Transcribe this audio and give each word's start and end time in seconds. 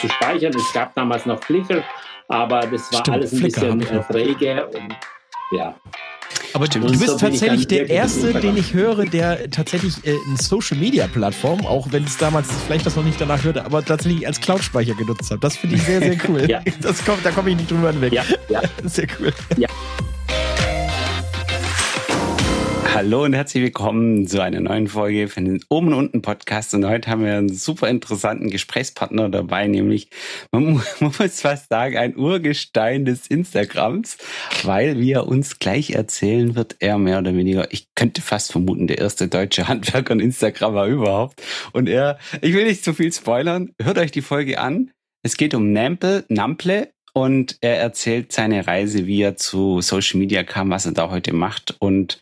zu 0.00 0.08
speichern. 0.08 0.52
Es 0.54 0.72
gab 0.72 0.94
damals 0.94 1.26
noch 1.26 1.42
Flickr, 1.42 1.82
aber 2.28 2.60
das 2.60 2.92
war 2.92 3.00
Stimmt, 3.00 3.16
alles 3.16 3.32
ein 3.32 3.38
Flickr 3.38 3.74
bisschen 3.76 3.96
noch. 3.96 4.08
träge 4.08 4.66
und 4.66 4.96
ja. 5.52 5.74
Aber 6.52 6.64
Und 6.64 6.74
du 6.74 6.98
bist 6.98 7.20
tatsächlich 7.20 7.68
der 7.68 7.88
Erste, 7.88 8.32
den 8.34 8.56
ich 8.56 8.74
höre, 8.74 9.06
der 9.06 9.50
tatsächlich 9.50 9.94
äh, 10.06 10.14
eine 10.26 10.36
Social-Media-Plattform, 10.36 11.64
auch 11.66 11.88
wenn 11.90 12.04
es 12.04 12.16
damals 12.18 12.48
vielleicht 12.66 12.84
das 12.86 12.96
noch 12.96 13.04
nicht 13.04 13.20
danach 13.20 13.42
hörte, 13.44 13.64
aber 13.64 13.84
tatsächlich 13.84 14.26
als 14.26 14.40
Cloud-Speicher 14.40 14.94
genutzt 14.94 15.30
hat. 15.30 15.42
Das 15.42 15.56
finde 15.56 15.76
ich 15.76 15.82
sehr, 15.82 16.00
sehr 16.00 16.16
cool. 16.28 16.48
Ja. 16.48 16.60
das 16.80 17.04
kommt, 17.04 17.24
da 17.24 17.30
komme 17.30 17.50
ich 17.50 17.56
nicht 17.56 17.70
drüber 17.70 17.92
hinweg. 17.92 18.12
Ja, 18.12 18.24
ja. 18.48 18.60
Sehr 18.84 19.06
cool. 19.20 19.32
Hallo 22.98 23.22
und 23.22 23.32
herzlich 23.32 23.62
willkommen 23.62 24.26
zu 24.26 24.42
einer 24.42 24.58
neuen 24.58 24.88
Folge 24.88 25.28
von 25.28 25.44
den 25.44 25.64
Oben 25.68 25.92
und 25.92 25.94
Unten 25.94 26.20
Podcast. 26.20 26.74
Und 26.74 26.84
heute 26.84 27.08
haben 27.08 27.24
wir 27.24 27.36
einen 27.36 27.48
super 27.48 27.88
interessanten 27.88 28.50
Gesprächspartner 28.50 29.28
dabei, 29.28 29.68
nämlich, 29.68 30.10
man, 30.50 30.64
mu- 30.64 30.80
man 31.00 31.12
muss 31.16 31.40
fast 31.40 31.68
sagen, 31.68 31.96
ein 31.96 32.16
Urgestein 32.16 33.04
des 33.04 33.28
Instagrams, 33.28 34.18
weil 34.64 34.98
wie 34.98 35.12
er 35.12 35.28
uns 35.28 35.60
gleich 35.60 35.90
erzählen 35.90 36.56
wird, 36.56 36.74
er 36.80 36.98
mehr 36.98 37.20
oder 37.20 37.36
weniger, 37.36 37.72
ich 37.72 37.86
könnte 37.94 38.20
fast 38.20 38.50
vermuten, 38.50 38.88
der 38.88 38.98
erste 38.98 39.28
deutsche 39.28 39.68
Handwerker 39.68 40.14
und 40.14 40.18
Instagrammer 40.18 40.86
überhaupt. 40.86 41.40
Und 41.72 41.88
er, 41.88 42.18
ich 42.40 42.52
will 42.52 42.64
nicht 42.64 42.82
zu 42.82 42.94
viel 42.94 43.12
spoilern, 43.12 43.70
hört 43.80 43.98
euch 43.98 44.10
die 44.10 44.22
Folge 44.22 44.58
an. 44.58 44.90
Es 45.22 45.36
geht 45.36 45.54
um 45.54 45.72
Nample, 45.72 46.24
Nample 46.28 46.90
und 47.22 47.58
er 47.60 47.78
erzählt 47.78 48.32
seine 48.32 48.66
Reise, 48.66 49.06
wie 49.06 49.22
er 49.22 49.36
zu 49.36 49.80
Social 49.80 50.18
Media 50.18 50.42
kam, 50.44 50.70
was 50.70 50.86
er 50.86 50.92
da 50.92 51.10
heute 51.10 51.32
macht. 51.32 51.76
Und 51.78 52.20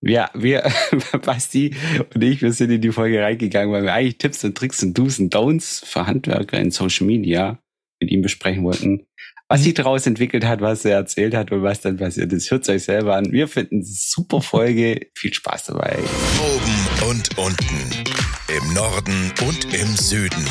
ja, 0.00 0.30
wir, 0.34 0.70
Basti 1.24 1.74
und 2.14 2.22
ich, 2.22 2.42
wir 2.42 2.52
sind 2.52 2.70
in 2.70 2.80
die 2.80 2.92
Folge 2.92 3.22
reingegangen, 3.22 3.72
weil 3.72 3.84
wir 3.84 3.94
eigentlich 3.94 4.18
Tipps 4.18 4.44
und 4.44 4.56
Tricks 4.56 4.82
und 4.82 4.96
Do's 4.96 5.18
und 5.18 5.34
Don'ts 5.34 5.84
für 5.84 6.06
Handwerker 6.06 6.58
in 6.58 6.70
Social 6.70 7.06
Media 7.06 7.58
mit 8.00 8.10
ihm 8.10 8.22
besprechen 8.22 8.64
wollten. 8.64 9.06
Was 9.48 9.62
sich 9.62 9.74
daraus 9.74 10.06
entwickelt 10.06 10.44
hat, 10.44 10.60
was 10.62 10.84
er 10.84 10.96
erzählt 10.96 11.34
hat 11.34 11.52
und 11.52 11.62
was 11.62 11.80
dann 11.80 11.98
passiert 11.98 12.32
ist, 12.32 12.50
hört 12.50 12.68
euch 12.68 12.84
selber 12.84 13.16
an. 13.16 13.30
Wir 13.30 13.46
finden 13.46 13.80
es 13.80 13.88
eine 13.88 13.96
super 13.96 14.40
Folge. 14.40 15.08
Viel 15.14 15.34
Spaß 15.34 15.64
dabei. 15.64 15.98
Oben 16.40 17.10
und 17.10 17.38
unten. 17.38 18.04
Im 18.48 18.74
Norden 18.74 19.32
und 19.46 19.72
im 19.74 19.96
Süden. 19.96 20.44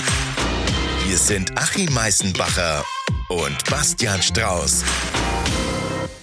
Hier 1.08 1.18
sind 1.18 1.58
Achim 1.58 1.92
Meißenbacher 1.94 2.84
und 3.30 3.70
Bastian 3.70 4.22
Strauß. 4.22 4.84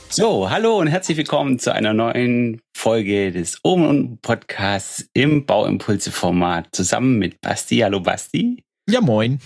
So, 0.09 0.51
hallo 0.51 0.79
und 0.79 0.89
herzlich 0.89 1.17
willkommen 1.17 1.59
zu 1.59 1.73
einer 1.73 1.95
neuen 1.95 2.61
Folge 2.77 3.33
des 3.33 3.59
Oben 3.63 3.87
und 3.87 4.23
Podcasts 4.23 5.09
im 5.15 5.47
Bauimpulse-Format 5.47 6.69
zusammen 6.73 7.19
mit 7.19 7.41
Basti. 7.41 7.79
Hallo 7.79 8.01
Basti. 8.01 8.65
Ja, 8.89 9.01
moin. 9.01 9.41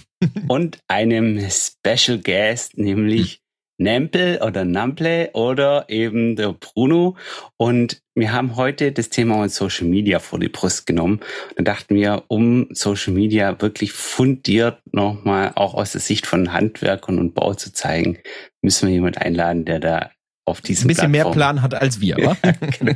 und 0.48 0.78
einem 0.88 1.38
Special 1.50 2.18
Guest, 2.18 2.78
nämlich 2.78 3.43
Nampel 3.78 4.40
oder 4.40 4.64
Nample 4.64 5.30
oder 5.32 5.86
eben 5.88 6.36
der 6.36 6.52
Bruno. 6.52 7.16
Und 7.56 8.00
wir 8.14 8.32
haben 8.32 8.56
heute 8.56 8.92
das 8.92 9.08
Thema 9.08 9.38
mit 9.38 9.50
Social 9.52 9.86
Media 9.88 10.20
vor 10.20 10.38
die 10.38 10.48
Brust 10.48 10.86
genommen. 10.86 11.20
Dann 11.56 11.64
dachten 11.64 11.94
wir, 11.96 12.24
um 12.28 12.68
Social 12.72 13.12
Media 13.12 13.60
wirklich 13.60 13.92
fundiert 13.92 14.80
nochmal 14.92 15.52
auch 15.56 15.74
aus 15.74 15.92
der 15.92 16.00
Sicht 16.00 16.26
von 16.26 16.52
Handwerkern 16.52 17.18
und 17.18 17.34
Bau 17.34 17.54
zu 17.54 17.72
zeigen, 17.72 18.18
müssen 18.62 18.86
wir 18.88 18.94
jemanden 18.94 19.18
einladen, 19.18 19.64
der 19.64 19.80
da 19.80 20.10
auf 20.46 20.58
Ein 20.60 20.64
diesem 20.66 20.88
bisschen 20.88 21.10
mehr 21.10 21.22
Plattform- 21.24 21.34
Plan 21.34 21.62
hat 21.62 21.74
als 21.74 22.00
wir, 22.00 22.16
wa? 22.18 22.36
Genau. 22.78 22.92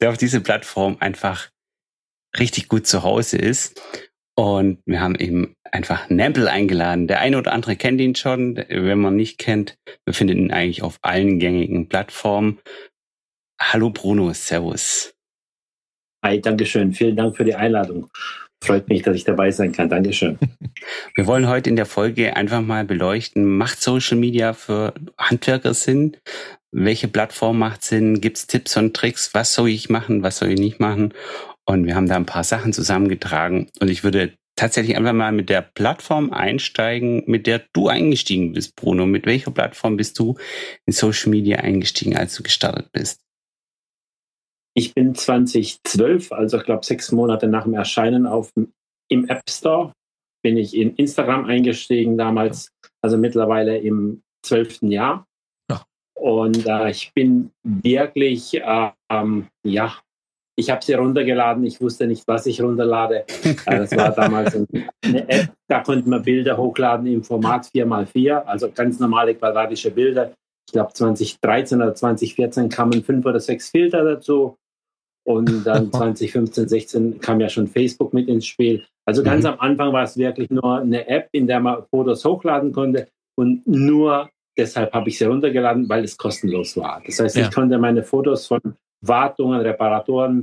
der 0.00 0.10
auf 0.10 0.16
diese 0.16 0.40
Plattform 0.40 0.96
einfach 1.00 1.50
richtig 2.38 2.68
gut 2.68 2.86
zu 2.86 3.02
Hause 3.02 3.36
ist. 3.36 3.80
Und 4.34 4.78
wir 4.86 5.00
haben 5.00 5.16
eben 5.16 5.54
einfach 5.72 6.08
Nample 6.10 6.50
eingeladen. 6.50 7.08
Der 7.08 7.20
eine 7.20 7.38
oder 7.38 7.52
andere 7.52 7.76
kennt 7.76 8.00
ihn 8.00 8.14
schon. 8.14 8.56
Wenn 8.68 9.00
man 9.00 9.16
nicht 9.16 9.38
kennt, 9.38 9.76
wir 10.04 10.14
finden 10.14 10.38
ihn 10.38 10.52
eigentlich 10.52 10.82
auf 10.82 10.98
allen 11.02 11.38
gängigen 11.38 11.88
Plattformen. 11.88 12.60
Hallo 13.60 13.90
Bruno, 13.90 14.32
Servus. 14.32 15.14
Hi, 16.24 16.40
Dankeschön. 16.40 16.92
Vielen 16.92 17.16
Dank 17.16 17.36
für 17.36 17.44
die 17.44 17.54
Einladung. 17.54 18.08
Freut 18.62 18.88
mich, 18.88 19.02
dass 19.02 19.16
ich 19.16 19.24
dabei 19.24 19.50
sein 19.50 19.72
kann. 19.72 19.88
Dankeschön. 19.88 20.38
Wir 21.16 21.26
wollen 21.26 21.48
heute 21.48 21.68
in 21.68 21.74
der 21.74 21.86
Folge 21.86 22.36
einfach 22.36 22.60
mal 22.60 22.84
beleuchten, 22.84 23.44
macht 23.44 23.82
Social 23.82 24.16
Media 24.16 24.52
für 24.52 24.94
Handwerker 25.18 25.74
Sinn? 25.74 26.16
Welche 26.70 27.08
Plattform 27.08 27.58
macht 27.58 27.82
Sinn? 27.82 28.20
Gibt 28.20 28.36
es 28.36 28.46
Tipps 28.46 28.76
und 28.76 28.94
Tricks? 28.94 29.34
Was 29.34 29.54
soll 29.54 29.68
ich 29.68 29.90
machen? 29.90 30.22
Was 30.22 30.38
soll 30.38 30.50
ich 30.50 30.60
nicht 30.60 30.78
machen? 30.78 31.12
Und 31.64 31.86
wir 31.86 31.96
haben 31.96 32.08
da 32.08 32.16
ein 32.16 32.26
paar 32.26 32.44
Sachen 32.44 32.72
zusammengetragen. 32.72 33.68
Und 33.80 33.88
ich 33.88 34.04
würde 34.04 34.32
tatsächlich 34.56 34.96
einfach 34.96 35.12
mal 35.12 35.32
mit 35.32 35.48
der 35.48 35.62
Plattform 35.62 36.32
einsteigen, 36.32 37.24
mit 37.26 37.46
der 37.46 37.62
du 37.72 37.88
eingestiegen 37.88 38.52
bist, 38.52 38.76
Bruno. 38.76 39.06
Mit 39.06 39.26
welcher 39.26 39.50
Plattform 39.50 39.96
bist 39.96 40.18
du 40.18 40.36
in 40.86 40.92
Social 40.92 41.30
Media 41.30 41.58
eingestiegen, 41.58 42.16
als 42.16 42.34
du 42.34 42.42
gestartet 42.42 42.90
bist? 42.92 43.20
Ich 44.74 44.94
bin 44.94 45.14
2012, 45.14 46.32
also 46.32 46.58
ich 46.58 46.64
glaube 46.64 46.84
sechs 46.84 47.12
Monate 47.12 47.46
nach 47.46 47.64
dem 47.64 47.74
Erscheinen 47.74 48.26
auf, 48.26 48.50
im 49.08 49.28
App 49.28 49.42
Store, 49.48 49.92
bin 50.42 50.56
ich 50.56 50.74
in 50.74 50.96
Instagram 50.96 51.44
eingestiegen 51.44 52.16
damals, 52.16 52.70
also 53.02 53.18
mittlerweile 53.18 53.78
im 53.78 54.22
zwölften 54.44 54.90
Jahr. 54.90 55.26
Ja. 55.70 55.84
Und 56.14 56.66
äh, 56.66 56.90
ich 56.90 57.12
bin 57.14 57.52
wirklich, 57.62 58.54
äh, 58.54 58.90
ähm, 59.10 59.48
ja, 59.62 59.98
ich 60.56 60.70
habe 60.70 60.84
sie 60.84 60.94
runtergeladen. 60.94 61.64
Ich 61.64 61.80
wusste 61.80 62.06
nicht, 62.06 62.26
was 62.28 62.46
ich 62.46 62.60
runterlade. 62.62 63.24
Das 63.66 63.96
war 63.96 64.10
damals 64.12 64.54
eine 65.04 65.28
App, 65.28 65.48
da 65.68 65.80
konnte 65.80 66.08
man 66.08 66.22
Bilder 66.22 66.56
hochladen 66.56 67.06
im 67.06 67.22
Format 67.22 67.66
4x4, 67.74 68.44
also 68.44 68.70
ganz 68.70 68.98
normale 69.00 69.34
quadratische 69.34 69.90
Bilder. 69.90 70.32
Ich 70.68 70.72
glaube 70.72 70.92
2013 70.92 71.80
oder 71.82 71.94
2014 71.94 72.68
kamen 72.68 73.02
fünf 73.02 73.24
oder 73.26 73.40
sechs 73.40 73.70
Filter 73.70 74.04
dazu. 74.04 74.56
Und 75.24 75.64
dann 75.64 75.92
2015, 75.92 76.68
16 76.68 77.20
kam 77.20 77.38
ja 77.40 77.48
schon 77.48 77.68
Facebook 77.68 78.12
mit 78.12 78.28
ins 78.28 78.46
Spiel. 78.46 78.84
Also 79.06 79.22
ganz 79.22 79.44
Mhm. 79.44 79.50
am 79.50 79.60
Anfang 79.60 79.92
war 79.92 80.02
es 80.02 80.16
wirklich 80.16 80.50
nur 80.50 80.78
eine 80.80 81.06
App, 81.06 81.28
in 81.32 81.46
der 81.46 81.60
man 81.60 81.84
Fotos 81.90 82.24
hochladen 82.24 82.72
konnte. 82.72 83.06
Und 83.36 83.66
nur 83.66 84.28
deshalb 84.58 84.92
habe 84.92 85.08
ich 85.08 85.18
sie 85.18 85.24
runtergeladen, 85.26 85.88
weil 85.88 86.02
es 86.04 86.16
kostenlos 86.16 86.76
war. 86.76 87.00
Das 87.06 87.20
heißt, 87.20 87.36
Ja. 87.36 87.42
ich 87.48 87.54
konnte 87.54 87.78
meine 87.78 88.02
Fotos 88.02 88.46
von 88.48 88.60
Wartungen, 89.02 89.60
Reparaturen 89.60 90.42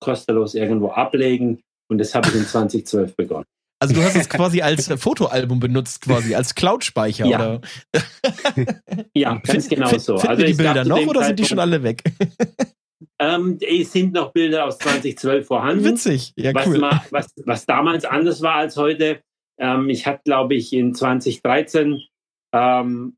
kostenlos 0.00 0.54
irgendwo 0.54 0.90
ablegen. 0.90 1.60
Und 1.88 1.98
das 1.98 2.14
habe 2.14 2.28
ich 2.28 2.34
in 2.34 2.46
2012 2.46 3.16
begonnen. 3.16 3.44
Also 3.80 3.94
du 3.94 4.02
hast 4.02 4.14
es 4.16 4.28
quasi 4.28 4.62
als 4.62 4.86
Fotoalbum 5.00 5.58
benutzt, 5.60 6.02
quasi 6.02 6.34
als 6.34 6.54
Cloud-Speicher, 6.54 7.26
Ja. 7.26 7.38
oder? 7.38 7.60
Ja, 9.14 9.34
ganz 9.38 9.68
genau 9.68 9.88
find- 9.88 10.02
so. 10.02 10.18
Finden 10.18 10.38
wir 10.38 10.46
die 10.46 10.54
Bilder 10.54 10.84
noch 10.84 11.04
oder 11.06 11.24
sind 11.24 11.38
die 11.38 11.44
schon 11.44 11.58
alle 11.58 11.82
weg? 11.82 12.02
Ähm, 13.18 13.58
es 13.60 13.92
sind 13.92 14.12
noch 14.14 14.32
Bilder 14.32 14.64
aus 14.66 14.78
2012 14.78 15.46
vorhanden. 15.46 15.84
Witzig. 15.84 16.32
Ja, 16.36 16.54
was, 16.54 16.66
cool. 16.66 16.78
ma, 16.78 17.04
was, 17.10 17.28
was 17.44 17.66
damals 17.66 18.04
anders 18.04 18.40
war 18.42 18.56
als 18.56 18.76
heute. 18.76 19.20
Ähm, 19.58 19.88
ich 19.90 20.06
hatte, 20.06 20.22
glaube 20.24 20.54
ich, 20.54 20.72
in 20.72 20.94
2013 20.94 22.00
ähm, 22.52 23.16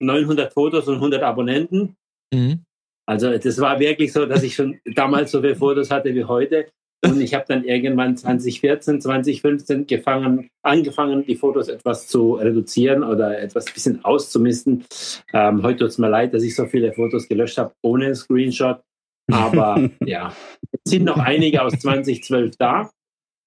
900 0.00 0.52
Fotos 0.52 0.88
und 0.88 0.94
100 0.96 1.22
Abonnenten. 1.22 1.96
Mhm. 2.32 2.64
Also 3.10 3.36
das 3.36 3.60
war 3.60 3.80
wirklich 3.80 4.12
so, 4.12 4.24
dass 4.24 4.44
ich 4.44 4.54
schon 4.54 4.78
damals 4.84 5.32
so 5.32 5.40
viele 5.40 5.56
Fotos 5.56 5.90
hatte 5.90 6.14
wie 6.14 6.22
heute. 6.22 6.68
Und 7.04 7.20
ich 7.20 7.34
habe 7.34 7.44
dann 7.48 7.64
irgendwann 7.64 8.16
2014, 8.16 9.00
2015 9.00 9.88
gefangen, 9.88 10.48
angefangen, 10.62 11.26
die 11.26 11.34
Fotos 11.34 11.68
etwas 11.68 12.06
zu 12.06 12.34
reduzieren 12.34 13.02
oder 13.02 13.40
etwas 13.40 13.66
ein 13.66 13.74
bisschen 13.74 14.04
auszumisten. 14.04 14.84
Ähm, 15.32 15.64
heute 15.64 15.78
tut 15.78 15.88
es 15.88 15.98
mir 15.98 16.08
leid, 16.08 16.32
dass 16.34 16.44
ich 16.44 16.54
so 16.54 16.66
viele 16.66 16.92
Fotos 16.92 17.26
gelöscht 17.26 17.58
habe 17.58 17.72
ohne 17.82 18.04
einen 18.04 18.14
Screenshot. 18.14 18.80
Aber 19.32 19.90
ja, 20.04 20.32
es 20.70 20.92
sind 20.92 21.02
noch 21.02 21.18
einige 21.18 21.62
aus 21.62 21.72
2012 21.80 22.58
da. 22.58 22.90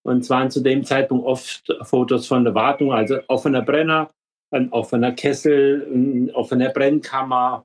Und 0.05 0.25
zwar 0.25 0.49
zu 0.49 0.59
dem 0.59 0.83
Zeitpunkt 0.83 1.25
oft 1.25 1.73
Fotos 1.83 2.27
von 2.27 2.43
der 2.43 2.53
Wartung, 2.53 2.91
also 2.91 3.19
offener 3.29 3.61
Brenner, 3.61 4.11
ein 4.51 4.73
offener 4.73 5.13
Kessel, 5.13 5.87
ein 5.89 6.31
offener 6.31 6.67
Brennkammer, 6.67 7.63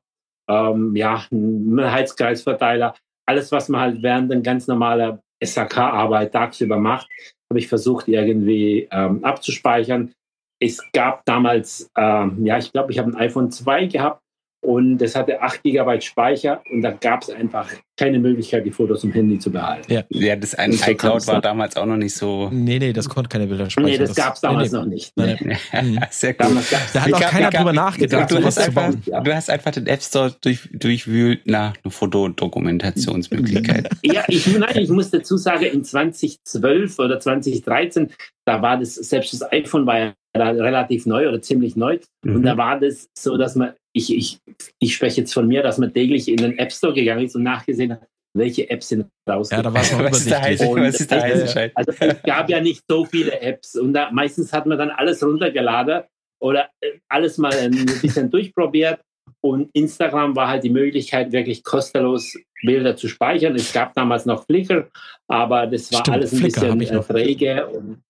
ähm, 0.49 0.97
ja, 0.97 1.25
ein 1.31 1.81
Heizkreisverteiler. 1.81 2.95
Alles, 3.27 3.53
was 3.53 3.69
man 3.69 3.81
halt 3.81 4.03
während 4.03 4.33
ein 4.33 4.43
ganz 4.43 4.67
normaler 4.67 5.23
SAK-Arbeit 5.43 6.33
tagsüber 6.33 6.79
macht, 6.79 7.09
habe 7.51 7.59
ich 7.59 7.69
versucht 7.69 8.09
irgendwie 8.09 8.89
ähm, 8.91 9.25
abzuspeichern. 9.25 10.13
Es 10.61 10.83
gab 10.93 11.25
damals, 11.25 11.91
ähm, 11.97 12.45
ja, 12.45 12.59
ich 12.59 12.73
glaube, 12.73 12.91
ich 12.91 12.99
habe 12.99 13.11
ein 13.11 13.17
iPhone 13.17 13.51
2 13.51 13.87
gehabt 13.87 14.23
und 14.69 14.99
das 14.99 15.17
hatte 15.17 15.41
8 15.41 15.63
GB 15.63 16.03
Speicher 16.03 16.61
und 16.71 16.83
da 16.83 16.91
gab 16.91 17.23
es 17.23 17.31
einfach 17.31 17.71
keine 17.97 18.19
Möglichkeit, 18.19 18.67
die 18.67 18.71
Fotos 18.71 19.03
im 19.03 19.13
Handy 19.13 19.39
zu 19.39 19.51
behalten. 19.51 19.91
Ja. 19.91 20.03
Ja, 20.11 20.37
das 20.37 20.55
ein 20.55 20.73
so 20.73 20.91
iCloud 20.91 21.27
war 21.27 21.41
damals 21.41 21.75
auch 21.79 21.87
noch 21.87 21.97
nicht 21.97 22.15
so. 22.15 22.51
Nee, 22.53 22.79
nee, 22.79 22.93
das 22.93 23.09
konnte 23.09 23.31
keine 23.31 23.47
Bilder 23.47 23.71
speichern. 23.71 23.91
Nee, 23.91 23.97
das 23.97 24.15
gab 24.15 24.35
es 24.35 24.43
damals 24.43 24.71
nee, 24.71 24.79
noch 24.79 24.85
nicht. 24.85 25.13
Nee. 25.17 25.37
Mhm. 25.73 25.99
Sehr 26.11 26.35
gut. 26.35 26.47
Da 26.93 27.01
hat 27.01 27.09
Ich 27.09 27.15
auch 27.15 27.21
hab- 27.21 27.31
keiner 27.31 27.47
hab- 27.47 27.55
drüber 27.55 27.73
nachgedacht, 27.73 28.31
du, 28.31 28.45
hast 28.45 28.57
zu 28.57 28.65
einfach, 28.65 28.91
bauen. 28.91 29.03
ja. 29.07 29.21
du 29.21 29.35
hast 29.35 29.49
einfach 29.49 29.71
den 29.71 29.87
App 29.87 30.03
Store 30.03 30.35
durch, 30.43 30.69
durchwühlt 30.73 31.47
nach 31.47 31.75
einer 31.83 31.91
Fotodokumentationsmöglichkeit. 31.91 33.89
Ja, 34.03 34.25
ich, 34.29 34.47
nein, 34.47 34.77
ich 34.77 34.91
muss 34.91 35.11
dazu 35.11 35.37
sagen, 35.39 35.65
in 35.65 35.83
2012 35.83 36.99
oder 36.99 37.19
2013, 37.19 38.11
da 38.45 38.61
war 38.61 38.79
das, 38.79 38.95
selbst 38.97 39.33
das 39.33 39.51
iPhone 39.51 39.87
war 39.87 39.99
ja 39.99 40.13
relativ 40.37 41.07
neu 41.07 41.29
oder 41.29 41.41
ziemlich 41.41 41.77
neu. 41.77 41.99
Mhm. 42.25 42.37
Und 42.37 42.43
da 42.43 42.57
war 42.57 42.79
das 42.79 43.09
so, 43.17 43.37
dass 43.37 43.57
man, 43.57 43.75
ich, 43.93 44.15
ich, 44.15 44.39
ich 44.79 44.95
spreche 44.95 45.23
jetzt 45.23 45.33
von 45.33 45.49
mir, 45.49 45.63
dass 45.63 45.79
man 45.79 45.93
täglich 45.93 46.29
in 46.29 46.37
den 46.37 46.59
App 46.59 46.73
Store 46.73 46.93
gegangen 46.93 47.25
ist 47.25 47.35
und 47.35 47.43
nachgesehen 47.43 47.93
hat, 47.93 48.03
welche 48.35 48.69
Apps 48.71 48.89
sind 48.89 49.07
rausgekommen. 49.29 49.65
Ja, 49.65 49.71
da 49.71 49.75
war 49.75 49.83
es 49.83 49.93
noch 49.93 50.01
was 50.11 50.21
ist 50.21 50.31
der 50.31 50.43
heiße, 50.43 50.65
was 50.67 51.01
ist 51.01 51.11
der 51.11 51.23
heiße 51.23 51.61
äh, 51.61 51.71
Also 51.75 51.93
es 51.99 52.23
gab 52.23 52.49
ja 52.51 52.61
nicht 52.61 52.85
so 52.89 53.05
viele 53.05 53.41
Apps 53.41 53.75
und 53.75 53.93
da, 53.93 54.11
meistens 54.11 54.53
hat 54.53 54.67
man 54.67 54.79
dann 54.79 54.91
alles 54.91 55.23
runtergeladen 55.23 56.05
oder 56.41 56.69
äh, 56.81 56.99
alles 57.09 57.39
mal 57.39 57.53
ein 57.53 57.87
bisschen 58.01 58.31
durchprobiert 58.31 59.01
und 59.41 59.71
Instagram 59.73 60.37
war 60.37 60.49
halt 60.49 60.65
die 60.65 60.71
Möglichkeit, 60.71 61.33
wirklich 61.33 61.63
kostenlos 61.63 62.35
Bilder 62.63 62.97
zu 62.97 63.09
speichern. 63.09 63.55
Es 63.55 63.73
gab 63.73 63.95
damals 63.95 64.27
noch 64.27 64.45
Flickr, 64.45 64.89
aber 65.29 65.67
das 65.67 65.93
war 65.93 66.01
Stimmt, 66.01 66.17
alles 66.17 66.33
ein 66.33 66.39
Flickr 66.39 66.77
bisschen 66.77 67.03
träge 67.03 67.67
und 67.67 68.03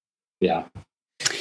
ja. 0.43 0.71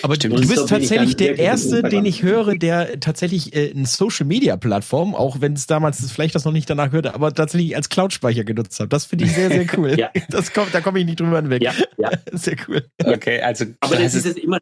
Aber 0.02 0.16
Stimmt. 0.16 0.36
du 0.36 0.42
bist 0.42 0.56
so 0.56 0.66
tatsächlich 0.66 1.16
der 1.16 1.38
Erste, 1.38 1.84
den 1.84 2.06
ich 2.06 2.24
höre, 2.24 2.56
der 2.56 3.00
tatsächlich 3.00 3.56
äh, 3.56 3.72
eine 3.72 3.86
Social-Media-Plattform, 3.86 5.16
auch 5.16 5.42
wenn 5.42 5.54
es 5.54 5.68
damals 5.68 6.12
vielleicht 6.12 6.36
das 6.36 6.46
noch 6.46 6.52
nicht 6.52 6.70
danach 6.70 6.92
hörte, 6.92 7.14
aber 7.14 7.34
tatsächlich 7.34 7.76
als 7.76 7.90
Cloud-Speicher 7.90 8.44
genutzt 8.44 8.80
hat. 8.80 8.94
Das 8.94 9.06
finde 9.06 9.26
ich 9.26 9.34
sehr, 9.34 9.50
sehr 9.50 9.66
cool. 9.78 9.98
ja. 9.98 10.10
das 10.30 10.54
kommt, 10.54 10.74
da 10.74 10.82
komme 10.82 11.00
ich 11.00 11.06
nicht 11.06 11.20
drüber 11.20 11.38
hinweg. 11.38 11.62
Ja, 11.62 11.74
ja. 11.98 12.12
Sehr 12.32 12.56
cool. 12.68 12.86
Okay, 13.04 13.42
also 13.42 13.66
aber 13.80 13.96
das 13.96 14.14
ist 14.14 14.26
es 14.26 14.36
immer 14.36 14.60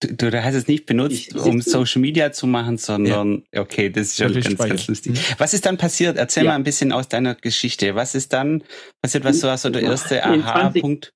Du, 0.00 0.30
du 0.30 0.44
hast 0.44 0.54
es 0.54 0.66
nicht 0.66 0.86
benutzt, 0.86 1.34
um 1.34 1.60
Social 1.60 2.00
Media 2.00 2.32
zu 2.32 2.46
machen, 2.46 2.78
sondern 2.78 3.44
ja. 3.54 3.60
okay, 3.60 3.90
das 3.90 4.08
ist 4.08 4.16
schon 4.16 4.32
ganz, 4.32 4.58
ganz 4.58 4.88
lustig. 4.88 5.12
Mhm. 5.12 5.34
Was 5.38 5.54
ist 5.54 5.66
dann 5.66 5.78
passiert? 5.78 6.16
Erzähl 6.16 6.44
ja. 6.44 6.50
mal 6.50 6.56
ein 6.56 6.64
bisschen 6.64 6.92
aus 6.92 7.08
deiner 7.08 7.34
Geschichte. 7.34 7.94
Was 7.94 8.14
ist 8.14 8.32
dann 8.32 8.62
passiert? 9.00 9.24
Was 9.24 9.42
war 9.42 9.56
so 9.56 9.70
der 9.70 9.82
erste 9.82 10.24
Aha-Punkt? 10.24 11.12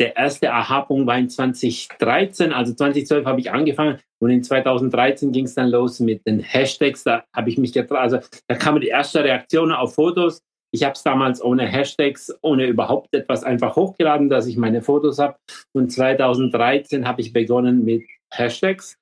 Der 0.00 0.16
erste 0.16 0.52
Aha-Punkt 0.52 1.06
war 1.06 1.18
in 1.18 1.28
2013, 1.28 2.52
also 2.52 2.74
2012 2.74 3.26
habe 3.26 3.38
ich 3.38 3.52
angefangen 3.52 3.98
und 4.18 4.30
in 4.30 4.42
2013 4.42 5.30
ging 5.30 5.44
es 5.44 5.54
dann 5.54 5.68
los 5.68 6.00
mit 6.00 6.26
den 6.26 6.40
Hashtags. 6.40 7.04
Da 7.04 7.24
habe 7.36 7.50
ich 7.50 7.58
mich 7.58 7.72
getraut, 7.72 7.98
also 7.98 8.18
da 8.48 8.54
kamen 8.56 8.80
die 8.80 8.88
ersten 8.88 9.18
Reaktionen 9.18 9.72
auf 9.72 9.94
Fotos 9.94 10.42
ich 10.72 10.84
habe 10.84 10.92
es 10.92 11.02
damals 11.02 11.42
ohne 11.42 11.66
Hashtags, 11.66 12.32
ohne 12.42 12.66
überhaupt 12.66 13.12
etwas 13.14 13.42
einfach 13.42 13.76
hochgeladen, 13.76 14.28
dass 14.28 14.46
ich 14.46 14.56
meine 14.56 14.82
Fotos 14.82 15.18
habe. 15.18 15.36
Und 15.72 15.90
2013 15.90 17.06
habe 17.06 17.20
ich 17.20 17.32
begonnen 17.32 17.84
mit 17.84 18.04
Hashtags. 18.32 18.96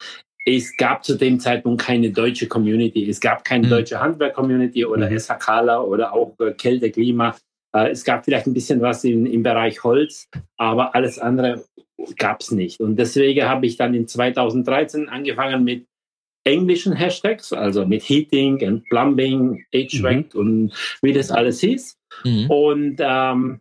Es 0.46 0.74
gab 0.78 1.04
zu 1.04 1.16
dem 1.16 1.40
Zeitpunkt 1.40 1.82
keine 1.82 2.10
deutsche 2.10 2.48
Community. 2.48 3.08
Es 3.08 3.20
gab 3.20 3.44
keine 3.44 3.66
mhm. 3.66 3.70
deutsche 3.70 4.00
Handwerk-Community 4.00 4.86
oder 4.86 5.10
mhm. 5.10 5.18
SHKler 5.18 5.86
oder 5.86 6.14
auch 6.14 6.34
äh, 6.40 6.52
Kälte, 6.52 6.90
Klima. 6.90 7.36
Äh, 7.74 7.90
es 7.90 8.04
gab 8.04 8.24
vielleicht 8.24 8.46
ein 8.46 8.54
bisschen 8.54 8.80
was 8.80 9.04
in, 9.04 9.26
im 9.26 9.42
Bereich 9.42 9.82
Holz, 9.84 10.28
aber 10.56 10.94
alles 10.94 11.18
andere 11.18 11.64
gab 12.16 12.40
es 12.40 12.50
nicht. 12.50 12.80
Und 12.80 12.96
deswegen 12.96 13.44
habe 13.44 13.66
ich 13.66 13.76
dann 13.76 13.94
in 13.94 14.06
2013 14.06 15.08
angefangen 15.08 15.64
mit 15.64 15.86
englischen 16.44 16.94
Hashtags, 16.94 17.52
also 17.52 17.84
mit 17.84 18.02
Heating 18.02 18.66
und 18.66 18.84
Plumbing, 18.84 19.64
HVAC 19.72 20.34
mhm. 20.34 20.40
und 20.40 20.98
wie 21.02 21.12
das 21.12 21.30
alles 21.30 21.60
hieß. 21.60 21.98
Mhm. 22.24 22.50
Und 22.50 22.96
ähm, 23.00 23.60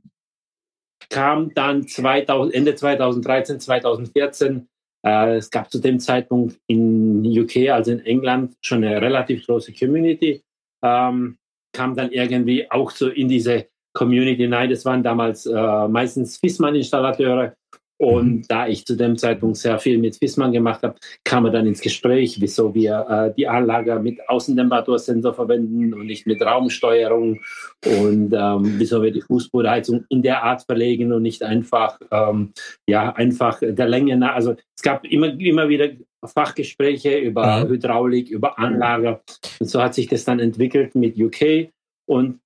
kam 1.10 1.53
dann 1.53 1.88
2000, 1.88 2.53
Ende 2.53 2.75
2013, 2.75 3.60
2014, 3.60 4.68
äh, 5.06 5.36
es 5.36 5.50
gab 5.50 5.71
zu 5.71 5.80
dem 5.80 6.00
Zeitpunkt 6.00 6.60
in 6.68 7.25
UK, 7.25 7.69
also 7.69 7.92
in 7.92 8.06
England, 8.06 8.56
schon 8.62 8.83
eine 8.83 9.01
relativ 9.01 9.45
große 9.45 9.74
Community, 9.74 10.44
ähm, 10.83 11.38
kam 11.74 11.95
dann 11.95 12.12
irgendwie 12.12 12.69
auch 12.71 12.92
so 12.92 13.10
in 13.10 13.27
diese 13.27 13.68
Community 13.98 14.48
Nein, 14.48 14.70
Das 14.70 14.86
waren 14.86 15.04
damals 15.04 15.46
äh, 15.46 15.88
meistens 15.88 16.38
Fissmann-Installateure, 16.38 17.54
und 18.00 18.32
mhm. 18.32 18.46
da 18.48 18.68
ich 18.68 18.86
zu 18.86 18.96
dem 18.96 19.18
Zeitpunkt 19.18 19.58
sehr 19.58 19.80
viel 19.80 19.98
mit 19.98 20.18
Fissmann 20.18 20.52
gemacht 20.52 20.84
habe, 20.84 20.96
kam 21.24 21.46
er 21.46 21.52
dann 21.52 21.66
ins 21.66 21.82
Gespräch, 21.82 22.40
wieso 22.40 22.74
wir 22.76 23.06
äh, 23.10 23.34
die 23.36 23.48
Anlage 23.48 24.00
mit 24.00 24.20
Außentemperatursensor 24.30 25.34
verwenden 25.34 25.94
und 25.94 26.06
nicht 26.06 26.28
mit 26.28 26.42
Raumsteuerung 26.42 27.40
und 27.86 28.34
ähm, 28.34 28.76
wieso 28.78 29.02
wir 29.02 29.12
die 29.12 29.22
Fußbodenheizung 29.22 30.06
in 30.10 30.22
der 30.22 30.44
Art 30.44 30.64
verlegen 30.64 31.12
und 31.12 31.24
nicht 31.24 31.42
einfach, 31.42 32.00
ähm, 32.12 32.54
ja, 32.88 33.14
einfach 33.14 33.60
der 33.62 33.88
Länge 33.88 34.16
nach. 34.16 34.36
Also 34.36 34.56
es 34.76 34.84
gab 34.84 35.04
immer, 35.04 35.28
immer 35.40 35.68
wieder 35.68 35.90
Fachgespräche 36.24 37.18
über 37.18 37.66
mhm. 37.66 37.70
Hydraulik, 37.70 38.30
über 38.30 38.60
Anlage. 38.60 39.22
Und 39.60 39.70
so 39.70 39.82
hat 39.82 39.96
sich 39.96 40.08
das 40.08 40.24
dann 40.24 40.40
entwickelt 40.40 40.94
mit 40.94 41.18
UK. 41.18 41.72
Und 42.08 42.40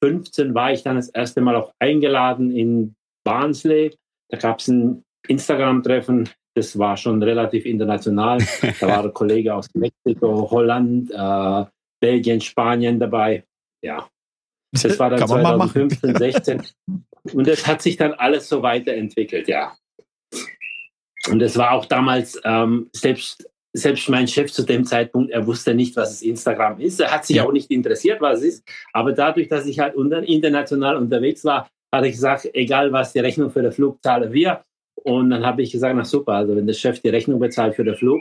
2015 0.00 0.54
war 0.54 0.72
ich 0.72 0.82
dann 0.82 0.96
das 0.96 1.08
erste 1.08 1.40
Mal 1.40 1.56
auch 1.56 1.72
eingeladen 1.78 2.50
in 2.50 2.94
Barnsley 3.24 3.96
da 4.28 4.36
gab 4.36 4.60
es 4.60 4.68
ein 4.68 5.04
Instagram-Treffen, 5.26 6.28
das 6.54 6.78
war 6.78 6.96
schon 6.96 7.22
relativ 7.22 7.64
international. 7.64 8.38
Da 8.80 8.88
war 8.88 9.04
ein 9.04 9.12
Kollege 9.14 9.54
aus 9.54 9.68
Mexiko, 9.74 10.50
Holland, 10.50 11.10
äh, 11.10 11.64
Belgien, 12.00 12.40
Spanien 12.40 12.98
dabei. 12.98 13.44
Ja, 13.82 14.08
das 14.72 14.98
war 14.98 15.10
dann 15.10 15.26
2015, 15.26 16.16
16. 16.16 16.62
Und 17.32 17.46
das 17.46 17.66
hat 17.66 17.82
sich 17.82 17.96
dann 17.96 18.12
alles 18.14 18.48
so 18.48 18.62
weiterentwickelt, 18.62 19.48
ja. 19.48 19.76
Und 21.28 21.42
es 21.42 21.56
war 21.56 21.72
auch 21.72 21.84
damals, 21.84 22.40
ähm, 22.44 22.88
selbst, 22.92 23.48
selbst 23.74 24.08
mein 24.08 24.26
Chef 24.26 24.52
zu 24.52 24.62
dem 24.62 24.84
Zeitpunkt, 24.84 25.30
er 25.30 25.46
wusste 25.46 25.74
nicht, 25.74 25.96
was 25.96 26.12
es 26.12 26.22
Instagram 26.22 26.80
ist. 26.80 27.00
Er 27.00 27.10
hat 27.10 27.26
sich 27.26 27.36
ja. 27.36 27.44
auch 27.44 27.52
nicht 27.52 27.70
interessiert, 27.70 28.20
was 28.20 28.38
es 28.38 28.44
ist. 28.44 28.68
Aber 28.92 29.12
dadurch, 29.12 29.48
dass 29.48 29.66
ich 29.66 29.78
halt 29.78 29.94
international 29.94 30.96
unterwegs 30.96 31.44
war, 31.44 31.68
hatte 31.92 32.06
ich 32.06 32.14
gesagt, 32.14 32.48
egal 32.54 32.92
was 32.92 33.12
die 33.12 33.20
Rechnung 33.20 33.50
für 33.50 33.62
den 33.62 33.72
Flug 33.72 33.98
zahle 34.02 34.32
wir. 34.32 34.62
Und 35.04 35.30
dann 35.30 35.44
habe 35.44 35.62
ich 35.62 35.72
gesagt, 35.72 35.94
na 35.96 36.04
super, 36.04 36.32
also 36.32 36.56
wenn 36.56 36.66
der 36.66 36.74
Chef 36.74 37.00
die 37.00 37.08
Rechnung 37.08 37.38
bezahlt 37.38 37.76
für 37.76 37.84
den 37.84 37.94
Flug, 37.94 38.20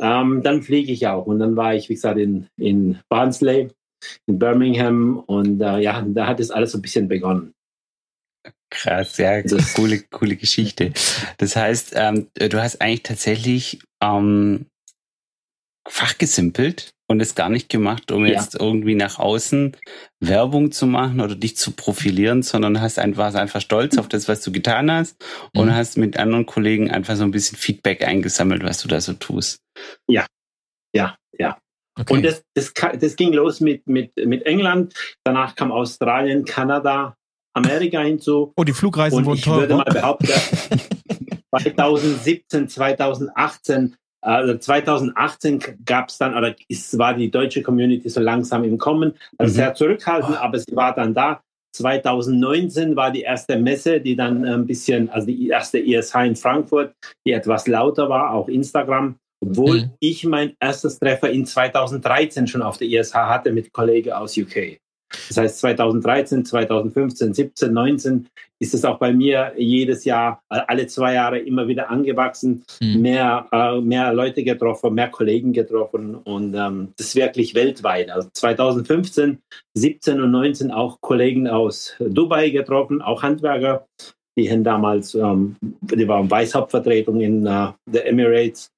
ähm, 0.00 0.42
dann 0.42 0.62
fliege 0.62 0.92
ich 0.92 1.06
auch. 1.06 1.26
Und 1.26 1.38
dann 1.38 1.56
war 1.56 1.74
ich, 1.74 1.88
wie 1.88 1.94
gesagt, 1.94 2.18
in, 2.18 2.46
in 2.56 2.98
Barnsley, 3.08 3.70
in 4.26 4.38
Birmingham 4.38 5.18
und 5.26 5.60
äh, 5.60 5.78
ja, 5.80 6.04
da 6.06 6.26
hat 6.26 6.40
es 6.40 6.50
alles 6.50 6.72
so 6.72 6.78
ein 6.78 6.82
bisschen 6.82 7.08
begonnen. 7.08 7.54
Krass, 8.70 9.18
ja, 9.18 9.42
coole, 9.76 10.00
coole 10.10 10.36
Geschichte. 10.36 10.92
Das 11.36 11.56
heißt, 11.56 11.92
ähm, 11.94 12.28
du 12.34 12.60
hast 12.60 12.80
eigentlich 12.80 13.02
tatsächlich 13.02 13.80
ähm, 14.02 14.66
fachgesimpelt 15.88 16.94
und 17.08 17.20
es 17.20 17.34
gar 17.34 17.48
nicht 17.48 17.68
gemacht, 17.68 18.10
um 18.10 18.24
ja. 18.24 18.32
jetzt 18.32 18.54
irgendwie 18.54 18.94
nach 18.94 19.18
außen 19.18 19.76
Werbung 20.20 20.72
zu 20.72 20.86
machen 20.86 21.20
oder 21.20 21.34
dich 21.34 21.56
zu 21.56 21.72
profilieren, 21.72 22.42
sondern 22.42 22.80
hast 22.80 22.98
einfach, 22.98 23.24
warst 23.24 23.36
einfach 23.36 23.60
stolz 23.60 23.98
auf 23.98 24.08
das, 24.08 24.28
was 24.28 24.42
du 24.42 24.52
getan 24.52 24.90
hast 24.90 25.22
und 25.54 25.66
mhm. 25.66 25.74
hast 25.74 25.98
mit 25.98 26.16
anderen 26.16 26.46
Kollegen 26.46 26.90
einfach 26.90 27.16
so 27.16 27.24
ein 27.24 27.30
bisschen 27.30 27.58
Feedback 27.58 28.06
eingesammelt, 28.06 28.62
was 28.62 28.82
du 28.82 28.88
da 28.88 29.00
so 29.00 29.12
tust. 29.12 29.60
Ja, 30.08 30.26
ja, 30.94 31.16
ja. 31.38 31.58
Okay. 31.98 32.14
Und 32.14 32.22
das, 32.22 32.42
das, 32.54 32.72
das 32.98 33.16
ging 33.16 33.34
los 33.34 33.60
mit, 33.60 33.86
mit, 33.86 34.12
mit 34.16 34.46
England, 34.46 34.94
danach 35.24 35.54
kam 35.54 35.70
Australien, 35.70 36.44
Kanada, 36.44 37.16
Amerika 37.54 38.00
hinzu. 38.00 38.52
Oh, 38.56 38.64
die 38.64 38.72
Flugreisen 38.72 39.18
und 39.18 39.26
wurden 39.26 39.42
teurer. 39.42 39.62
Ich 39.64 39.68
würde 39.68 39.76
mal 39.76 39.84
behaupten, 39.84 40.28
2017, 41.50 42.68
2018 42.68 43.96
also 44.22 44.56
2018 44.56 45.62
gab 45.84 46.08
es 46.08 46.18
dann, 46.18 46.36
oder 46.36 46.54
es 46.68 46.96
war 46.96 47.14
die 47.14 47.30
deutsche 47.30 47.62
Community 47.62 48.08
so 48.08 48.20
langsam 48.20 48.64
im 48.64 48.78
Kommen, 48.78 49.14
also 49.36 49.52
mhm. 49.52 49.56
sehr 49.56 49.74
zurückhaltend, 49.74 50.40
aber 50.40 50.58
sie 50.58 50.74
war 50.74 50.94
dann 50.94 51.12
da. 51.12 51.42
2019 51.74 52.96
war 52.96 53.10
die 53.10 53.22
erste 53.22 53.56
Messe, 53.56 54.00
die 54.00 54.14
dann 54.14 54.44
ein 54.44 54.66
bisschen, 54.66 55.08
also 55.10 55.26
die 55.26 55.48
erste 55.48 55.78
ESH 55.78 56.14
in 56.26 56.36
Frankfurt, 56.36 56.94
die 57.26 57.32
etwas 57.32 57.66
lauter 57.66 58.08
war, 58.08 58.32
auch 58.32 58.48
Instagram. 58.48 59.16
Obwohl 59.44 59.80
mhm. 59.80 59.90
ich 59.98 60.24
mein 60.24 60.54
erstes 60.60 60.98
Treffer 60.98 61.30
in 61.30 61.46
2013 61.46 62.46
schon 62.46 62.62
auf 62.62 62.78
der 62.78 62.88
ESH 62.88 63.14
hatte 63.14 63.50
mit 63.50 63.72
Kollegen 63.72 64.12
aus 64.12 64.36
UK. 64.36 64.78
Das 65.28 65.36
heißt 65.36 65.58
2013, 65.60 66.44
2015, 66.44 67.34
17, 67.34 67.72
19 67.72 68.28
ist 68.62 68.74
es 68.74 68.84
auch 68.84 68.98
bei 68.98 69.12
mir 69.12 69.52
jedes 69.56 70.04
Jahr, 70.04 70.40
alle 70.48 70.86
zwei 70.86 71.14
Jahre 71.14 71.40
immer 71.40 71.66
wieder 71.66 71.90
angewachsen, 71.90 72.64
mhm. 72.80 73.00
mehr, 73.00 73.46
äh, 73.50 73.80
mehr 73.80 74.12
Leute 74.12 74.44
getroffen, 74.44 74.94
mehr 74.94 75.08
Kollegen 75.08 75.52
getroffen 75.52 76.14
und 76.14 76.54
ähm, 76.54 76.92
das 76.96 77.16
wirklich 77.16 77.54
weltweit. 77.54 78.10
Also 78.10 78.28
2015, 78.32 79.38
17 79.74 80.20
und 80.20 80.30
19 80.30 80.70
auch 80.70 81.00
Kollegen 81.00 81.48
aus 81.48 81.96
Dubai 81.98 82.50
getroffen, 82.50 83.02
auch 83.02 83.22
Handwerker. 83.22 83.86
Die 84.38 84.50
haben 84.50 84.64
damals, 84.64 85.14
ähm, 85.14 85.56
die 85.60 86.08
waren 86.08 86.30
Weißhauptvertretung 86.30 87.20
in 87.20 87.44
äh, 87.44 87.68
der 87.86 88.06
Emirates 88.06 88.70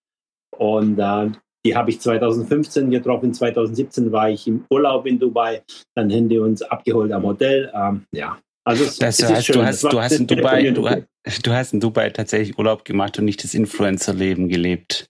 und 0.57 0.99
äh, 0.99 1.31
die 1.65 1.75
habe 1.75 1.91
ich 1.91 2.01
2015 2.01 2.91
getroffen. 2.91 3.33
2017 3.33 4.13
war 4.13 4.31
ich 4.31 4.47
im 4.47 4.65
Urlaub 4.71 5.07
in 5.07 5.19
Dubai. 5.19 5.63
Dann 5.95 6.11
haben 6.13 6.29
die 6.29 6.39
uns 6.39 6.63
abgeholt 6.63 7.13
am 7.13 7.23
Hotel. 7.25 7.73
Ähm, 7.75 8.05
ja, 8.13 8.39
also 8.65 8.85
es, 8.85 8.99
das 8.99 9.23
heißt, 9.23 9.55
du 9.55 9.65
hast, 9.65 9.83
du, 9.83 10.01
hast 10.01 10.13
in 10.13 10.27
Dubai, 10.27 10.71
du, 10.71 10.83
du, 11.43 11.53
hast 11.53 11.73
in 11.75 11.81
Dubai 11.81 12.11
tatsächlich 12.11 12.59
Urlaub 12.59 12.85
gemacht 12.85 13.19
und 13.19 13.27
nicht 13.27 13.45
das 13.45 13.55
Influencer-Leben 13.55 14.49
gelebt. 14.49 15.07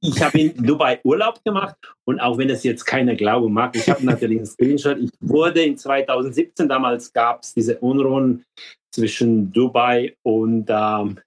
Ich 0.00 0.20
habe 0.22 0.40
in 0.40 0.64
Dubai 0.64 1.00
Urlaub 1.04 1.44
gemacht 1.44 1.76
und 2.04 2.20
auch 2.20 2.38
wenn 2.38 2.50
es 2.50 2.64
jetzt 2.64 2.84
keiner 2.84 3.14
glauben 3.14 3.52
mag, 3.52 3.76
ich 3.76 3.88
habe 3.88 4.04
natürlich 4.04 4.38
einen 4.38 4.46
Screenshot. 4.46 4.98
Ich 4.98 5.10
wurde 5.20 5.62
in 5.62 5.76
2017, 5.76 6.68
damals 6.68 7.12
gab 7.12 7.42
es 7.42 7.54
diese 7.54 7.78
Unruhen 7.78 8.44
zwischen 8.92 9.52
Dubai 9.52 10.16
und 10.22 10.66
ähm, 10.68 11.18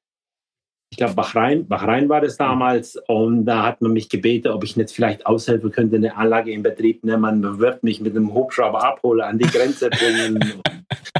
ich 0.89 0.97
glaube, 0.97 1.15
Bahrain, 1.15 1.67
Bahrain 1.67 2.07
war 2.07 2.21
das 2.21 2.37
damals. 2.37 2.97
Und 3.07 3.45
da 3.45 3.63
hat 3.63 3.81
man 3.81 3.91
mich 3.93 4.07
gebeten, 4.07 4.49
ob 4.49 4.63
ich 4.63 4.77
nicht 4.77 4.91
vielleicht 4.91 5.25
aushelfen 5.25 5.71
könnte, 5.71 5.97
eine 5.97 6.15
Anlage 6.15 6.51
in 6.51 6.63
Betrieb 6.63 7.03
nehmen. 7.03 7.21
Man 7.21 7.59
wird 7.59 7.83
mich 7.83 7.99
mit 7.99 8.15
einem 8.15 8.33
Hubschrauber 8.33 8.83
abholen, 8.83 9.21
an 9.21 9.37
die 9.37 9.47
Grenze 9.47 9.89
bringen. 9.89 10.61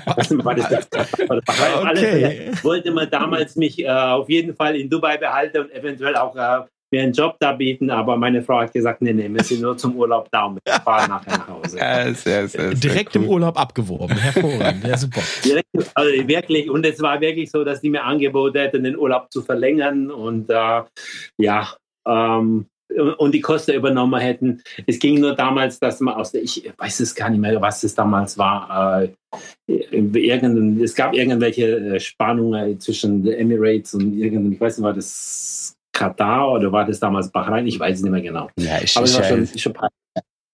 War 0.06 0.56
das? 0.56 0.88
okay. 1.30 2.52
wollte 2.62 2.92
man 2.92 3.10
damals 3.10 3.56
mich 3.56 3.80
äh, 3.80 3.90
auf 3.90 4.30
jeden 4.30 4.56
Fall 4.56 4.76
in 4.76 4.90
Dubai 4.90 5.18
behalten 5.18 5.62
und 5.62 5.72
eventuell 5.72 6.16
auch 6.16 6.36
äh, 6.36 6.66
mir 6.96 7.04
einen 7.04 7.14
Job 7.14 7.36
da 7.40 7.52
bieten, 7.52 7.90
aber 7.90 8.16
meine 8.18 8.42
Frau 8.42 8.60
hat 8.60 8.74
gesagt, 8.74 9.02
nee, 9.02 9.14
nee, 9.14 9.30
wir 9.30 9.44
sind 9.44 9.62
nur 9.62 9.78
zum 9.78 9.96
Urlaub 9.96 10.30
da 10.32 10.46
und 10.46 10.60
wir 10.64 10.74
fahren 10.74 11.10
nachher 11.10 11.38
nach 11.38 11.48
Hause. 11.48 11.78
Ja, 11.78 12.14
sehr, 12.14 12.48
sehr, 12.48 12.74
Direkt 12.74 13.16
cool. 13.16 13.24
im 13.24 13.30
Urlaub 13.30 13.60
abgeworben, 13.60 14.16
hervorragend, 14.18 14.88
ja 14.88 14.98
super. 14.98 15.22
Direkt, 15.44 15.68
also 15.94 16.28
wirklich, 16.28 16.70
und 16.70 16.86
es 16.86 17.02
war 17.02 17.20
wirklich 17.20 17.52
so, 17.52 17.64
dass 17.64 17.82
die 17.82 17.90
mir 17.90 18.04
angeboten 18.04 18.58
hätten, 18.58 18.84
den 18.84 18.98
Urlaub 18.98 19.32
zu 19.32 19.42
verlängern 19.42 20.10
und 20.10 20.50
äh, 20.50 20.82
ja, 21.38 21.68
ähm, 22.08 22.68
und 23.18 23.32
die 23.34 23.42
Kosten 23.42 23.74
übernommen 23.74 24.20
hätten. 24.20 24.62
Es 24.86 25.00
ging 25.00 25.20
nur 25.20 25.36
damals, 25.36 25.80
dass 25.80 26.00
man 26.00 26.14
aus 26.14 26.32
der, 26.32 26.44
ich 26.44 26.72
weiß 26.78 27.00
es 27.00 27.16
gar 27.16 27.30
nicht 27.30 27.40
mehr, 27.40 27.60
was 27.60 27.84
es 27.84 27.96
damals 27.96 28.38
war, 28.38 29.04
äh, 29.04 29.10
es 30.84 30.96
gab 30.96 31.14
irgendwelche 31.14 31.96
äh, 31.96 32.00
Spannungen 32.00 32.80
zwischen 32.80 33.28
Emirates 33.28 33.96
und 33.96 34.14
irgendeinem, 34.14 34.54
ich 34.54 34.62
weiß 34.62 34.78
nicht, 34.78 34.86
war 34.86 34.94
das 34.94 35.75
Katar 35.96 36.52
oder 36.52 36.72
war 36.72 36.86
das 36.86 37.00
damals 37.00 37.32
Bahrain? 37.32 37.66
Ich 37.66 37.80
weiß 37.80 37.98
es 37.98 38.04
nicht 38.04 38.12
mehr 38.12 38.22
genau. 38.22 38.50
Ja, 38.58 38.80
ich, 38.82 38.96
Aber 38.96 39.06
es 39.06 39.18
war 39.18 39.24
schon, 39.24 39.48
schon 39.58 39.74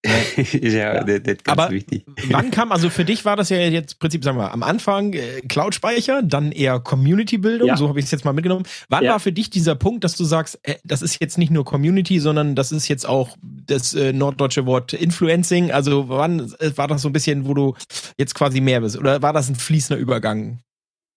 ja, 0.53 0.95
ja. 0.95 1.03
Das, 1.03 1.21
das 1.23 1.37
Aber 1.45 1.69
wichtig. 1.69 2.05
wann 2.29 2.49
kam, 2.49 2.71
also 2.71 2.89
für 2.89 3.05
dich 3.05 3.23
war 3.23 3.35
das 3.35 3.49
ja 3.49 3.57
jetzt 3.57 3.93
im 3.93 3.99
Prinzip, 3.99 4.23
sagen 4.23 4.37
wir, 4.37 4.51
am 4.51 4.63
Anfang 4.63 5.13
äh, 5.13 5.41
Cloud-Speicher, 5.47 6.23
dann 6.23 6.51
eher 6.51 6.79
Community-Bildung, 6.79 7.67
ja. 7.67 7.77
so 7.77 7.87
habe 7.87 7.99
ich 7.99 8.05
es 8.05 8.11
jetzt 8.11 8.25
mal 8.25 8.33
mitgenommen. 8.33 8.65
Wann 8.89 9.03
ja. 9.03 9.11
war 9.11 9.19
für 9.19 9.31
dich 9.31 9.51
dieser 9.51 9.75
Punkt, 9.75 10.03
dass 10.03 10.15
du 10.15 10.23
sagst, 10.23 10.59
äh, 10.63 10.75
das 10.83 11.03
ist 11.03 11.21
jetzt 11.21 11.37
nicht 11.37 11.51
nur 11.51 11.65
Community, 11.65 12.19
sondern 12.19 12.55
das 12.55 12.71
ist 12.71 12.87
jetzt 12.87 13.07
auch 13.07 13.37
das 13.43 13.93
äh, 13.93 14.11
norddeutsche 14.11 14.65
Wort 14.65 14.93
Influencing? 14.93 15.71
Also 15.71 16.09
wann 16.09 16.51
äh, 16.59 16.75
war 16.75 16.87
das 16.87 17.03
so 17.03 17.09
ein 17.09 17.13
bisschen, 17.13 17.47
wo 17.47 17.53
du 17.53 17.75
jetzt 18.17 18.33
quasi 18.33 18.59
mehr 18.59 18.81
bist? 18.81 18.97
Oder 18.97 19.21
war 19.21 19.33
das 19.33 19.49
ein 19.49 19.55
fließender 19.55 20.01
Übergang? 20.01 20.61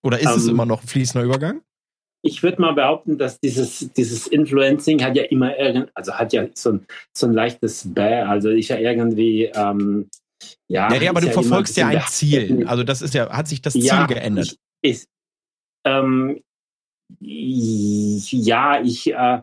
Oder 0.03 0.19
ist 0.19 0.27
um, 0.27 0.37
es 0.37 0.45
ähm, 0.45 0.51
immer 0.51 0.67
noch 0.67 0.83
ein 0.83 0.89
fließender 0.89 1.25
Übergang? 1.25 1.63
Ich 2.25 2.43
würde 2.43 2.61
mal 2.61 2.73
behaupten, 2.73 3.19
dass 3.19 3.39
dieses, 3.39 3.91
dieses 3.93 4.27
Influencing 4.27 5.05
hat 5.05 5.15
ja 5.15 5.25
immer 5.25 5.57
irgend, 5.59 5.91
also 5.95 6.15
hat 6.15 6.33
ja 6.33 6.47
so 6.55 6.73
ein, 6.73 6.87
so 7.13 7.27
ein 7.27 7.35
leichtes 7.35 7.93
Bäh, 7.93 8.23
also 8.23 8.49
ich 8.49 8.69
ja 8.69 8.79
irgendwie, 8.79 9.45
ähm, 9.55 10.09
ja. 10.67 10.93
Ja, 10.93 11.03
ja 11.03 11.11
aber 11.11 11.21
du 11.21 11.27
ja 11.27 11.33
verfolgst 11.33 11.77
ja 11.77 11.89
ein 11.89 12.03
Ziel. 12.09 12.67
Also 12.67 12.83
das 12.83 13.03
ist 13.03 13.13
ja, 13.13 13.31
hat 13.31 13.47
sich 13.47 13.61
das 13.61 13.75
Ziel 13.75 13.85
ja, 13.85 14.07
geändert. 14.07 14.57
Ich, 14.81 14.91
ist, 14.93 15.09
ähm, 15.87 16.41
ja, 17.21 18.81
ich, 18.83 19.13
äh, 19.13 19.43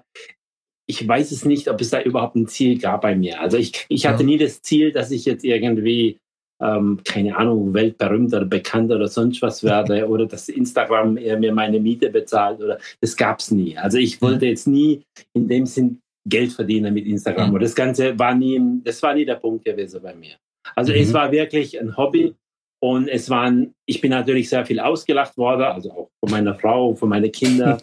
ich 0.88 1.08
weiß 1.08 1.32
es 1.32 1.46
nicht, 1.46 1.68
ob 1.70 1.80
es 1.82 1.92
da 1.92 2.02
überhaupt 2.02 2.36
ein 2.36 2.48
Ziel 2.48 2.80
gab 2.80 3.02
bei 3.02 3.16
mir. 3.16 3.40
Also 3.40 3.58
ich, 3.58 3.86
ich 3.90 4.08
hatte 4.08 4.24
nie 4.24 4.40
das 4.40 4.64
Ziel, 4.64 4.92
dass 4.92 5.12
ich 5.12 5.26
jetzt 5.26 5.44
irgendwie 5.44 6.20
ähm, 6.62 7.00
keine 7.04 7.36
Ahnung, 7.36 7.74
weltberühmt 7.74 8.34
oder 8.34 8.46
bekannt 8.46 8.92
oder 8.92 9.08
sonst 9.08 9.42
was 9.42 9.64
werde 9.64 10.08
oder 10.10 10.26
dass 10.26 10.50
Instagram 10.50 11.14
mir 11.14 11.54
meine 11.54 11.80
Miete 11.80 12.10
bezahlt 12.10 12.62
oder 12.62 12.78
das 13.00 13.16
gab 13.16 13.40
es 13.40 13.52
nie. 13.52 13.78
Also 13.78 13.98
ich 13.98 14.22
wollte 14.22 14.46
jetzt 14.46 14.68
nie 14.68 15.04
in 15.34 15.48
dem 15.48 15.66
Sinn 15.66 16.00
Geld 16.28 16.52
verdienen 16.52 16.94
mit 16.94 17.06
Instagram. 17.06 17.50
Mhm. 17.50 17.56
Und 17.56 17.64
das 17.64 17.76
Ganze 17.76 18.18
war 18.18 18.36
nie, 18.36 18.62
das 18.84 19.02
war 19.02 19.14
nie 19.14 19.26
der 19.26 19.36
Punkt 19.36 19.66
gewesen 19.66 20.02
bei 20.04 20.14
mir. 20.14 20.36
Also 20.76 20.94
mhm. 20.94 21.00
es 21.00 21.14
war 21.14 21.32
wirklich 21.32 21.80
ein 21.80 21.98
Hobby 21.98 22.36
und 22.84 23.08
es 23.08 23.30
waren, 23.30 23.74
ich 23.86 24.02
bin 24.02 24.12
natürlich 24.12 24.50
sehr 24.50 24.66
viel 24.66 24.80
ausgelacht 24.80 25.38
worden, 25.38 25.64
also 25.64 25.92
auch 25.92 26.10
von 26.20 26.32
meiner 26.32 26.56
Frau, 26.56 26.96
von 26.96 27.10
meinen 27.10 27.32
Kindern. 27.32 27.80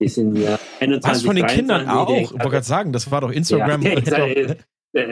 Die 0.00 0.08
sind 0.08 0.36
ja 0.36 0.58
21, 0.80 1.02
Was 1.02 1.22
von 1.22 1.36
den 1.36 1.46
Kindern 1.46 1.88
auch? 1.88 2.10
Ich 2.10 2.30
wollte 2.32 2.48
gerade 2.48 2.66
sagen, 2.66 2.92
das 2.92 3.10
war 3.10 3.20
doch 3.20 3.30
Instagram. 3.32 3.82
Ja, 3.82 4.00
der, 4.00 4.56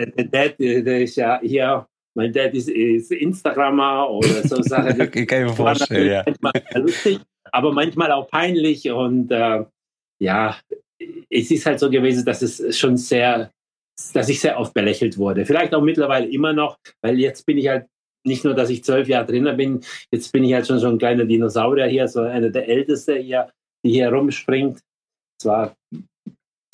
der, 0.07 0.49
der, 0.51 0.83
der, 0.83 1.01
ist 1.03 1.17
ja 1.17 1.41
hier 1.41 1.87
mein 2.19 2.33
Dad 2.33 2.53
ist, 2.53 2.69
ist 2.69 3.13
Instagrammer 3.13 4.11
oder 4.11 4.47
so 4.47 4.61
Sachen. 4.63 5.01
okay, 5.01 5.25
kann 5.25 5.43
ich 5.43 5.51
mir 5.51 5.57
vorstellen, 5.57 6.11
ja. 6.11 6.25
Manchmal 6.41 6.83
lustig, 6.83 7.21
aber 7.53 7.73
manchmal 7.73 8.11
auch 8.11 8.29
peinlich 8.29 8.91
und 8.91 9.31
äh, 9.31 9.65
ja, 10.21 10.57
es 11.31 11.51
ist 11.53 11.65
halt 11.65 11.79
so 11.79 11.89
gewesen, 11.89 12.25
dass 12.25 12.43
es 12.43 12.77
schon 12.77 12.97
sehr, 12.97 13.53
dass 14.15 14.29
ich 14.29 14.41
sehr 14.41 14.59
oft 14.59 14.75
belächelt 14.75 15.17
wurde. 15.17 15.47
Vielleicht 15.47 15.73
auch 15.73 15.81
mittlerweile 15.81 16.29
immer 16.29 16.53
noch, 16.53 16.77
weil 17.03 17.21
jetzt 17.21 17.47
bin 17.47 17.57
ich 17.57 17.69
halt 17.69 17.87
nicht 18.27 18.45
nur, 18.45 18.55
dass 18.55 18.69
ich 18.69 18.83
zwölf 18.83 19.07
Jahre 19.07 19.27
drinnen 19.27 19.57
bin, 19.57 19.81
jetzt 20.11 20.33
bin 20.33 20.43
ich 20.43 20.53
halt 20.53 20.67
schon 20.67 20.81
so 20.81 20.89
ein 20.89 20.99
kleiner 20.99 21.25
Dinosaurier 21.25 21.87
hier, 21.87 22.09
so 22.09 22.23
einer 22.23 22.51
der 22.51 22.69
Ältesten 22.69 23.23
hier, 23.23 23.49
die 23.87 23.93
hier 23.93 24.13
rumspringt. 24.13 24.81
Zwar 25.41 25.77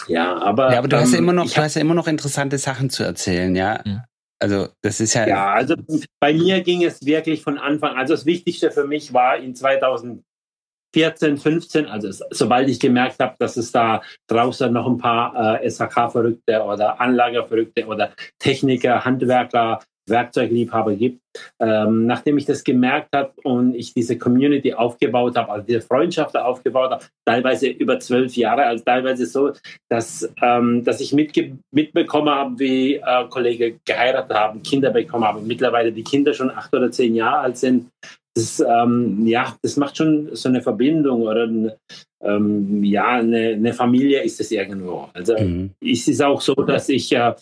ja, 0.08 0.38
aber. 0.38 0.72
Ja, 0.72 0.78
aber 0.78 0.88
du 0.88 0.96
ähm, 0.96 1.02
hast 1.02 1.12
ja 1.12 1.18
ähm, 1.18 1.24
immer 1.24 1.32
noch, 1.34 1.50
du 1.50 1.60
hast 1.60 1.74
ja 1.74 1.82
immer 1.82 1.94
noch 1.94 2.06
interessante 2.06 2.56
Sachen 2.56 2.88
zu 2.88 3.04
erzählen, 3.04 3.54
ja. 3.54 3.82
ja. 3.84 4.04
Also 4.38 4.68
das 4.82 5.00
ist 5.00 5.14
ja. 5.14 5.26
Ja, 5.26 5.52
also 5.52 5.74
bei 6.20 6.32
mir 6.34 6.60
ging 6.62 6.84
es 6.84 7.04
wirklich 7.04 7.42
von 7.42 7.58
Anfang. 7.58 7.96
Also 7.96 8.14
das 8.14 8.26
Wichtigste 8.26 8.70
für 8.70 8.84
mich 8.86 9.12
war 9.12 9.38
in 9.38 9.54
2014, 9.54 11.38
15, 11.38 11.86
also 11.86 12.26
sobald 12.30 12.68
ich 12.68 12.80
gemerkt 12.80 13.20
habe, 13.20 13.36
dass 13.38 13.56
es 13.56 13.72
da 13.72 14.02
draußen 14.26 14.72
noch 14.72 14.86
ein 14.86 14.98
paar 14.98 15.62
äh, 15.62 15.70
SHK-Verrückte 15.70 16.62
oder 16.62 17.00
Anlagerverrückte 17.00 17.86
oder 17.86 18.12
Techniker, 18.38 19.04
Handwerker, 19.04 19.80
Werkzeugliebhaber 20.08 20.94
gibt. 20.94 21.20
Ähm, 21.60 22.06
nachdem 22.06 22.38
ich 22.38 22.44
das 22.44 22.62
gemerkt 22.62 23.08
habe 23.14 23.32
und 23.42 23.74
ich 23.74 23.92
diese 23.92 24.16
Community 24.18 24.72
aufgebaut 24.74 25.36
habe, 25.36 25.50
also 25.50 25.66
diese 25.66 25.80
Freundschaft 25.80 26.36
aufgebaut 26.36 26.90
habe, 26.90 27.04
teilweise 27.24 27.68
über 27.68 27.98
zwölf 27.98 28.36
Jahre, 28.36 28.66
also 28.66 28.84
teilweise 28.84 29.26
so, 29.26 29.52
dass, 29.88 30.30
ähm, 30.40 30.84
dass 30.84 31.00
ich 31.00 31.12
mitge 31.12 31.58
mitbekommen 31.72 32.30
habe, 32.30 32.58
wie 32.58 32.94
äh, 32.94 33.28
Kollegen 33.28 33.80
geheiratet 33.84 34.36
haben, 34.36 34.62
Kinder 34.62 34.90
bekommen 34.90 35.24
haben, 35.24 35.46
mittlerweile 35.46 35.92
die 35.92 36.04
Kinder 36.04 36.32
schon 36.34 36.50
acht 36.50 36.72
oder 36.74 36.90
zehn 36.90 37.14
Jahre 37.14 37.38
alt 37.38 37.56
sind. 37.56 37.88
Das, 38.36 38.60
ähm, 38.60 39.26
ja, 39.26 39.56
das 39.62 39.76
macht 39.76 39.96
schon 39.96 40.34
so 40.34 40.48
eine 40.48 40.60
Verbindung 40.60 41.22
oder 41.22 41.44
eine, 41.44 41.76
ähm, 42.20 42.82
ja, 42.82 43.06
eine, 43.18 43.50
eine, 43.50 43.72
Familie 43.72 44.22
ist 44.22 44.40
es 44.40 44.50
irgendwo. 44.50 45.08
Also 45.14 45.38
mhm. 45.38 45.70
es 45.80 46.08
ist 46.08 46.20
auch 46.20 46.40
so, 46.40 46.54
dass 46.54 46.88
ich 46.88 47.12
äh, 47.12 47.34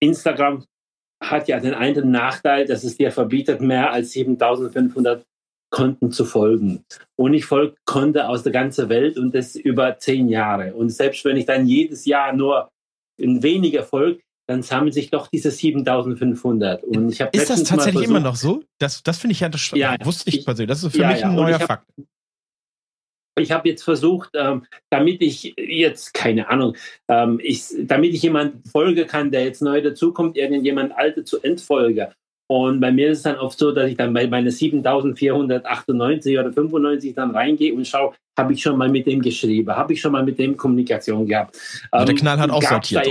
Instagram 0.00 0.64
hat 1.22 1.48
ja 1.48 1.60
den 1.60 1.74
einen 1.74 2.10
Nachteil, 2.10 2.66
dass 2.66 2.84
es 2.84 2.96
dir 2.96 3.12
verbietet, 3.12 3.60
mehr 3.60 3.92
als 3.92 4.12
7500 4.12 5.24
Konten 5.70 6.12
zu 6.12 6.24
folgen. 6.24 6.84
Und 7.16 7.32
ich 7.32 7.46
folge 7.46 7.74
Konten 7.86 8.20
aus 8.20 8.42
der 8.42 8.52
ganzen 8.52 8.88
Welt 8.88 9.16
und 9.16 9.34
das 9.34 9.56
über 9.56 9.98
zehn 9.98 10.28
Jahre. 10.28 10.74
Und 10.74 10.90
selbst 10.90 11.24
wenn 11.24 11.36
ich 11.36 11.46
dann 11.46 11.66
jedes 11.66 12.04
Jahr 12.04 12.32
nur 12.32 12.68
ein 13.20 13.42
weniger 13.42 13.82
folge, 13.82 14.20
dann 14.46 14.62
sammeln 14.62 14.92
sich 14.92 15.10
doch 15.10 15.28
diese 15.28 15.50
7500. 15.50 16.84
Und 16.84 17.10
ich 17.10 17.20
ist 17.20 17.48
das 17.48 17.64
tatsächlich 17.64 18.04
immer 18.04 18.20
noch 18.20 18.36
so? 18.36 18.62
Das, 18.78 19.02
das 19.02 19.18
finde 19.18 19.32
ich 19.32 19.40
ja, 19.40 19.48
das 19.48 19.70
ja, 19.74 19.96
wusste 20.02 20.28
ich 20.28 20.44
persönlich. 20.44 20.68
Das 20.68 20.82
ist 20.82 20.92
für 20.92 21.02
ja, 21.02 21.08
mich 21.08 21.24
ein 21.24 21.30
ja. 21.30 21.36
neuer 21.36 21.60
Fakt 21.60 21.86
ich 23.40 23.50
habe 23.50 23.68
jetzt 23.68 23.82
versucht, 23.82 24.30
ähm, 24.34 24.64
damit 24.90 25.22
ich 25.22 25.54
jetzt, 25.56 26.12
keine 26.14 26.48
Ahnung, 26.48 26.76
ähm, 27.08 27.40
ich, 27.42 27.64
damit 27.78 28.14
ich 28.14 28.22
jemand 28.22 28.68
folgen 28.68 29.06
kann, 29.06 29.30
der 29.30 29.44
jetzt 29.44 29.62
neu 29.62 29.80
dazukommt, 29.80 30.36
irgendjemand 30.36 30.92
alte 30.96 31.24
zu 31.24 31.40
entfolgen. 31.42 32.08
Und 32.48 32.80
bei 32.80 32.92
mir 32.92 33.10
ist 33.10 33.18
es 33.18 33.24
dann 33.24 33.36
oft 33.36 33.58
so, 33.58 33.72
dass 33.72 33.88
ich 33.88 33.96
dann 33.96 34.12
bei 34.12 34.26
meine 34.26 34.50
7498 34.50 36.38
oder 36.38 36.52
95 36.52 37.14
dann 37.14 37.30
reingehe 37.30 37.72
und 37.72 37.86
schaue, 37.86 38.12
habe 38.38 38.52
ich 38.52 38.60
schon 38.60 38.76
mal 38.76 38.90
mit 38.90 39.06
dem 39.06 39.22
geschrieben, 39.22 39.74
habe 39.74 39.94
ich 39.94 40.00
schon 40.00 40.12
mal 40.12 40.22
mit 40.22 40.38
dem 40.38 40.56
Kommunikation 40.56 41.26
gehabt. 41.26 41.58
Also 41.90 42.06
der 42.06 42.14
Knall 42.14 42.38
hat 42.38 42.50
auch 42.50 42.62
sortiert. 42.62 43.06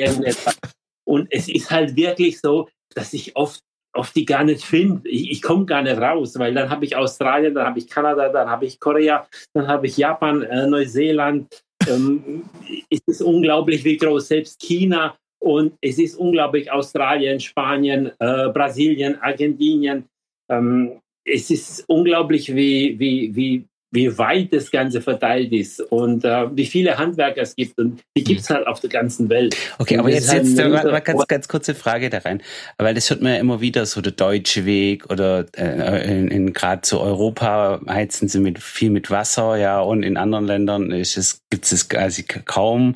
Und 1.05 1.27
es 1.31 1.49
ist 1.49 1.71
halt 1.71 1.95
wirklich 1.95 2.39
so, 2.39 2.69
dass 2.93 3.13
ich 3.13 3.35
oft 3.35 3.61
oft 3.93 4.15
die 4.15 4.25
gar 4.25 4.43
nicht 4.43 4.63
finde. 4.63 5.07
Ich, 5.09 5.31
ich 5.31 5.41
komme 5.41 5.65
gar 5.65 5.81
nicht 5.81 5.97
raus, 5.97 6.37
weil 6.37 6.53
dann 6.53 6.69
habe 6.69 6.85
ich 6.85 6.95
Australien, 6.95 7.53
dann 7.53 7.65
habe 7.65 7.79
ich 7.79 7.87
Kanada, 7.87 8.29
dann 8.29 8.49
habe 8.49 8.65
ich 8.65 8.79
Korea, 8.79 9.27
dann 9.53 9.67
habe 9.67 9.87
ich 9.87 9.97
Japan, 9.97 10.41
äh, 10.43 10.67
Neuseeland. 10.67 11.63
Ähm, 11.87 12.43
es 12.89 13.01
ist 13.05 13.21
unglaublich, 13.21 13.83
wie 13.83 13.97
groß 13.97 14.27
selbst 14.27 14.59
China 14.61 15.15
und 15.39 15.73
es 15.81 15.97
ist 15.97 16.15
unglaublich 16.15 16.71
Australien, 16.71 17.39
Spanien, 17.39 18.11
äh, 18.19 18.49
Brasilien, 18.49 19.19
Argentinien. 19.21 20.05
Ähm, 20.49 20.99
es 21.25 21.49
ist 21.49 21.83
unglaublich, 21.87 22.53
wie, 22.53 22.97
wie, 22.99 23.35
wie, 23.35 23.65
wie 23.91 24.17
weit 24.17 24.53
das 24.53 24.71
Ganze 24.71 25.01
verteilt 25.01 25.51
ist 25.51 25.81
und 25.81 26.23
äh, 26.23 26.45
wie 26.55 26.65
viele 26.65 26.97
Handwerker 26.97 27.41
es 27.41 27.55
gibt. 27.55 27.77
Und 27.77 28.01
die 28.15 28.23
gibt 28.23 28.39
es 28.39 28.49
halt 28.49 28.65
auf 28.65 28.79
der 28.79 28.89
ganzen 28.89 29.29
Welt. 29.29 29.55
Okay, 29.79 29.97
aber 29.97 30.09
jetzt, 30.09 30.31
jetzt 30.31 30.55
mal 30.55 31.01
ganz, 31.01 31.27
ganz 31.27 31.47
kurze 31.49 31.75
Frage 31.75 32.09
da 32.09 32.19
rein. 32.19 32.41
Weil 32.77 32.93
das 32.93 33.09
hört 33.09 33.21
man 33.21 33.33
ja 33.33 33.39
immer 33.39 33.59
wieder, 33.59 33.85
so 33.85 33.99
der 33.99 34.13
deutsche 34.13 34.65
Weg 34.65 35.09
oder 35.09 35.45
äh, 35.57 36.09
in, 36.09 36.29
in 36.29 36.53
gerade 36.53 36.81
zu 36.81 37.01
Europa 37.01 37.81
heizen 37.87 38.29
sie 38.29 38.39
mit 38.39 38.59
viel 38.59 38.91
mit 38.91 39.11
Wasser, 39.11 39.57
ja, 39.57 39.81
und 39.81 40.03
in 40.03 40.15
anderen 40.15 40.45
Ländern 40.45 40.91
ist 40.91 41.17
es, 41.17 41.41
gibt 41.49 41.69
es 41.69 41.89
quasi 41.89 42.23
kaum. 42.23 42.95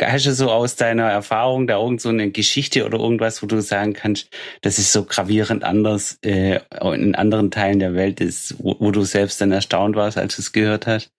Hast 0.00 0.26
du 0.26 0.32
so 0.32 0.50
aus 0.50 0.76
deiner 0.76 1.10
Erfahrung 1.10 1.66
da 1.66 1.78
irgend 1.78 2.00
so 2.00 2.08
eine 2.08 2.30
Geschichte 2.30 2.86
oder 2.86 2.98
irgendwas, 2.98 3.42
wo 3.42 3.46
du 3.46 3.60
sagen 3.60 3.94
kannst, 3.94 4.28
das 4.60 4.78
ist 4.78 4.92
so 4.92 5.04
gravierend 5.04 5.64
anders 5.64 6.18
äh, 6.24 6.60
in 6.80 7.14
anderen 7.14 7.50
Teilen 7.50 7.80
der 7.80 7.94
Welt 7.94 8.20
ist, 8.20 8.54
wo, 8.58 8.76
wo 8.78 8.90
du 8.92 9.02
selbst 9.02 9.41
dann 9.42 9.52
erstaunt 9.52 9.96
warst, 9.96 10.16
als 10.16 10.36
du 10.36 10.42
es 10.42 10.52
gehört 10.52 10.86
hast? 10.86 11.12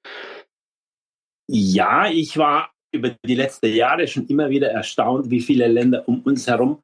Ja, 1.49 2.09
ich 2.09 2.37
war 2.37 2.71
über 2.93 3.15
die 3.25 3.35
letzten 3.35 3.73
Jahre 3.73 4.07
schon 4.07 4.27
immer 4.27 4.49
wieder 4.49 4.69
erstaunt, 4.69 5.29
wie 5.29 5.41
viele 5.41 5.67
Länder 5.67 6.07
um 6.07 6.21
uns 6.21 6.47
herum, 6.47 6.81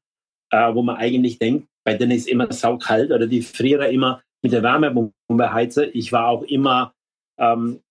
äh, 0.52 0.74
wo 0.74 0.82
man 0.82 0.98
eigentlich 0.98 1.40
denkt, 1.40 1.68
bei 1.86 1.96
denen 1.96 2.12
ist 2.12 2.28
immer 2.28 2.52
saukalt 2.52 3.12
oder 3.12 3.28
die 3.28 3.42
frieren 3.42 3.92
immer 3.92 4.22
mit 4.44 4.52
der 4.52 4.64
Wärmebombe 4.64 5.54
heizen. 5.54 5.90
Ich 5.94 6.12
war 6.12 6.28
auch 6.28 6.44
immer 6.44 6.94
ähm, 7.40 7.82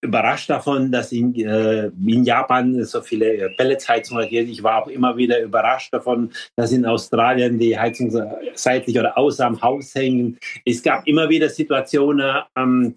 überrascht 0.00 0.48
davon, 0.50 0.92
dass 0.92 1.12
in, 1.12 1.34
äh, 1.34 1.86
in 1.86 2.24
Japan 2.24 2.84
so 2.84 3.00
viele 3.00 3.50
Pelletsheizungen 3.56 4.28
gibt. 4.28 4.48
Ich 4.48 4.62
war 4.62 4.82
auch 4.82 4.88
immer 4.88 5.16
wieder 5.16 5.40
überrascht 5.40 5.92
davon, 5.92 6.30
dass 6.56 6.72
in 6.72 6.86
Australien 6.86 7.58
die 7.58 7.78
Heizung 7.78 8.10
seitlich 8.54 8.98
oder 8.98 9.18
außer 9.18 9.46
am 9.46 9.60
Haus 9.60 9.94
hängen. 9.94 10.38
Es 10.64 10.82
gab 10.82 11.06
immer 11.06 11.28
wieder 11.28 11.48
Situationen, 11.48 12.42
ähm, 12.56 12.96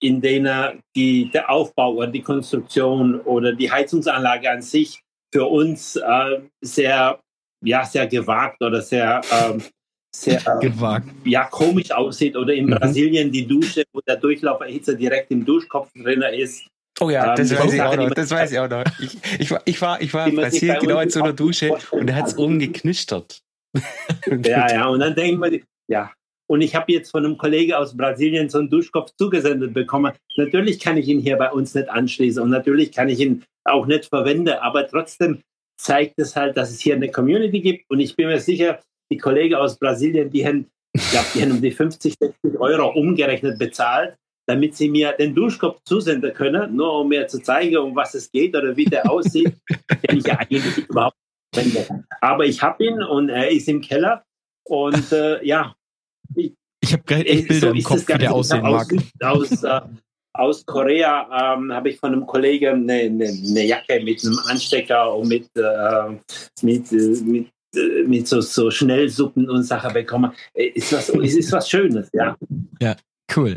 in 0.00 0.20
denen 0.20 0.82
die, 0.96 1.30
der 1.30 1.50
Aufbau 1.50 1.94
oder 1.94 2.08
die 2.08 2.22
Konstruktion 2.22 3.20
oder 3.20 3.52
die 3.52 3.70
Heizungsanlage 3.70 4.50
an 4.50 4.60
sich 4.60 5.00
für 5.32 5.46
uns 5.46 5.96
äh, 5.96 6.40
sehr, 6.60 7.20
ja, 7.64 7.84
sehr 7.84 8.06
gewagt 8.08 8.62
oder 8.62 8.82
sehr 8.82 9.22
ähm, 9.30 9.62
sehr 10.14 10.40
Gewagt. 10.60 11.08
ja, 11.24 11.44
komisch 11.44 11.90
aussieht. 11.90 12.36
Oder 12.36 12.52
in 12.54 12.66
mhm. 12.66 12.74
Brasilien 12.74 13.32
die 13.32 13.46
Dusche, 13.46 13.84
wo 13.92 14.00
der 14.00 14.16
Durchlauferhitzer 14.16 14.94
direkt 14.94 15.30
im 15.30 15.44
Duschkopf 15.44 15.90
drin 15.94 16.22
ist. 16.34 16.66
Oh 17.00 17.10
ja, 17.10 17.34
das, 17.34 17.50
ähm, 17.50 17.58
weiß, 17.58 17.72
ich 17.72 17.82
auch 17.82 17.96
noch, 17.96 18.10
das 18.10 18.30
weiß 18.30 18.52
ich 18.52 18.58
auch 18.58 18.68
noch. 18.68 18.84
Ich, 19.00 19.16
ich, 19.38 19.50
war, 19.50 19.62
ich 19.64 19.80
war, 19.80 20.00
ich 20.00 20.14
war 20.14 20.26
in 20.26 20.36
Brasilien 20.36 20.78
genau 20.78 21.00
in 21.00 21.10
so 21.10 21.22
einer 21.22 21.32
Dusche 21.32 21.74
und 21.90 22.06
da 22.08 22.14
hat 22.14 22.28
es 22.28 22.36
oben 22.36 22.58
geknistert. 22.58 23.40
ja, 24.44 24.70
ja, 24.70 24.86
und 24.86 25.00
dann 25.00 25.14
denkt 25.14 25.40
man, 25.40 25.58
ja. 25.88 26.12
Und 26.48 26.60
ich 26.60 26.74
habe 26.74 26.92
jetzt 26.92 27.10
von 27.10 27.24
einem 27.24 27.38
Kollegen 27.38 27.72
aus 27.72 27.96
Brasilien 27.96 28.50
so 28.50 28.58
einen 28.58 28.68
Duschkopf 28.68 29.12
zugesendet 29.18 29.72
bekommen. 29.72 30.12
Natürlich 30.36 30.80
kann 30.80 30.98
ich 30.98 31.08
ihn 31.08 31.20
hier 31.20 31.38
bei 31.38 31.50
uns 31.50 31.74
nicht 31.74 31.88
anschließen 31.88 32.42
und 32.42 32.50
natürlich 32.50 32.92
kann 32.92 33.08
ich 33.08 33.20
ihn 33.20 33.42
auch 33.64 33.86
nicht 33.86 34.06
verwenden, 34.06 34.54
aber 34.60 34.86
trotzdem 34.86 35.40
zeigt 35.80 36.18
es 36.18 36.36
halt, 36.36 36.56
dass 36.56 36.70
es 36.70 36.80
hier 36.80 36.94
eine 36.94 37.10
Community 37.10 37.60
gibt 37.60 37.90
und 37.90 38.00
ich 38.00 38.14
bin 38.14 38.26
mir 38.26 38.40
sicher, 38.40 38.80
die 39.12 39.18
Kollegen 39.18 39.54
aus 39.54 39.78
Brasilien, 39.78 40.30
die 40.30 40.46
haben, 40.46 40.70
ich 40.94 41.10
glaube, 41.10 41.26
die 41.34 41.42
haben 41.42 41.52
um 41.52 41.62
die 41.62 41.70
50, 41.70 42.14
60 42.18 42.58
Euro 42.58 42.88
umgerechnet 42.88 43.58
bezahlt, 43.58 44.16
damit 44.46 44.74
sie 44.76 44.88
mir 44.88 45.12
den 45.12 45.34
Duschkopf 45.34 45.80
zusenden 45.84 46.32
können, 46.32 46.74
nur 46.74 47.00
um 47.00 47.08
mir 47.08 47.28
zu 47.28 47.40
zeigen, 47.40 47.76
um 47.76 47.94
was 47.94 48.14
es 48.14 48.30
geht 48.30 48.56
oder 48.56 48.76
wie 48.76 48.86
der 48.86 49.10
aussieht, 49.10 49.54
den 50.08 50.18
ich 50.18 50.26
ja 50.26 50.38
eigentlich 50.38 50.78
überhaupt 50.78 51.16
nicht 51.54 51.72
verwende. 51.72 52.04
Aber 52.20 52.44
ich 52.46 52.62
habe 52.62 52.84
ihn 52.84 53.02
und 53.02 53.28
er 53.28 53.50
ist 53.50 53.68
im 53.68 53.80
Keller 53.80 54.24
und 54.66 55.12
äh, 55.12 55.44
ja. 55.44 55.74
Ich, 56.34 56.54
ich 56.80 56.92
habe 56.92 57.02
gerade 57.04 57.26
echt 57.26 57.48
Bilder 57.48 57.68
so 57.68 57.74
im 57.74 57.82
Kopf, 57.82 58.08
wie 58.08 58.18
der 58.18 58.32
aussehen 58.32 58.62
mag. 58.62 58.88
Aus, 59.20 59.52
aus, 59.52 59.62
äh, 59.62 59.80
aus 60.34 60.64
Korea 60.64 61.54
ähm, 61.54 61.72
habe 61.72 61.90
ich 61.90 61.98
von 61.98 62.12
einem 62.12 62.26
Kollegen 62.26 62.88
eine, 62.88 63.02
eine, 63.02 63.26
eine, 63.26 63.64
Jacke 63.64 64.00
mit 64.02 64.24
einem 64.24 64.38
Anstecker 64.46 65.14
und 65.14 65.28
mit, 65.28 65.48
äh, 65.56 66.16
mit, 66.62 66.90
äh, 66.92 67.20
mit 67.22 67.48
mit 68.06 68.28
so, 68.28 68.40
so 68.40 68.70
Schnellsuppen 68.70 69.48
und 69.48 69.62
Sachen 69.62 69.92
bekommen. 69.92 70.32
Äh, 70.54 70.66
ist 70.68 70.92
was, 70.92 71.08
ist 71.08 71.52
was 71.52 71.68
Schönes, 71.68 72.08
ja. 72.12 72.36
Ja, 72.80 72.96
cool. 73.36 73.56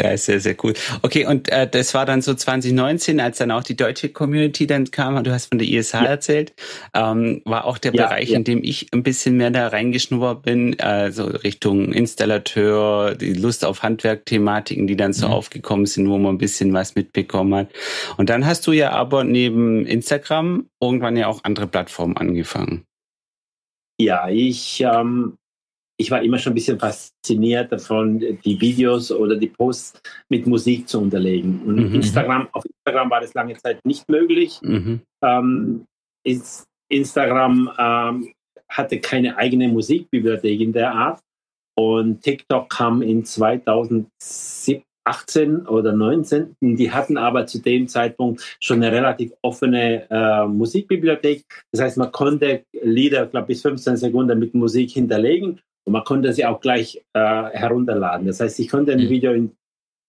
Ja, 0.00 0.16
sehr, 0.16 0.40
sehr 0.40 0.56
cool. 0.64 0.72
Okay, 1.02 1.26
und 1.26 1.50
äh, 1.50 1.68
das 1.68 1.92
war 1.92 2.06
dann 2.06 2.22
so 2.22 2.32
2019, 2.32 3.20
als 3.20 3.38
dann 3.38 3.50
auch 3.50 3.62
die 3.62 3.76
deutsche 3.76 4.08
Community 4.08 4.66
dann 4.66 4.90
kam, 4.90 5.22
du 5.22 5.30
hast 5.30 5.46
von 5.46 5.58
der 5.58 5.68
ISH 5.68 5.92
ja. 5.92 6.04
erzählt, 6.04 6.54
ähm, 6.94 7.42
war 7.44 7.66
auch 7.66 7.76
der 7.76 7.92
ja, 7.94 8.06
Bereich, 8.06 8.30
ja. 8.30 8.36
in 8.36 8.44
dem 8.44 8.64
ich 8.64 8.86
ein 8.92 9.02
bisschen 9.02 9.36
mehr 9.36 9.50
da 9.50 9.68
reingeschnuppert 9.68 10.42
bin, 10.42 10.80
also 10.80 11.24
Richtung 11.26 11.92
Installateur, 11.92 13.14
die 13.14 13.34
Lust 13.34 13.66
auf 13.66 13.82
Handwerk-Thematiken, 13.82 14.86
die 14.86 14.96
dann 14.96 15.12
so 15.12 15.26
mhm. 15.26 15.34
aufgekommen 15.34 15.84
sind, 15.84 16.08
wo 16.08 16.16
man 16.16 16.36
ein 16.36 16.38
bisschen 16.38 16.72
was 16.72 16.94
mitbekommen 16.94 17.54
hat. 17.54 17.68
Und 18.16 18.30
dann 18.30 18.46
hast 18.46 18.66
du 18.66 18.72
ja 18.72 18.92
aber 18.92 19.24
neben 19.24 19.84
Instagram 19.84 20.68
irgendwann 20.80 21.18
ja 21.18 21.26
auch 21.26 21.44
andere 21.44 21.66
Plattformen 21.66 22.16
angefangen. 22.16 22.84
Ja, 24.00 24.28
ich 24.30 24.80
ähm, 24.80 25.36
ich 26.02 26.10
war 26.10 26.22
immer 26.22 26.38
schon 26.38 26.52
ein 26.52 26.54
bisschen 26.54 26.78
fasziniert 26.78 27.70
davon, 27.70 28.18
die 28.18 28.60
Videos 28.60 29.12
oder 29.12 29.36
die 29.36 29.46
Posts 29.46 30.02
mit 30.28 30.46
Musik 30.46 30.88
zu 30.88 31.00
unterlegen. 31.00 31.62
Und 31.64 31.76
mhm. 31.76 31.94
Instagram, 31.94 32.48
auf 32.52 32.64
Instagram 32.64 33.08
war 33.08 33.20
das 33.20 33.32
lange 33.34 33.56
Zeit 33.56 33.78
nicht 33.84 34.08
möglich. 34.08 34.58
Mhm. 34.62 35.00
Ähm, 35.22 35.86
Instagram 36.88 37.70
ähm, 37.78 38.32
hatte 38.68 38.98
keine 38.98 39.36
eigene 39.36 39.68
Musikbibliothek 39.68 40.60
in 40.60 40.72
der 40.72 40.92
Art. 40.92 41.20
Und 41.74 42.20
TikTok 42.22 42.68
kam 42.68 43.00
in 43.00 43.24
2018 43.24 44.10
oder 45.68 45.92
19. 45.92 46.56
Die 46.60 46.90
hatten 46.90 47.16
aber 47.16 47.46
zu 47.46 47.60
dem 47.60 47.86
Zeitpunkt 47.86 48.56
schon 48.60 48.82
eine 48.82 48.90
relativ 48.92 49.32
offene 49.40 50.10
äh, 50.10 50.46
Musikbibliothek. 50.46 51.44
Das 51.70 51.80
heißt, 51.80 51.96
man 51.96 52.10
konnte 52.10 52.64
Lieder, 52.82 53.26
glaube 53.26 53.46
bis 53.46 53.62
15 53.62 53.96
Sekunden 53.96 54.38
mit 54.38 54.52
Musik 54.52 54.90
hinterlegen 54.90 55.60
und 55.84 55.92
man 55.92 56.04
konnte 56.04 56.32
sie 56.32 56.44
auch 56.44 56.60
gleich 56.60 57.02
äh, 57.12 57.20
herunterladen. 57.20 58.26
Das 58.26 58.40
heißt, 58.40 58.60
ich 58.60 58.68
konnte 58.68 58.92
ein 58.92 59.04
mhm. 59.04 59.08
Video 59.08 59.32
in 59.32 59.56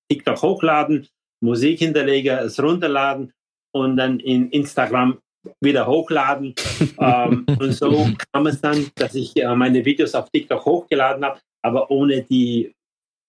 TikTok 0.09 0.41
hochladen, 0.41 1.07
Musik 1.41 1.79
hinterlegen, 1.79 2.37
es 2.37 2.61
runterladen 2.61 3.33
und 3.73 3.97
dann 3.97 4.19
in 4.19 4.49
Instagram 4.51 5.19
wieder 5.59 5.87
hochladen. 5.87 6.53
ähm, 6.99 7.45
und 7.59 7.73
so 7.73 8.07
kam 8.31 8.47
es 8.47 8.61
dann, 8.61 8.87
dass 8.95 9.15
ich 9.15 9.35
äh, 9.35 9.55
meine 9.55 9.83
Videos 9.83 10.15
auf 10.15 10.29
TikTok 10.29 10.63
hochgeladen 10.65 11.25
habe, 11.25 11.39
aber 11.61 11.89
ohne 11.91 12.23
die 12.23 12.73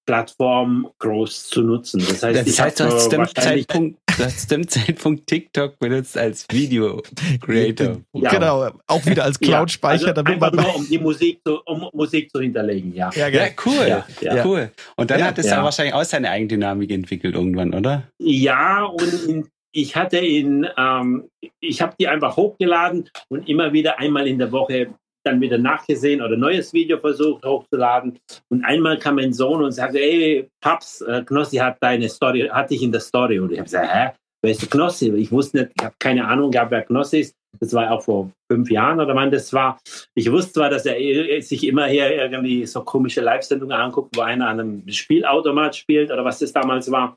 Plattform 0.06 0.90
groß 0.98 1.48
zu 1.48 1.62
nutzen. 1.62 2.00
Das 2.00 2.22
heißt, 2.22 2.46
das 2.46 2.60
heißt 2.60 2.80
du, 2.80 2.84
hast 2.84 3.08
dem 3.10 3.26
Zeitpunkt, 3.26 3.98
du 4.06 4.24
hast 4.24 4.50
dem 4.50 4.68
Zeitpunkt 4.68 5.26
TikTok 5.26 5.78
benutzt 5.78 6.16
als 6.18 6.46
Video 6.50 7.02
Creator. 7.40 7.98
Ja. 8.12 8.30
Genau, 8.30 8.70
auch 8.86 9.06
wieder 9.06 9.24
als 9.24 9.38
Cloud-Speicher, 9.40 10.02
ja, 10.02 10.08
also 10.08 10.22
damit 10.22 10.40
man 10.40 10.54
nur 10.54 10.76
um 10.76 10.88
die 10.88 10.98
Musik 10.98 11.40
zu, 11.46 11.60
um 11.64 11.88
Musik 11.92 12.30
zu 12.30 12.40
hinterlegen. 12.40 12.94
Ja, 12.94 13.10
ja, 13.14 13.28
ja 13.28 13.48
cool, 13.64 14.04
ja, 14.20 14.44
cool. 14.44 14.70
Und 14.96 15.10
dann 15.10 15.22
hat 15.22 15.38
es 15.38 15.46
ja. 15.46 15.62
wahrscheinlich 15.62 15.94
auch 15.94 16.04
seine 16.04 16.30
Eigendynamik 16.30 16.90
entwickelt 16.90 17.34
irgendwann, 17.34 17.74
oder? 17.74 18.04
Ja, 18.18 18.84
und 18.84 19.28
in, 19.28 19.48
ich 19.72 19.96
hatte 19.96 20.18
in, 20.18 20.66
ähm, 20.76 21.28
ich 21.60 21.82
habe 21.82 21.94
die 21.98 22.08
einfach 22.08 22.36
hochgeladen 22.36 23.10
und 23.28 23.48
immer 23.48 23.72
wieder 23.72 23.98
einmal 23.98 24.28
in 24.28 24.38
der 24.38 24.52
Woche 24.52 24.94
dann 25.24 25.40
wieder 25.40 25.58
nachgesehen 25.58 26.22
oder 26.22 26.36
neues 26.36 26.72
Video 26.72 26.98
versucht 26.98 27.44
hochzuladen. 27.44 28.18
Und 28.48 28.64
einmal 28.64 28.98
kam 28.98 29.16
mein 29.16 29.32
Sohn 29.32 29.62
und 29.62 29.72
sagte, 29.72 30.00
ey, 30.00 30.48
Paps, 30.60 31.00
äh, 31.02 31.22
Knossi 31.24 31.56
hat 31.56 31.78
deine 31.80 32.08
Story, 32.08 32.48
hatte 32.50 32.74
ich 32.74 32.82
in 32.82 32.92
der 32.92 33.00
Story. 33.00 33.38
Und 33.38 33.52
ich 33.52 33.58
habe 33.58 33.64
gesagt, 33.64 33.92
hä, 33.92 34.10
wer 34.42 34.50
ist 34.50 34.70
Knossi? 34.70 35.12
Ich 35.16 35.32
wusste 35.32 35.58
nicht, 35.58 35.72
ich 35.78 35.84
habe 35.84 35.94
keine 35.98 36.26
Ahnung 36.26 36.50
gehabt, 36.50 36.70
wer 36.70 36.82
Knossi 36.82 37.20
ist. 37.20 37.34
Das 37.60 37.72
war 37.72 37.90
auch 37.92 38.02
vor 38.02 38.30
fünf 38.50 38.68
Jahren 38.70 39.00
oder 39.00 39.14
wann 39.14 39.30
das 39.30 39.52
war. 39.52 39.78
Ich 40.14 40.30
wusste 40.30 40.54
zwar, 40.54 40.70
dass 40.70 40.86
er 40.86 41.40
sich 41.40 41.64
immer 41.66 41.86
hier 41.86 42.10
irgendwie 42.10 42.66
so 42.66 42.82
komische 42.82 43.20
Live-Sendungen 43.20 43.76
anguckt, 43.76 44.16
wo 44.16 44.22
einer 44.22 44.48
an 44.48 44.60
einem 44.60 44.88
Spielautomat 44.88 45.76
spielt 45.76 46.10
oder 46.10 46.24
was 46.24 46.40
das 46.40 46.52
damals 46.52 46.90
war. 46.90 47.16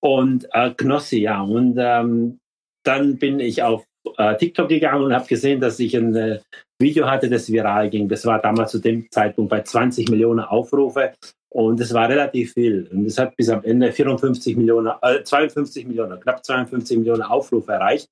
Und 0.00 0.48
äh, 0.52 0.70
Knossi, 0.70 1.20
ja. 1.20 1.42
Und 1.42 1.76
ähm, 1.78 2.38
dann 2.84 3.18
bin 3.18 3.40
ich 3.40 3.62
auf 3.62 3.84
äh, 4.18 4.36
TikTok 4.36 4.68
gegangen 4.68 5.04
und 5.04 5.14
habe 5.14 5.26
gesehen, 5.26 5.60
dass 5.60 5.78
ich 5.78 5.96
ein 5.96 6.14
äh, 6.14 6.40
Video 6.82 7.08
hatte, 7.10 7.30
das 7.30 7.50
viral 7.50 7.88
ging. 7.88 8.08
Das 8.08 8.26
war 8.26 8.40
damals 8.40 8.72
zu 8.72 8.78
dem 8.78 9.10
Zeitpunkt 9.10 9.50
bei 9.50 9.62
20 9.62 10.10
Millionen 10.10 10.40
Aufrufe 10.40 11.12
und 11.48 11.80
es 11.80 11.92
war 11.92 12.08
relativ 12.08 12.54
viel. 12.54 12.88
Und 12.90 13.06
es 13.06 13.18
hat 13.18 13.36
bis 13.36 13.48
am 13.48 13.62
Ende 13.62 13.92
54 13.92 14.56
Millionen, 14.56 14.92
äh, 15.02 15.22
52 15.22 15.86
Millionen, 15.86 16.18
knapp 16.20 16.44
52 16.44 16.98
Millionen 16.98 17.22
Aufrufe 17.22 17.72
erreicht. 17.72 18.08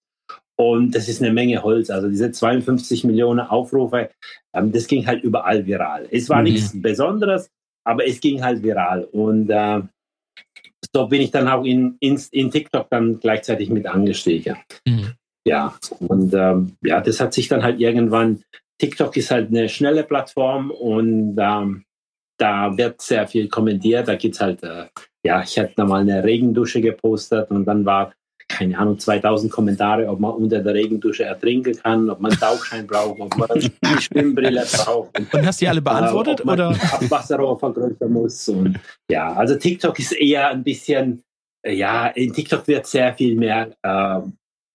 Und 0.56 0.94
das 0.94 1.08
ist 1.08 1.22
eine 1.22 1.32
Menge 1.32 1.62
Holz. 1.62 1.88
Also 1.88 2.08
diese 2.08 2.30
52 2.30 3.04
Millionen 3.04 3.40
Aufrufe, 3.40 4.10
ähm, 4.54 4.72
das 4.72 4.86
ging 4.86 5.06
halt 5.06 5.24
überall 5.24 5.66
viral. 5.66 6.06
Es 6.10 6.28
war 6.28 6.38
mhm. 6.38 6.44
nichts 6.44 6.80
Besonderes, 6.80 7.50
aber 7.84 8.06
es 8.06 8.20
ging 8.20 8.42
halt 8.42 8.62
viral. 8.62 9.04
Und 9.04 9.48
äh, 9.48 9.80
so 10.94 11.06
bin 11.06 11.22
ich 11.22 11.30
dann 11.30 11.48
auch 11.48 11.64
in, 11.64 11.96
in, 12.00 12.20
in 12.32 12.50
TikTok 12.50 12.90
dann 12.90 13.20
gleichzeitig 13.20 13.70
mit 13.70 13.86
angestiegen. 13.86 14.56
Mhm. 14.86 15.14
Ja, 15.46 15.74
und 16.00 16.34
ähm, 16.34 16.76
ja, 16.82 17.00
das 17.00 17.20
hat 17.20 17.32
sich 17.32 17.48
dann 17.48 17.62
halt 17.62 17.80
irgendwann, 17.80 18.42
TikTok 18.78 19.16
ist 19.16 19.30
halt 19.30 19.48
eine 19.48 19.68
schnelle 19.68 20.04
Plattform 20.04 20.70
und 20.70 21.36
ähm, 21.38 21.84
da 22.38 22.76
wird 22.76 23.00
sehr 23.00 23.26
viel 23.28 23.48
kommentiert. 23.48 24.08
Da 24.08 24.16
gibt 24.16 24.34
es 24.34 24.40
halt, 24.40 24.62
äh, 24.62 24.86
ja, 25.22 25.42
ich 25.42 25.58
hatte 25.58 25.84
mal 25.84 26.00
eine 26.00 26.24
Regendusche 26.24 26.80
gepostet 26.80 27.50
und 27.50 27.66
dann 27.66 27.84
war, 27.84 28.12
keine 28.48 28.76
Ahnung, 28.78 28.98
2000 28.98 29.52
Kommentare, 29.52 30.08
ob 30.08 30.20
man 30.20 30.32
unter 30.32 30.60
der 30.60 30.74
Regendusche 30.74 31.24
ertrinken 31.24 31.76
kann, 31.76 32.10
ob 32.10 32.20
man 32.20 32.32
Tauchschein 32.32 32.86
braucht, 32.86 33.20
ob 33.20 33.36
man 33.36 33.50
eine 33.50 34.00
Schwimmbrille 34.00 34.64
braucht. 34.72 35.18
Und, 35.18 35.46
hast 35.46 35.60
du 35.60 35.64
die 35.64 35.68
alle 35.68 35.82
beantwortet? 35.82 36.40
Äh, 36.40 36.42
ob 36.42 36.46
man 36.46 36.60
oder? 36.60 36.68
Abwasserrohr 36.70 37.58
vergrößern 37.58 38.10
muss. 38.10 38.48
Und, 38.48 38.80
ja, 39.10 39.32
also 39.34 39.56
TikTok 39.56 39.98
ist 39.98 40.12
eher 40.12 40.48
ein 40.48 40.64
bisschen, 40.64 41.22
äh, 41.62 41.74
ja, 41.74 42.08
in 42.08 42.32
TikTok 42.32 42.66
wird 42.66 42.86
sehr 42.86 43.14
viel 43.14 43.36
mehr 43.36 43.70
äh, 43.82 44.20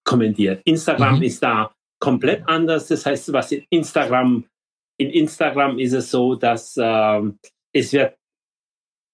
kommentiert. 0.05 0.61
Instagram 0.65 1.17
mhm. 1.17 1.23
ist 1.23 1.43
da 1.43 1.71
komplett 1.99 2.47
anders. 2.47 2.87
Das 2.87 3.05
heißt, 3.05 3.33
was 3.33 3.51
in 3.51 3.65
Instagram, 3.69 4.45
in 4.97 5.09
Instagram 5.09 5.79
ist 5.79 5.93
es 5.93 6.11
so, 6.11 6.35
dass 6.35 6.75
ähm, 6.77 7.39
es 7.73 7.91
wird 7.91 8.15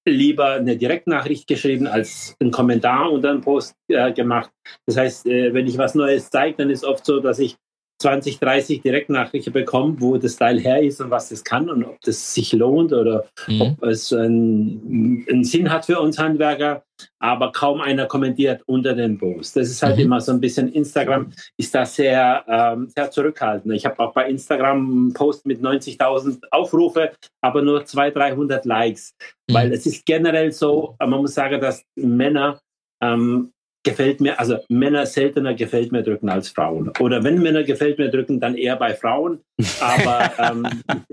lieber 0.08 0.54
eine 0.54 0.77
Direktnachricht 0.77 1.47
geschrieben 1.47 1.88
als 1.88 2.36
einen 2.39 2.51
Kommentar 2.51 3.12
unter 3.12 3.30
einen 3.30 3.41
Post 3.41 3.75
äh, 3.88 4.12
gemacht. 4.12 4.51
Das 4.86 4.97
heißt, 4.97 5.25
äh, 5.27 5.54
wenn 5.54 5.67
ich 5.67 5.77
was 5.77 5.95
Neues 5.95 6.30
zeige, 6.30 6.58
dann 6.58 6.69
ist 6.69 6.84
oft 6.84 7.06
so, 7.06 7.19
dass 7.19 7.39
ich 7.39 7.58
20, 8.01 8.39
30 8.39 8.81
Direktnachrichten 8.81 9.53
bekomme, 9.53 9.95
wo 9.99 10.17
das 10.17 10.35
Teil 10.35 10.59
her 10.59 10.81
ist 10.81 10.99
und 11.01 11.11
was 11.11 11.29
das 11.29 11.43
kann 11.43 11.69
und 11.69 11.83
ob 11.83 12.01
das 12.01 12.33
sich 12.33 12.51
lohnt 12.53 12.91
oder 12.91 13.25
mhm. 13.47 13.61
ob 13.61 13.83
es 13.83 14.11
einen, 14.11 15.25
einen, 15.29 15.43
Sinn 15.43 15.71
hat 15.71 15.85
für 15.85 15.99
uns 15.99 16.17
Handwerker. 16.17 16.83
Aber 17.19 17.51
kaum 17.51 17.81
einer 17.81 18.05
kommentiert 18.05 18.61
unter 18.67 18.93
den 18.93 19.17
Post. 19.17 19.55
Das 19.55 19.69
ist 19.69 19.81
halt 19.81 19.97
mhm. 19.97 20.03
immer 20.03 20.21
so 20.21 20.31
ein 20.31 20.39
bisschen, 20.39 20.71
Instagram 20.71 21.31
ist 21.57 21.73
da 21.73 21.85
sehr, 21.85 22.43
ähm, 22.47 22.89
sehr 22.95 23.09
zurückhaltend. 23.09 23.73
Ich 23.73 23.85
habe 23.85 23.99
auch 23.99 24.13
bei 24.13 24.29
Instagram 24.29 24.77
einen 24.77 25.13
Post 25.13 25.45
mit 25.45 25.61
90.000 25.61 26.43
Aufrufe, 26.51 27.11
aber 27.41 27.61
nur 27.61 27.85
200, 27.85 28.15
300 28.15 28.65
Likes. 28.65 29.15
Mhm. 29.47 29.53
Weil 29.53 29.73
es 29.73 29.85
ist 29.85 30.05
generell 30.05 30.51
so, 30.51 30.95
man 30.99 31.09
muss 31.21 31.33
sagen, 31.33 31.59
dass 31.59 31.83
Männer 31.95 32.59
ähm, 33.01 33.51
gefällt 33.84 34.22
mir, 34.22 34.39
also 34.39 34.58
Männer 34.70 35.06
seltener 35.06 35.54
gefällt 35.54 35.91
mir 35.91 36.04
drücken 36.04 36.30
als 36.30 36.50
Frauen. 36.50 36.91
Oder 37.00 37.24
wenn 37.24 37.41
Männer 37.41 37.63
gefällt 37.63 37.98
mir 37.98 38.10
drücken, 38.10 38.39
dann 38.39 38.56
eher 38.56 38.76
bei 38.76 38.94
Frauen. 38.94 39.41
Aber 39.80 40.32
ähm, 40.39 40.67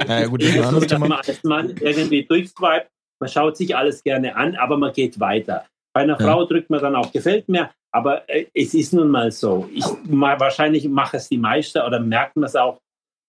ja, 0.06 0.26
gut, 0.26 0.42
das 0.42 0.54
ist 0.54 0.70
so, 0.70 0.80
dass 0.86 0.98
man 0.98 1.12
als 1.12 1.42
Mann 1.44 1.74
irgendwie 1.80 2.24
durchswipe, 2.24 2.86
man 3.20 3.30
schaut 3.30 3.56
sich 3.56 3.76
alles 3.76 4.02
gerne 4.02 4.36
an, 4.36 4.54
aber 4.56 4.76
man 4.76 4.92
geht 4.92 5.18
weiter. 5.18 5.64
Bei 5.94 6.02
einer 6.02 6.18
ja. 6.20 6.26
Frau 6.26 6.44
drückt 6.44 6.70
man 6.70 6.80
dann 6.80 6.94
auch 6.94 7.10
gefällt 7.10 7.48
mir, 7.48 7.70
aber 7.92 8.28
äh, 8.28 8.46
es 8.54 8.74
ist 8.74 8.92
nun 8.92 9.08
mal 9.08 9.32
so. 9.32 9.68
Ich 9.72 9.84
wahrscheinlich 10.06 10.88
mache 10.88 11.16
es 11.16 11.28
die 11.28 11.38
meiste 11.38 11.84
oder 11.84 12.00
merkt 12.00 12.36
man 12.36 12.44
es 12.44 12.56
auch. 12.56 12.80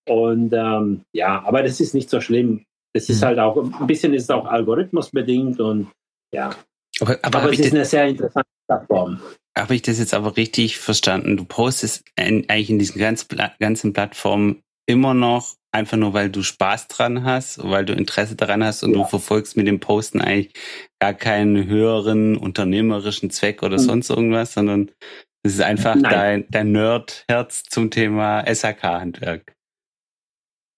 Und 0.07 0.53
ähm, 0.53 1.01
ja, 1.13 1.43
aber 1.45 1.63
das 1.63 1.79
ist 1.79 1.93
nicht 1.93 2.09
so 2.09 2.19
schlimm. 2.19 2.65
Das 2.93 3.09
ist 3.09 3.21
mhm. 3.21 3.25
halt 3.25 3.39
auch 3.39 3.57
ein 3.57 3.87
bisschen 3.87 4.13
ist 4.13 4.31
auch 4.31 4.45
algorithmusbedingt 4.45 5.59
und 5.59 5.91
ja. 6.33 6.51
Aber, 7.01 7.19
aber, 7.21 7.39
aber 7.39 7.53
es 7.53 7.59
ist 7.59 7.73
eine 7.73 7.85
sehr 7.85 8.07
interessante 8.07 8.49
Plattform. 8.67 9.21
Habe 9.57 9.75
ich 9.75 9.81
das 9.81 9.99
jetzt 9.99 10.13
aber 10.13 10.37
richtig 10.37 10.77
verstanden? 10.77 11.37
Du 11.37 11.43
postest 11.43 12.03
eigentlich 12.15 12.69
in 12.69 12.79
diesen 12.79 12.99
ganzen 12.99 13.93
Plattformen 13.93 14.61
immer 14.85 15.13
noch 15.13 15.55
einfach 15.71 15.97
nur, 15.97 16.13
weil 16.13 16.29
du 16.29 16.41
Spaß 16.41 16.87
dran 16.87 17.23
hast, 17.23 17.63
weil 17.63 17.85
du 17.85 17.93
Interesse 17.93 18.35
daran 18.35 18.63
hast 18.63 18.83
und 18.83 18.91
ja. 18.91 18.97
du 18.97 19.05
verfolgst 19.05 19.55
mit 19.55 19.67
dem 19.67 19.79
Posten 19.79 20.21
eigentlich 20.21 20.53
gar 20.99 21.13
keinen 21.13 21.67
höheren 21.67 22.37
unternehmerischen 22.37 23.29
Zweck 23.29 23.61
oder 23.63 23.77
mhm. 23.77 23.83
sonst 23.83 24.09
irgendwas, 24.09 24.53
sondern 24.53 24.91
es 25.43 25.53
ist 25.53 25.61
einfach 25.61 25.95
Nein. 25.95 26.11
dein, 26.11 26.45
dein 26.49 26.71
Nerd-Herz 26.71 27.63
zum 27.69 27.91
Thema 27.91 28.43
SAK-Handwerk. 28.51 29.55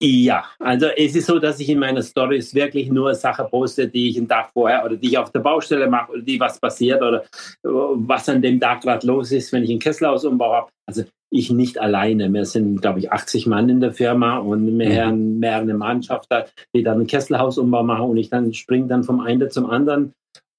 Ja, 0.03 0.45
also 0.57 0.87
es 0.87 1.15
ist 1.15 1.27
so, 1.27 1.37
dass 1.37 1.59
ich 1.59 1.69
in 1.69 1.77
meiner 1.77 2.01
Stories 2.01 2.55
wirklich 2.55 2.89
nur 2.89 3.13
Sachen 3.13 3.47
poste, 3.51 3.87
die 3.87 4.09
ich 4.09 4.17
einen 4.17 4.27
Tag 4.27 4.49
vorher 4.51 4.83
oder 4.83 4.95
die 4.95 5.09
ich 5.09 5.17
auf 5.19 5.31
der 5.31 5.41
Baustelle 5.41 5.87
mache 5.87 6.13
oder 6.13 6.21
die 6.23 6.39
was 6.39 6.59
passiert 6.59 7.03
oder 7.03 7.21
äh, 7.21 7.67
was 7.67 8.27
an 8.27 8.41
dem 8.41 8.59
Tag 8.59 8.81
gerade 8.81 9.05
los 9.05 9.31
ist, 9.31 9.53
wenn 9.53 9.63
ich 9.63 9.69
einen 9.69 9.77
Kesselhausumbau 9.77 10.53
habe. 10.53 10.71
Also 10.87 11.03
ich 11.29 11.51
nicht 11.51 11.77
alleine. 11.77 12.33
Wir 12.33 12.45
sind, 12.45 12.81
glaube 12.81 12.97
ich, 12.97 13.11
80 13.11 13.45
Mann 13.45 13.69
in 13.69 13.79
der 13.79 13.93
Firma 13.93 14.39
und 14.39 14.75
mehr, 14.75 15.11
mehr 15.11 15.57
eine 15.57 15.75
Mannschaft, 15.75 16.29
die 16.75 16.81
dann 16.81 16.95
einen 16.95 17.07
Kesselhausumbau 17.07 17.83
machen 17.83 18.09
und 18.09 18.17
ich 18.17 18.31
dann 18.31 18.55
springe 18.55 18.87
dann 18.87 19.03
vom 19.03 19.19
einen 19.19 19.51
zum 19.51 19.69
anderen 19.69 20.13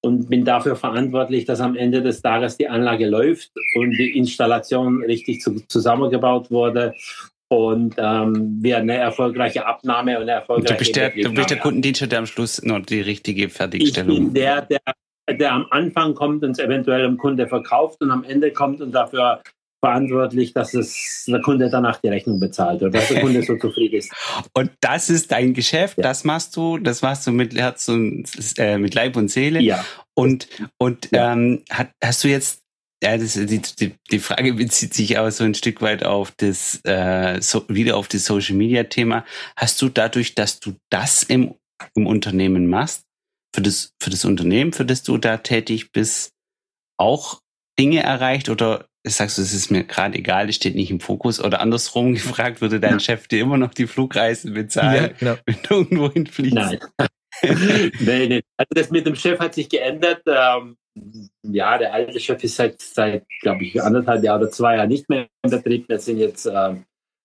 und 0.05 0.31
bin 0.31 0.45
dafür 0.45 0.77
verantwortlich, 0.77 1.47
dass 1.47 1.61
am 1.61 1.75
Ende 1.75 2.01
des 2.01 2.23
Tages 2.23 2.59
die 2.59 2.69
Anlage 2.69 3.09
läuft 3.09 3.51
und 3.75 3.91
die 3.99 4.17
Installation 4.17 5.03
richtig 5.03 5.41
zu, 5.41 5.67
zusammengebaut 5.67 6.53
wurde 6.53 6.95
und 7.53 7.97
ähm, 7.99 8.59
wir 8.63 8.79
eine 8.79 8.97
erfolgreiche 8.97 9.67
Abnahme 9.67 10.17
und 10.17 10.23
eine 10.23 10.31
erfolgreiche. 10.31 10.73
Du 10.73 10.79
bist 10.79 10.97
der, 10.97 11.11
du 11.11 11.35
bist 11.35 11.51
der 11.51 11.59
Kundendienst, 11.59 12.11
der 12.11 12.19
am 12.19 12.25
Schluss 12.25 12.63
noch 12.63 12.81
die 12.81 13.03
richtige 13.03 13.51
Fertigstellung. 13.51 14.11
Ich 14.11 14.19
bin 14.25 14.35
der, 14.35 14.63
der, 14.63 14.81
der 15.31 15.53
am 15.53 15.67
Anfang 15.71 16.15
kommt 16.15 16.43
und 16.45 16.53
es 16.53 16.59
eventuell 16.59 17.03
dem 17.03 17.19
Kunde 17.19 17.47
verkauft 17.47 18.01
und 18.01 18.11
am 18.11 18.25
Ende 18.25 18.53
kommt 18.53 18.81
und 18.81 18.93
dafür 18.93 19.43
verantwortlich, 19.85 20.55
dass 20.55 20.73
es 20.73 21.25
der 21.29 21.43
Kunde 21.43 21.69
danach 21.69 22.01
die 22.01 22.09
Rechnung 22.09 22.41
bezahlt 22.41 22.81
oder 22.81 22.93
dass 22.93 23.09
der 23.09 23.21
Kunde 23.21 23.43
so 23.43 23.57
zufrieden 23.61 23.97
ist. 23.97 24.11
Und 24.55 24.71
das 24.81 25.11
ist 25.11 25.31
dein 25.31 25.53
Geschäft, 25.53 25.99
ja. 25.99 26.05
das 26.05 26.25
machst 26.25 26.57
du, 26.57 26.79
das 26.79 27.03
machst 27.03 27.27
du 27.27 27.33
mit 27.33 27.55
Herz 27.55 27.87
und 27.89 28.25
äh, 28.57 28.79
mit 28.79 28.95
Leib 28.95 29.15
und 29.17 29.29
Seele. 29.29 29.61
Ja. 29.61 29.85
Und 30.15 30.49
und 30.79 31.11
ja. 31.11 31.33
Ähm, 31.33 31.65
hat, 31.69 31.91
hast 32.03 32.25
du 32.25 32.29
jetzt 32.29 32.62
ja, 33.03 33.19
das, 33.19 33.35
die, 33.35 33.61
die, 33.61 33.95
die 34.11 34.19
Frage 34.19 34.53
bezieht 34.55 34.95
sich 34.95 35.19
aber 35.19 35.31
so 35.31 35.45
ein 35.45 35.55
Stück 35.55 35.83
weit 35.83 36.05
auf 36.05 36.33
das, 36.37 36.81
äh, 36.85 37.41
so, 37.41 37.65
wieder 37.69 37.97
auf 37.97 38.09
das 38.09 38.25
Social 38.25 38.57
Media 38.57 38.85
Thema. 38.85 39.25
Hast 39.57 39.83
du 39.83 39.89
dadurch, 39.89 40.35
dass 40.35 40.61
du 40.61 40.75
das 40.91 41.23
im, 41.25 41.55
im 41.95 42.07
Unternehmen 42.07 42.69
machst, 42.69 43.03
für 43.55 43.63
das, 43.63 43.93
für 44.01 44.11
das 44.11 44.25
Unternehmen, 44.25 44.73
für 44.73 44.85
das 44.85 45.03
du 45.03 45.19
da 45.19 45.39
tätig 45.39 45.93
bist, 45.93 46.33
auch 46.99 47.41
Dinge 47.79 48.03
erreicht 48.03 48.49
oder 48.49 48.87
sagst 49.05 49.37
du, 49.37 49.43
es 49.43 49.53
ist 49.53 49.71
mir 49.71 49.83
gerade 49.83 50.17
egal, 50.17 50.49
es 50.49 50.57
steht 50.57 50.77
nicht 50.77 50.91
im 50.91 51.01
Fokus 51.01 51.41
oder 51.41 51.61
andersrum 51.61 52.15
gefragt, 52.15 52.61
würde 52.61 52.79
dein 52.79 52.93
ja. 52.93 53.01
Chef 53.01 53.27
dir 53.27 53.41
immer 53.41 53.59
noch 53.59 53.75
die 53.75 53.89
Flugreisen 53.89 54.55
bezahlen, 54.55 55.11
ja, 55.11 55.19
genau. 55.19 55.37
wenn 55.47 55.57
du 55.63 55.75
irgendwo 55.75 56.13
hinfliegst? 56.13 56.55
Nein. 56.55 56.79
nee, 57.99 58.27
nee. 58.29 58.43
Also 58.57 58.69
das 58.71 58.91
mit 58.91 59.07
dem 59.07 59.17
Chef 59.17 59.41
hat 59.41 59.55
sich 59.55 59.69
geändert. 59.69 60.23
Ähm, 60.27 60.77
ja, 61.43 61.79
der 61.79 61.93
alte 61.93 62.21
Chef 62.21 62.43
ist 62.45 62.57
seit, 62.57 62.81
seit 62.81 63.25
glaube 63.41 63.65
ich, 63.65 63.83
anderthalb 63.83 64.23
Jahren 64.23 64.43
oder 64.43 64.51
zwei 64.51 64.77
Jahren 64.77 64.89
nicht 64.89 65.09
mehr 65.09 65.27
im 65.43 65.51
Betrieb. 65.51 65.89
Wir 65.89 65.99
sind 65.99 66.19
jetzt 66.19 66.47
äh, 66.47 66.77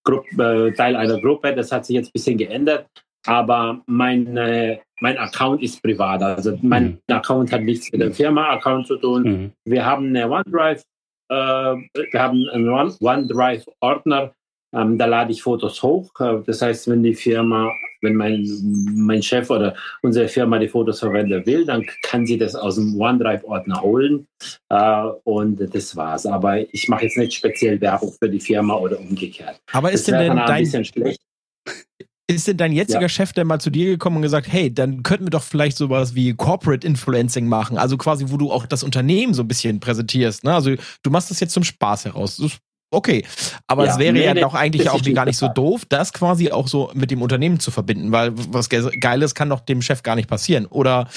Gruppe, 0.04 0.70
äh, 0.70 0.74
Teil 0.74 0.96
einer 0.96 1.20
Gruppe. 1.20 1.54
Das 1.54 1.72
hat 1.72 1.86
sich 1.86 1.96
jetzt 1.96 2.10
ein 2.10 2.14
bisschen 2.14 2.38
geändert. 2.38 2.88
Aber 3.26 3.82
mein, 3.88 4.38
äh, 4.38 4.80
mein 5.02 5.18
Account 5.18 5.62
ist 5.62 5.84
privat. 5.84 6.22
Also 6.24 6.58
mein 6.62 7.02
mhm. 7.08 7.16
Account 7.16 7.52
hat 7.52 7.62
nichts 7.62 7.92
mit 7.92 8.02
dem 8.02 8.14
Firma-Account 8.14 8.88
zu 8.88 8.98
tun. 8.98 9.24
Mhm. 9.24 9.52
Wir 9.66 9.86
haben 9.86 10.08
eine 10.08 10.30
OneDrive, 10.30 10.82
äh, 11.30 11.36
wir 11.36 12.22
haben 12.22 12.48
einen 12.50 12.70
OneDrive-Ordner. 12.70 14.34
Ähm, 14.74 14.98
da 14.98 15.06
lade 15.06 15.32
ich 15.32 15.44
Fotos 15.44 15.84
hoch. 15.84 16.10
Äh, 16.20 16.42
das 16.46 16.62
heißt, 16.62 16.90
wenn 16.90 17.04
die 17.04 17.16
Firma 17.16 17.70
wenn 18.02 18.16
mein, 18.16 18.48
mein 18.96 19.22
Chef 19.22 19.50
oder 19.50 19.76
unsere 20.02 20.28
Firma 20.28 20.60
die 20.60 20.68
Fotos 20.68 21.00
verwenden 21.00 21.46
will, 21.46 21.66
dann 21.66 21.86
kann 22.04 22.26
sie 22.26 22.38
das 22.38 22.56
aus 22.56 22.76
dem 22.76 23.00
OneDrive-Ordner 23.00 23.82
holen 23.82 24.28
äh, 24.70 25.04
und 25.24 25.60
das 25.74 25.96
war's. 25.96 26.26
Aber 26.26 26.60
ich 26.74 26.88
mache 26.90 27.04
jetzt 27.04 27.18
nicht 27.18 27.34
speziell 27.34 27.80
Werbung 27.82 28.14
für 28.20 28.30
die 28.30 28.40
Firma 28.40 28.76
oder 28.76 29.00
umgekehrt. 29.00 29.60
Aber 29.72 29.92
ist 29.92 30.08
das 30.08 30.18
denn 30.18 30.36
dein, 30.36 31.16
ist 32.30 32.48
denn 32.48 32.58
dein 32.58 32.74
jetziger 32.74 33.02
ja. 33.02 33.10
Chef 33.10 33.32
denn 33.32 33.48
mal 33.48 33.60
zu 33.60 33.70
dir 33.70 33.86
gekommen 33.86 34.18
und 34.18 34.22
gesagt, 34.22 34.52
hey, 34.52 34.74
dann 34.74 35.02
könnten 35.02 35.26
wir 35.26 35.30
doch 35.30 35.44
vielleicht 35.44 35.78
sowas 35.78 36.14
wie 36.14 36.34
Corporate 36.34 36.86
Influencing 36.86 37.48
machen, 37.48 37.78
also 37.78 37.96
quasi, 37.98 38.26
wo 38.28 38.38
du 38.38 38.52
auch 38.52 38.66
das 38.66 38.84
Unternehmen 38.84 39.34
so 39.34 39.44
ein 39.44 39.48
bisschen 39.48 39.80
präsentierst. 39.80 40.44
Ne? 40.44 40.54
Also 40.54 40.76
du 41.04 41.10
machst 41.10 41.32
das 41.32 41.40
jetzt 41.40 41.54
zum 41.54 41.64
Spaß 41.64 42.06
heraus. 42.06 42.38
Das 42.38 42.58
Okay, 42.90 43.26
aber 43.68 43.86
ja, 43.86 43.92
es 43.92 44.00
wäre 44.00 44.14
nee, 44.14 44.24
ja 44.24 44.34
doch 44.34 44.54
eigentlich 44.54 44.90
auch 44.90 45.02
gar 45.14 45.26
nicht 45.26 45.38
so 45.38 45.50
doof, 45.50 45.84
das 45.90 46.14
quasi 46.14 46.52
auch 46.52 46.70
so 46.70 46.90
mit 46.94 47.12
dem 47.12 47.22
Unternehmen 47.22 47.60
zu 47.60 47.70
verbinden, 47.70 48.14
weil 48.14 48.32
was 48.34 48.70
Geiles 48.70 49.36
kann 49.36 49.50
doch 49.50 49.60
dem 49.60 49.82
Chef 49.82 50.04
gar 50.04 50.16
nicht 50.16 50.30
passieren. 50.30 50.66
Oder 50.68 51.10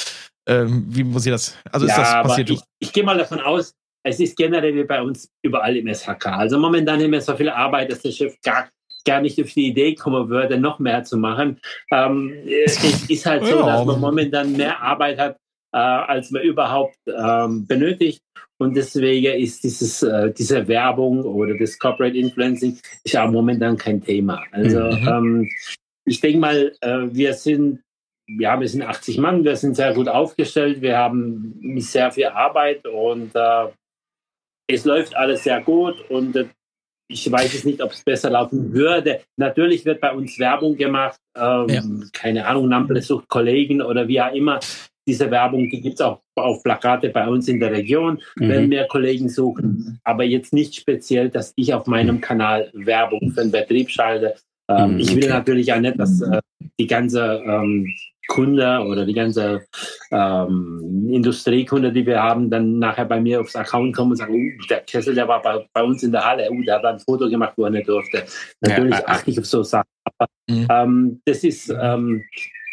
ähm, 0.49 0.85
wie 0.89 1.05
muss 1.05 1.27
ich 1.27 1.33
das? 1.33 1.57
Also 1.71 1.87
ja, 1.87 1.93
ist 1.93 1.99
das 1.99 2.23
passiert? 2.27 2.51
Ich, 2.51 2.61
ich 2.81 2.93
gehe 2.93 3.05
mal 3.05 3.17
davon 3.17 3.41
aus, 3.41 3.75
es 4.03 4.19
ist 4.19 4.37
generell 4.37 4.75
wie 4.75 4.85
bei 4.85 5.01
uns 5.01 5.31
überall 5.43 5.77
im 5.77 5.93
SHK. 5.93 6.27
Also 6.27 6.59
momentan 6.59 7.01
haben 7.01 7.13
wir 7.13 7.21
so 7.21 7.37
viel 7.37 7.51
Arbeit, 7.51 7.93
dass 7.93 8.03
der 8.03 8.11
Chef 8.11 8.35
gar, 8.43 8.69
gar 9.05 9.21
nicht 9.21 9.41
auf 9.41 9.53
die 9.53 9.69
Idee 9.69 9.95
kommen 9.95 10.29
würde, 10.29 10.59
noch 10.59 10.79
mehr 10.81 11.05
zu 11.05 11.17
machen. 11.19 11.61
Ähm, 11.93 12.33
es 12.65 12.83
ist 13.09 13.27
halt 13.27 13.45
so, 13.45 13.65
dass 13.65 13.85
man 13.85 14.01
momentan 14.01 14.53
mehr 14.53 14.81
Arbeit 14.81 15.19
hat, 15.19 15.37
äh, 15.73 15.79
als 15.79 16.31
man 16.31 16.43
überhaupt 16.43 16.97
ähm, 17.07 17.67
benötigt. 17.67 18.23
Und 18.59 18.77
deswegen 18.77 19.41
ist 19.41 19.65
dieses, 19.65 20.03
äh, 20.03 20.33
diese 20.33 20.69
Werbung 20.69 21.23
oder 21.23 21.57
das 21.57 21.79
Corporate 21.79 22.17
Influencing 22.17 22.79
ist 23.05 23.13
ja 23.13 23.27
momentan 23.27 23.77
kein 23.77 24.03
Thema. 24.03 24.43
Also 24.53 24.81
mhm. 24.81 25.09
ähm, 25.09 25.51
ich 26.05 26.21
denke 26.21 26.39
mal, 26.39 26.73
äh, 26.81 27.07
wir 27.11 27.35
sind 27.35 27.81
ja, 28.39 28.61
wir 28.61 28.69
sind 28.69 28.83
80 28.83 29.19
Mann, 29.19 29.45
wir 29.45 29.57
sind 29.57 29.75
sehr 29.75 29.93
gut 29.93 30.09
aufgestellt, 30.09 30.81
wir 30.81 30.97
haben 30.97 31.79
sehr 31.79 32.13
viel 32.13 32.27
Arbeit 32.27 32.87
und 32.87 33.35
äh, 33.35 33.67
es 34.69 34.85
läuft 34.85 35.17
alles 35.17 35.43
sehr 35.43 35.61
gut 35.63 36.09
und 36.11 36.37
äh, 36.37 36.47
ich 37.09 37.31
weiß 37.31 37.55
es 37.55 37.65
nicht, 37.65 37.83
ob 37.83 37.91
es 37.91 38.05
besser 38.05 38.31
laufen 38.31 38.73
würde. 38.73 39.23
Natürlich 39.37 39.85
wird 39.85 40.01
bei 40.01 40.13
uns 40.13 40.39
Werbung 40.39 40.77
gemacht, 40.77 41.19
ähm, 41.37 41.69
ja. 41.69 41.83
keine 42.13 42.47
Ahnung, 42.47 42.69
Nample 42.69 43.03
sucht 43.03 43.29
Kollegen 43.29 43.83
oder 43.83 44.07
wie 44.07 44.21
auch 44.21 44.33
immer 44.33 44.61
diese 45.11 45.29
Werbung, 45.29 45.69
die 45.69 45.81
gibt 45.81 45.97
es 45.97 46.01
auch 46.01 46.21
auf 46.37 46.63
Plakate 46.63 47.09
bei 47.09 47.27
uns 47.27 47.49
in 47.49 47.59
der 47.59 47.73
Region, 47.73 48.21
mhm. 48.37 48.49
wenn 48.49 48.71
wir 48.71 48.85
Kollegen 48.85 49.29
suchen. 49.29 49.99
Aber 50.05 50.23
jetzt 50.23 50.53
nicht 50.53 50.77
speziell, 50.77 51.31
dass 51.31 51.53
ich 51.57 51.75
auf 51.75 51.87
meinem 51.87 52.21
Kanal 52.21 52.71
Werbung 52.73 53.33
für 53.35 53.43
den 53.43 53.51
Betrieb 53.51 53.91
schalte. 53.91 54.37
Ähm, 54.69 54.95
mhm, 54.95 55.01
ich 55.01 55.17
will 55.17 55.29
natürlich 55.29 55.73
auch 55.73 55.81
nicht, 55.81 55.99
dass 55.99 56.21
äh, 56.21 56.41
die 56.79 56.87
ganze 56.87 57.43
ähm, 57.45 57.93
Kunde 58.29 58.79
oder 58.87 59.05
die 59.05 59.15
ganze 59.15 59.63
ähm, 60.13 61.09
Industriekunde, 61.11 61.91
die 61.91 62.07
wir 62.07 62.23
haben, 62.23 62.49
dann 62.49 62.79
nachher 62.79 63.07
bei 63.07 63.21
mir 63.21 63.41
aufs 63.41 63.57
Account 63.57 63.97
kommen 63.97 64.13
und 64.13 64.17
sagen, 64.19 64.33
uh, 64.33 64.67
der 64.69 64.83
Kessel, 64.83 65.17
der 65.17 65.27
war 65.27 65.43
bei, 65.43 65.67
bei, 65.73 65.83
uns 65.83 66.05
in 66.05 66.13
der 66.13 66.25
Halle, 66.25 66.49
uh, 66.49 66.63
der 66.63 66.77
hat 66.77 66.85
ein 66.85 67.01
Foto 67.01 67.29
gemacht, 67.29 67.55
wo 67.57 67.65
er 67.65 67.71
nicht 67.71 67.89
durfte. 67.89 68.23
Natürlich 68.61 68.95
ja, 68.95 69.09
achte 69.09 69.31
ich 69.33 69.41
auf 69.41 69.47
so 69.47 69.65
Sachen. 69.65 69.89
Aber 70.05 70.29
mhm. 70.49 70.69
ähm, 70.71 71.21
das 71.25 71.43
ist, 71.43 71.75
ähm, 71.83 72.23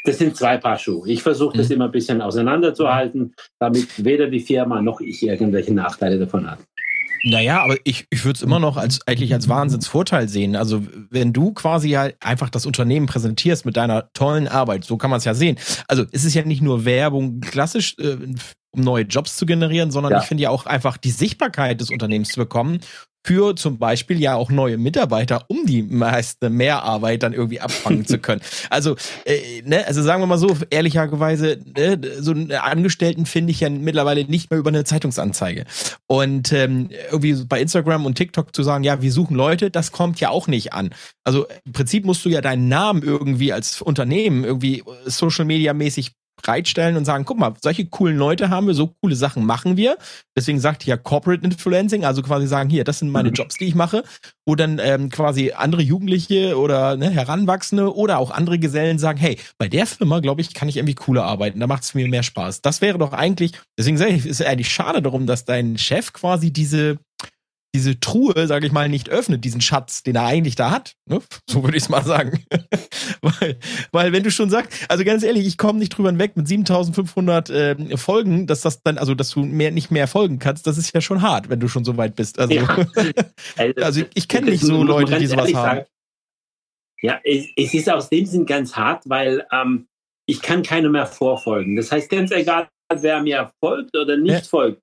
das 0.08 0.18
sind 0.18 0.38
zwei 0.38 0.58
Paar 0.58 0.80
Schuhe. 0.80 1.10
Ich 1.10 1.22
versuche 1.22 1.58
das 1.58 1.68
mhm. 1.68 1.76
immer 1.76 1.86
ein 1.86 1.92
bisschen 1.92 2.22
auseinanderzuhalten, 2.22 3.36
damit 3.60 4.04
weder 4.04 4.28
die 4.28 4.40
Firma 4.40 4.82
noch 4.82 5.02
ich 5.02 5.22
irgendwelche 5.22 5.74
Nachteile 5.74 6.18
davon 6.18 6.50
habe. 6.50 6.62
Naja, 7.24 7.62
aber 7.62 7.76
ich, 7.84 8.06
ich 8.10 8.24
würde 8.24 8.38
es 8.38 8.42
immer 8.42 8.60
noch 8.60 8.78
als 8.78 9.06
eigentlich 9.06 9.34
als 9.34 9.50
Wahnsinnsvorteil 9.50 10.30
sehen. 10.30 10.56
Also 10.56 10.84
wenn 11.10 11.34
du 11.34 11.52
quasi 11.52 11.90
ja 11.90 12.10
einfach 12.22 12.50
das 12.50 12.66
Unternehmen 12.66 13.08
präsentierst 13.08 13.66
mit 13.66 13.76
deiner 13.76 14.14
tollen 14.14 14.48
Arbeit, 14.48 14.86
so 14.86 14.98
kann 14.98 15.10
man 15.10 15.18
es 15.18 15.26
ja 15.26 15.34
sehen. 15.34 15.58
Also 15.88 16.06
es 16.12 16.24
ist 16.24 16.36
ja 16.36 16.44
nicht 16.44 16.62
nur 16.62 16.86
Werbung 16.86 17.42
klassisch, 17.42 17.96
äh, 18.00 18.18
um 18.72 18.82
neue 18.82 19.04
Jobs 19.04 19.36
zu 19.36 19.46
generieren, 19.46 19.92
sondern 19.92 20.14
ja. 20.14 20.20
ich 20.20 20.26
finde 20.26 20.44
ja 20.44 20.52
auch 20.52 20.68
einfach 20.68 20.96
die 20.98 21.12
Sichtbarkeit 21.12 21.82
des 21.82 21.90
Unternehmens 21.90 22.30
zu 22.30 22.40
bekommen 22.40 22.80
für 23.28 23.58
zum 23.58 23.78
Beispiel 23.78 24.22
ja 24.22 24.36
auch 24.36 24.50
neue 24.50 24.78
Mitarbeiter, 24.78 25.44
um 25.50 25.66
die 25.66 25.84
meiste 25.84 26.50
Mehrarbeit 26.50 27.24
dann 27.24 27.34
irgendwie 27.34 27.60
abfangen 27.60 28.06
zu 28.06 28.20
können. 28.20 28.42
Also, 28.70 28.96
äh, 29.26 29.62
ne, 29.64 29.86
also 29.88 30.02
sagen 30.02 30.22
wir 30.22 30.28
mal 30.28 30.38
so, 30.38 30.56
ehrlicherweise, 30.70 31.60
ne, 31.78 32.00
so 32.20 32.32
einen 32.32 32.52
Angestellten 32.52 33.26
finde 33.26 33.52
ich 33.52 33.60
ja 33.62 33.70
mittlerweile 33.70 34.26
nicht 34.26 34.50
mehr 34.50 34.60
über 34.60 34.70
eine 34.70 34.84
Zeitungsanzeige. 34.84 35.66
Und 36.06 36.52
ähm, 36.54 36.90
irgendwie 37.12 37.34
bei 37.46 37.62
Instagram 37.62 38.06
und 38.06 38.16
TikTok 38.16 38.56
zu 38.56 38.64
sagen, 38.64 38.84
ja, 38.84 39.02
wir 39.02 39.12
suchen 39.12 39.36
Leute, 39.36 39.70
das 39.70 39.92
kommt 39.92 40.20
ja 40.20 40.30
auch 40.30 40.48
nicht 40.48 40.74
an. 40.74 40.92
Also 41.24 41.48
im 41.66 41.74
Prinzip 41.74 42.06
musst 42.06 42.24
du 42.26 42.30
ja 42.30 42.42
deinen 42.42 42.68
Namen 42.68 43.04
irgendwie 43.04 43.52
als 43.52 43.82
Unternehmen 43.82 44.44
irgendwie 44.44 44.84
Social 45.06 45.46
Media 45.46 45.74
mäßig 45.74 46.12
bereitstellen 46.42 46.96
und 46.98 47.06
sagen, 47.06 47.26
guck 47.26 47.38
mal, 47.38 47.54
solche 47.62 47.86
coolen 47.86 48.18
Leute 48.18 48.50
haben 48.50 48.68
wir, 48.68 48.74
so 48.74 48.94
coole 49.02 49.16
Sachen 49.16 49.46
machen 49.46 49.78
wir. 49.78 49.98
Deswegen 50.36 50.60
sagt 50.60 50.86
ja 50.86 50.98
Corporate 50.98 51.44
Influencing, 51.44 52.06
also 52.06 52.22
quasi 52.22 52.48
sagen, 52.48 52.70
hier, 52.70 52.84
das 52.84 53.00
sind 53.00 53.10
meine 53.10 53.30
mhm. 53.30 53.36
Jobs, 53.36 53.56
die 53.56 53.66
ich 53.66 53.76
mache. 53.76 54.04
Wo 54.46 54.56
dann 54.56 54.80
ähm, 54.82 55.10
quasi 55.10 55.52
andere 55.56 55.82
Jugendliche 55.82 56.58
oder 56.58 56.96
ne, 56.96 57.10
Heranwachsende 57.10 57.94
oder 57.94 58.20
auch 58.20 58.32
andere 58.32 58.60
Gesellen 58.60 59.00
sagen, 59.00 59.20
hey, 59.20 59.38
bei 59.58 59.68
der 59.68 59.86
Firma, 59.86 60.20
glaube 60.20 60.42
ich, 60.42 60.54
kann 60.54 60.70
ich 60.70 60.78
irgendwie 60.78 60.96
cooler 60.96 61.24
arbeiten, 61.24 61.60
da 61.60 61.68
macht 61.68 61.84
es 61.84 61.94
mir 61.94 62.08
mehr 62.08 62.24
Spaß. 62.24 62.62
Das 62.62 62.82
wäre 62.82 62.98
doch 62.98 63.14
eigentlich, 63.14 63.54
deswegen 63.78 63.98
sage 63.98 64.12
ich, 64.12 64.26
ist 64.26 64.42
eigentlich 64.44 64.72
schade 64.72 65.02
darum, 65.02 65.26
dass 65.26 65.46
dein 65.46 65.78
Chef 65.78 66.14
quasi 66.14 66.52
diese 66.52 66.98
diese 67.76 68.00
Truhe, 68.00 68.48
sage 68.48 68.66
ich 68.66 68.72
mal, 68.72 68.90
nicht 68.90 69.10
öffnet, 69.10 69.44
diesen 69.46 69.62
Schatz, 69.62 70.02
den 70.02 70.16
er 70.16 70.26
eigentlich 70.26 70.56
da 70.56 70.72
hat. 70.72 70.96
Ne? 71.06 71.22
So 71.50 71.64
würde 71.64 71.78
ich 71.78 71.84
es 71.84 71.90
mal 71.90 72.04
sagen. 72.04 72.44
weil, 73.22 73.60
weil 73.92 74.12
wenn 74.12 74.24
du 74.24 74.32
schon 74.32 74.50
sagst, 74.50 74.86
also 74.90 75.04
ganz 75.04 75.24
ehrlich, 75.24 75.46
ich 75.48 75.58
komme 75.58 75.80
nicht 75.80 75.90
drüber 75.90 76.10
hinweg 76.10 76.36
mit 76.36 76.48
7500 76.48 77.50
äh, 77.50 77.98
Folgen, 77.98 78.48
dass 78.48 78.62
das 78.62 78.82
dann, 78.84 78.98
also 78.98 79.16
dass 79.16 79.32
du 79.32 79.42
mehr 79.42 79.72
nicht 79.72 79.92
mehr 79.92 80.08
folgen 80.08 80.40
kannst, 80.40 80.68
das 80.68 80.78
ist 80.78 80.94
ja 80.94 81.02
schon 81.02 81.22
hart, 81.22 81.50
wenn 81.50 81.60
du 81.60 81.68
schon 81.68 81.86
so 81.86 81.96
weit 81.98 82.16
bist. 82.16 82.40
Also, 82.40 82.54
ja. 82.54 82.86
also 83.78 84.04
ich 84.14 84.28
kenne 84.28 84.52
nicht 84.52 84.64
so 84.64 84.84
Leute, 84.84 85.18
die 85.20 85.28
sowas 85.28 85.54
haben. 85.54 85.78
Sagen, 85.78 85.86
ja, 87.02 87.20
es, 87.24 87.46
es, 87.56 87.74
ist 87.74 87.90
aus 87.90 88.10
dem 88.10 88.26
Sinn 88.26 88.46
ganz 88.46 88.76
hart, 88.76 89.04
weil 89.08 89.46
ähm, 89.52 89.88
ich 90.26 90.42
kann 90.42 90.64
keiner 90.64 90.90
mehr 90.90 91.06
vorfolgen. 91.06 91.76
Das 91.76 91.92
heißt, 91.92 92.10
ganz 92.10 92.32
egal, 92.32 92.68
wer 92.94 93.22
mir 93.22 93.52
folgt 93.64 93.96
oder 93.96 94.18
nicht 94.18 94.32
ja. 94.34 94.42
folgt, 94.42 94.82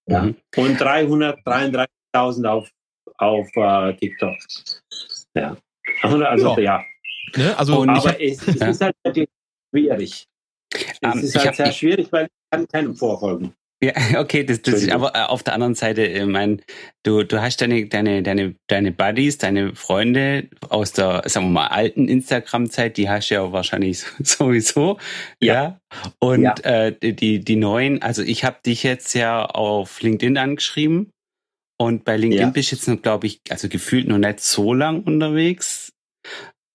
ja. 0.07 0.23
Mhm. 0.23 0.37
Und 0.57 0.81
333.000 0.81 2.47
auf, 2.47 2.71
auf 3.19 3.49
uh, 3.57 3.93
TikTok. 3.99 4.37
Ja. 5.35 5.57
Also, 6.03 6.59
ja. 6.59 6.61
ja. 6.61 6.85
Ne? 7.37 7.59
Also, 7.59 7.81
und 7.81 7.91
aber 7.91 8.11
hab, 8.11 8.21
es, 8.21 8.47
es 8.47 8.61
ja. 8.61 8.69
ist 8.69 8.81
halt 8.81 8.97
schwierig. 9.71 10.27
Es 10.73 10.99
um, 11.03 11.13
ähm, 11.13 11.25
ist 11.25 11.37
halt 11.37 11.57
sehr 11.57 11.73
schwierig, 11.73 12.09
weil 12.11 12.27
ich 12.27 12.51
kann 12.51 12.67
keinem 12.69 12.95
vorfolgen. 12.95 13.55
Ja, 13.83 13.93
okay, 14.21 14.45
das, 14.45 14.63
das 14.63 14.83
ist 14.83 14.93
aber 14.93 15.15
äh, 15.15 15.23
auf 15.25 15.43
der 15.43 15.55
anderen 15.55 15.75
Seite, 15.75 16.05
ich 16.05 16.25
meine, 16.25 16.59
du, 17.03 17.23
du 17.23 17.41
hast 17.43 17.61
deine, 17.61 17.87
deine, 17.87 18.23
deine, 18.23 18.55
deine 18.69 18.93
Buddies, 18.93 19.39
deine 19.39 19.75
Freunde 19.75 20.49
aus 20.69 20.93
der, 20.93 21.23
sagen 21.27 21.47
wir 21.47 21.53
mal, 21.53 21.67
alten 21.67 22.09
Instagram-Zeit, 22.09 22.97
die 22.97 23.09
hast 23.09 23.31
du 23.31 23.35
ja 23.35 23.53
wahrscheinlich 23.53 23.99
sowieso. 24.23 24.99
Ja. 25.41 25.55
ja. 25.55 25.81
Und 26.19 26.43
ja. 26.43 26.55
Äh, 26.63 26.93
die, 26.93 27.41
die 27.41 27.57
neuen, 27.57 28.01
also 28.03 28.23
ich 28.23 28.45
habe 28.45 28.59
dich 28.65 28.83
jetzt 28.83 29.15
ja 29.15 29.45
auf 29.45 30.01
LinkedIn 30.01 30.39
angeschrieben 30.39 31.11
und 31.77 32.05
bei 32.05 32.17
LinkedIn 32.17 32.47
ja. 32.47 32.51
bist 32.51 32.73
du 32.73 32.77
jetzt, 32.77 33.03
glaube 33.03 33.27
ich, 33.27 33.41
also 33.51 33.69
gefühlt 33.69 34.07
noch 34.07 34.19
nicht 34.19 34.41
so 34.41 34.73
lang 34.73 35.03
unterwegs. 35.03 35.93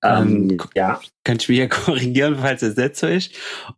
Ähm, 0.03 0.51
ähm, 0.51 0.62
ja. 0.75 0.99
Kannst 1.23 1.47
du 1.47 1.51
mich 1.51 1.60
ja 1.60 1.67
korrigieren, 1.67 2.38
falls 2.39 2.62
es 2.62 2.77
nicht 2.77 2.95
so 2.95 3.08
ist. 3.08 3.34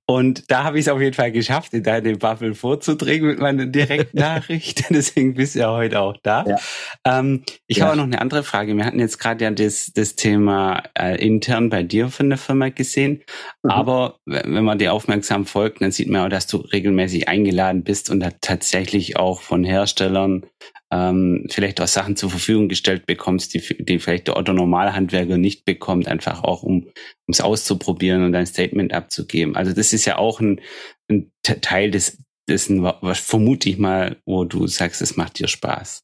Und 0.06 0.50
da 0.50 0.64
habe 0.64 0.78
ich 0.78 0.86
es 0.86 0.90
auf 0.90 1.02
jeden 1.02 1.14
Fall 1.14 1.32
geschafft, 1.32 1.74
in 1.74 1.84
deine 1.84 2.16
Bubble 2.18 2.54
vorzudringen 2.54 3.28
mit 3.28 3.40
meiner 3.40 3.66
Direktnachricht. 3.66 4.86
Deswegen 4.90 5.34
bist 5.34 5.56
du 5.56 5.60
ja 5.60 5.72
heute 5.72 6.00
auch 6.00 6.18
da. 6.22 6.46
Ja. 6.48 6.58
Ähm, 7.06 7.44
ich 7.68 7.78
ja. 7.78 7.84
habe 7.84 7.94
auch 7.94 7.98
noch 7.98 8.04
eine 8.06 8.22
andere 8.22 8.44
Frage. 8.44 8.76
Wir 8.76 8.86
hatten 8.86 9.00
jetzt 9.00 9.18
gerade 9.18 9.44
ja 9.44 9.52
das, 9.52 9.92
das 9.94 10.16
Thema 10.16 10.84
äh, 10.98 11.24
intern 11.24 11.70
bei 11.70 11.84
dir 11.84 12.10
von 12.10 12.30
der 12.30 12.38
Firma 12.38 12.70
gesehen. 12.70 13.24
Mhm. 13.64 13.72
Aber 13.72 14.20
wenn 14.26 14.64
man 14.64 14.78
dir 14.78 14.94
aufmerksam 14.94 15.46
folgt, 15.46 15.82
dann 15.82 15.92
sieht 15.92 16.10
man 16.10 16.26
auch, 16.26 16.30
dass 16.30 16.48
du 16.48 16.58
regelmäßig 16.58 17.28
eingeladen 17.28 17.84
bist 17.84 18.10
und 18.10 18.20
da 18.20 18.30
tatsächlich 18.42 19.18
auch 19.18 19.42
von 19.42 19.64
Herstellern 19.64 20.46
ähm, 20.92 21.48
vielleicht 21.50 21.80
auch 21.80 21.88
Sachen 21.88 22.16
zur 22.16 22.30
Verfügung 22.30 22.68
gestellt 22.68 23.06
bekommst, 23.06 23.54
die, 23.54 23.62
die 23.80 24.00
vielleicht 24.00 24.28
der 24.28 24.36
Otto 24.36 24.54
Normalhandwerker 24.54 25.38
nicht 25.38 25.64
bekommt, 25.64 26.08
einfach 26.08 26.44
auch 26.44 26.64
um 26.64 26.88
es 27.32 27.42
auszuprobieren 27.42 28.24
und 28.24 28.36
ein 28.36 28.46
Statement 28.46 28.94
abzugeben. 28.94 29.56
Also 29.56 29.74
das 29.74 29.94
ist 29.94 30.06
ja 30.06 30.18
auch 30.18 30.40
ein, 30.40 30.62
ein 31.10 31.32
Teil 31.44 31.92
des 31.92 32.18
dessen, 32.48 32.84
was 32.84 33.20
vermute 33.20 33.70
ich 33.70 33.78
mal, 33.78 34.18
wo 34.26 34.44
du 34.46 34.68
sagst, 34.68 35.02
es 35.02 35.16
macht 35.16 35.40
dir 35.40 35.48
Spaß. 35.48 36.04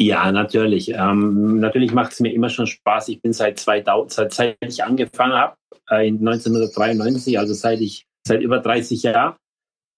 Ja, 0.00 0.32
natürlich. 0.32 0.90
Ähm, 0.90 1.60
natürlich 1.60 1.92
macht 1.92 2.12
es 2.12 2.20
mir 2.20 2.32
immer 2.32 2.48
schon 2.48 2.66
Spaß. 2.66 3.08
Ich 3.08 3.22
bin 3.22 3.32
seit 3.32 3.60
2000, 3.60 4.32
seit, 4.32 4.56
ich 4.60 4.82
angefangen 4.82 5.34
habe, 5.34 5.56
äh, 5.90 6.08
in 6.08 6.18
1993, 6.18 7.38
also 7.38 7.54
seit 7.54 7.80
ich 7.80 8.06
seit 8.26 8.40
über 8.40 8.58
30 8.58 9.02
Jahren, 9.04 9.36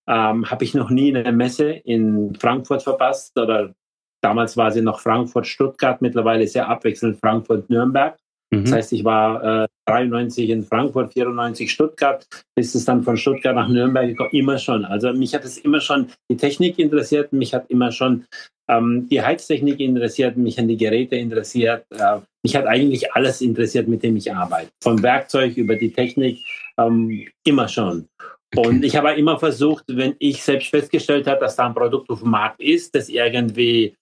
ähm, 0.09 0.51
habe 0.51 0.65
ich 0.65 0.75
noch 0.75 0.91
nie 0.91 1.17
eine 1.17 1.33
Messe 1.33 1.71
in 1.71 2.35
Frankfurt 2.35 2.83
verpasst 2.83 3.39
oder 3.39 3.75
damals 4.21 4.57
war 4.57 4.71
sie 4.71 4.83
noch 4.83 5.01
Frankfurt-Stuttgart, 5.01 6.03
mittlerweile 6.03 6.47
sehr 6.47 6.69
abwechselnd 6.69 7.19
Frankfurt-Nürnberg. 7.19 8.19
Mhm. 8.51 8.65
Das 8.65 8.73
heißt, 8.73 8.93
ich 8.93 9.05
war 9.05 9.65
äh, 9.65 9.69
93 9.87 10.51
in 10.51 10.63
Frankfurt, 10.63 11.13
94 11.13 11.71
Stuttgart, 11.71 12.27
bis 12.55 12.75
es 12.75 12.85
dann 12.85 13.03
von 13.03 13.17
Stuttgart 13.17 13.55
nach 13.55 13.69
Nürnberg 13.69 14.09
gekommen, 14.09 14.31
immer 14.33 14.59
schon. 14.59 14.85
Also 14.85 15.13
mich 15.13 15.35
hat 15.35 15.45
es 15.45 15.59
immer 15.59 15.81
schon 15.81 16.09
die 16.31 16.37
Technik 16.37 16.79
interessiert, 16.79 17.33
mich 17.33 17.55
hat 17.55 17.71
immer 17.71 17.93
schon 17.93 18.25
ähm, 18.69 19.09
die 19.09 19.23
Heiztechnik 19.23 19.81
interessiert, 19.81 20.37
mich 20.37 20.59
an 20.59 20.69
die 20.69 20.77
Geräte 20.77 21.17
interessiert. 21.17 21.85
Äh, 21.91 22.19
mich 22.43 22.57
hat 22.57 22.67
eigentlich 22.67 23.13
alles 23.13 23.41
interessiert, 23.41 23.89
mit 23.89 24.03
dem 24.03 24.17
ich 24.17 24.33
arbeite. 24.33 24.71
Vom 24.83 25.03
Werkzeug 25.03 25.57
über 25.57 25.77
die 25.77 25.93
Technik, 25.93 26.39
ähm, 26.79 27.27
immer 27.45 27.69
schon. 27.69 28.09
Und 28.55 28.85
ich 28.85 28.97
habe 28.97 29.13
immer 29.15 29.39
versucht, 29.39 29.85
wenn 29.89 30.15
ich 30.19 30.43
selbst 30.43 30.69
festgestellt 30.69 31.27
habe, 31.27 31.41
dass 31.41 31.57
da 31.57 31.67
ein 31.67 31.75
Produkt 31.75 32.09
auf 32.11 32.21
dem 32.21 32.31
Markt 32.31 32.61
ist, 32.61 32.95
das 32.95 33.09
irgendwie, 33.09 33.97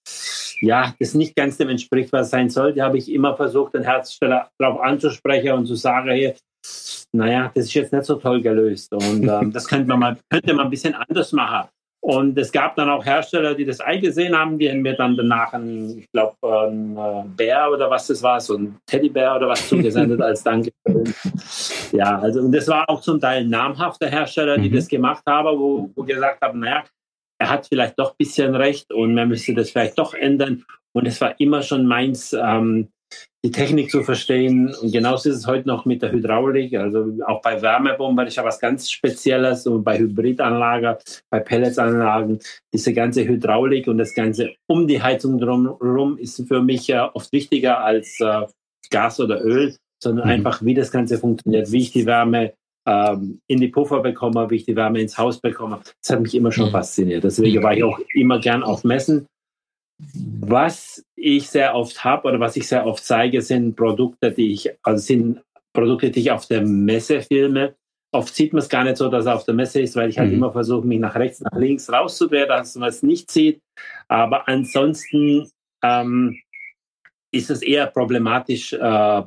ja, 0.61 0.95
das 0.99 1.15
nicht 1.15 1.35
ganz 1.35 1.57
dem 1.57 1.71
entspricht, 1.71 2.13
was 2.13 2.31
sein 2.31 2.51
sollte, 2.51 2.83
habe 2.83 2.99
ich 2.99 3.11
immer 3.11 3.37
versucht, 3.37 3.75
den 3.75 3.85
Hersteller 3.85 4.51
darauf 4.59 4.81
anzusprechen 4.81 5.53
und 5.53 5.67
zu 5.67 5.75
sagen, 5.75 6.11
hey, 6.11 6.35
naja, 7.13 7.51
das 7.55 7.67
ist 7.67 7.75
jetzt 7.75 7.93
nicht 7.93 8.05
so 8.05 8.17
toll 8.17 8.43
gelöst 8.43 8.93
und 8.93 9.27
ähm, 9.27 9.53
das 9.53 9.67
könnte 9.67 9.89
man 9.89 9.99
mal, 9.99 10.17
könnte 10.31 10.53
man 10.53 10.67
ein 10.67 10.71
bisschen 10.71 10.95
anders 10.95 11.33
machen. 11.33 11.69
Und 12.05 12.37
es 12.37 12.53
gab 12.53 12.77
dann 12.77 12.91
auch 12.91 13.03
Hersteller, 13.03 13.55
die 13.55 13.65
das 13.65 13.81
eingesehen 13.81 14.37
haben, 14.37 14.59
die 14.59 14.71
haben 14.71 14.83
mir 14.83 14.93
dann 14.93 15.17
danach 15.17 15.55
einen, 15.55 16.01
ich 16.01 16.13
glaube, 16.13 16.37
ein 16.43 16.99
äh, 16.99 17.25
Bär 17.35 17.71
oder 17.73 17.89
was 17.89 18.09
das 18.09 18.23
war, 18.23 18.43
so 18.43 18.59
ein 18.59 18.77
Teddybär 18.85 19.37
oder 19.37 19.49
was 19.49 19.67
zugesendet 19.67 20.21
als 20.21 20.43
Dankeschön. 20.43 21.15
Ja, 21.93 22.19
also 22.19 22.41
und 22.41 22.53
das 22.53 22.69
war 22.69 22.91
auch 22.91 23.01
zum 23.01 23.21
Teil 23.21 23.47
namhafte 23.47 24.07
Hersteller, 24.07 24.59
die 24.59 24.69
mhm. 24.69 24.75
das 24.75 24.89
gemacht 24.89 25.23
haben, 25.27 25.59
wo, 25.59 25.91
wo 25.95 26.03
gesagt 26.03 26.43
haben, 26.43 26.61
naja, 26.61 26.85
er 27.39 27.49
hat 27.49 27.69
vielleicht 27.69 27.99
doch 27.99 28.11
ein 28.11 28.17
bisschen 28.19 28.55
recht 28.55 28.93
und 28.93 29.15
man 29.15 29.29
müsste 29.29 29.55
das 29.55 29.71
vielleicht 29.71 29.99
doch 29.99 30.13
ändern. 30.13 30.63
Und 30.93 31.07
es 31.07 31.23
war 31.23 31.41
immer 31.41 31.63
schon 31.63 31.87
meins, 31.87 32.35
ähm, 32.35 32.89
die 33.45 33.51
Technik 33.51 33.91
zu 33.91 34.03
verstehen. 34.03 34.75
Und 34.81 34.91
genauso 34.91 35.29
ist 35.29 35.37
es 35.37 35.47
heute 35.47 35.69
noch 35.69 35.85
mit 35.85 36.01
der 36.01 36.11
Hydraulik. 36.11 36.75
Also 36.75 37.13
auch 37.27 37.43
bei 37.43 37.61
Wärmebomben 37.61 38.27
ist 38.27 38.37
ja 38.37 38.45
was 38.45 38.59
ganz 38.59 38.91
Spezielles 38.91 39.67
und 39.67 39.85
bei 39.85 39.99
Hybridanlagen, 39.99 40.97
bei 41.31 41.41
Pelletsanlagen. 41.41 42.39
Diese 42.73 42.95
ganze 42.95 43.29
Hydraulik 43.29 43.87
und 43.87 43.99
das 43.99 44.15
Ganze 44.15 44.55
um 44.67 44.89
die 44.89 45.03
Heizung 45.03 45.39
drumherum 45.39 46.17
ist 46.17 46.43
für 46.49 46.63
mich 46.63 46.87
ja 46.87 47.15
oft 47.15 47.31
wichtiger 47.33 47.85
als 47.85 48.19
äh, 48.21 48.47
Gas 48.91 49.21
oder 49.21 49.45
Öl, 49.45 49.77
sondern 50.03 50.25
mhm. 50.25 50.33
einfach, 50.33 50.65
wie 50.65 50.75
das 50.75 50.91
Ganze 50.91 51.19
funktioniert, 51.19 51.71
wie 51.71 51.81
ich 51.81 51.93
die 51.93 52.07
Wärme 52.07 52.55
ähm, 52.87 53.41
in 53.47 53.61
die 53.61 53.69
Puffer 53.69 54.01
bekomme, 54.01 54.49
wie 54.49 54.57
ich 54.57 54.65
die 54.65 54.77
Wärme 54.77 55.03
ins 55.03 55.19
Haus 55.19 55.39
bekomme. 55.39 55.81
Das 56.03 56.17
hat 56.17 56.23
mich 56.23 56.35
immer 56.35 56.51
schon 56.51 56.69
mhm. 56.69 56.73
fasziniert. 56.73 57.25
Deswegen 57.25 57.63
war 57.63 57.75
ich 57.77 57.85
auch 57.85 58.01
immer 58.15 58.41
gern 58.41 58.63
auf 58.63 58.85
Messen. 58.85 59.27
Was 60.41 61.05
ich 61.25 61.49
sehr 61.49 61.75
oft 61.75 62.05
habe 62.05 62.29
oder 62.29 62.41
was 62.41 62.57
ich 62.57 62.69
sehr 62.69 62.87
oft 62.87 63.05
zeige, 63.05 63.41
sind 63.43 63.77
Produkte, 63.77 64.33
die 64.33 64.53
ich, 64.53 64.71
also 64.83 65.03
sind 65.03 65.43
Produkte, 65.73 66.11
die 66.11 66.21
ich 66.21 66.31
auf 66.31 66.47
der 66.47 66.63
Messe 66.63 67.23
filme. 67.23 67.75
Oft 68.13 68.35
sieht 68.35 68.53
man 68.53 68.63
es 68.63 68.69
gar 68.69 68.85
nicht 68.85 68.97
so, 68.97 69.09
dass 69.09 69.27
er 69.27 69.35
auf 69.35 69.45
der 69.45 69.55
Messe 69.55 69.81
ist, 69.81 69.97
weil 69.97 70.09
ich 70.09 70.19
halt 70.19 70.31
mhm. 70.31 70.37
immer 70.37 70.53
versuche, 70.53 70.87
mich 70.87 71.01
nach 71.01 71.17
rechts, 71.17 71.41
nach 71.41 71.59
links 71.59 71.91
rauszudrehen, 71.91 72.49
dass 72.49 72.77
man 72.77 72.89
es 72.89 73.03
nicht 73.03 73.31
sieht. 73.31 73.61
Aber 74.09 74.47
ansonsten 74.47 75.51
ähm, 75.83 76.39
ist 77.33 77.51
es 77.51 77.63
eher 77.63 77.87
problematisch, 77.87 78.73
äh, 78.73 79.23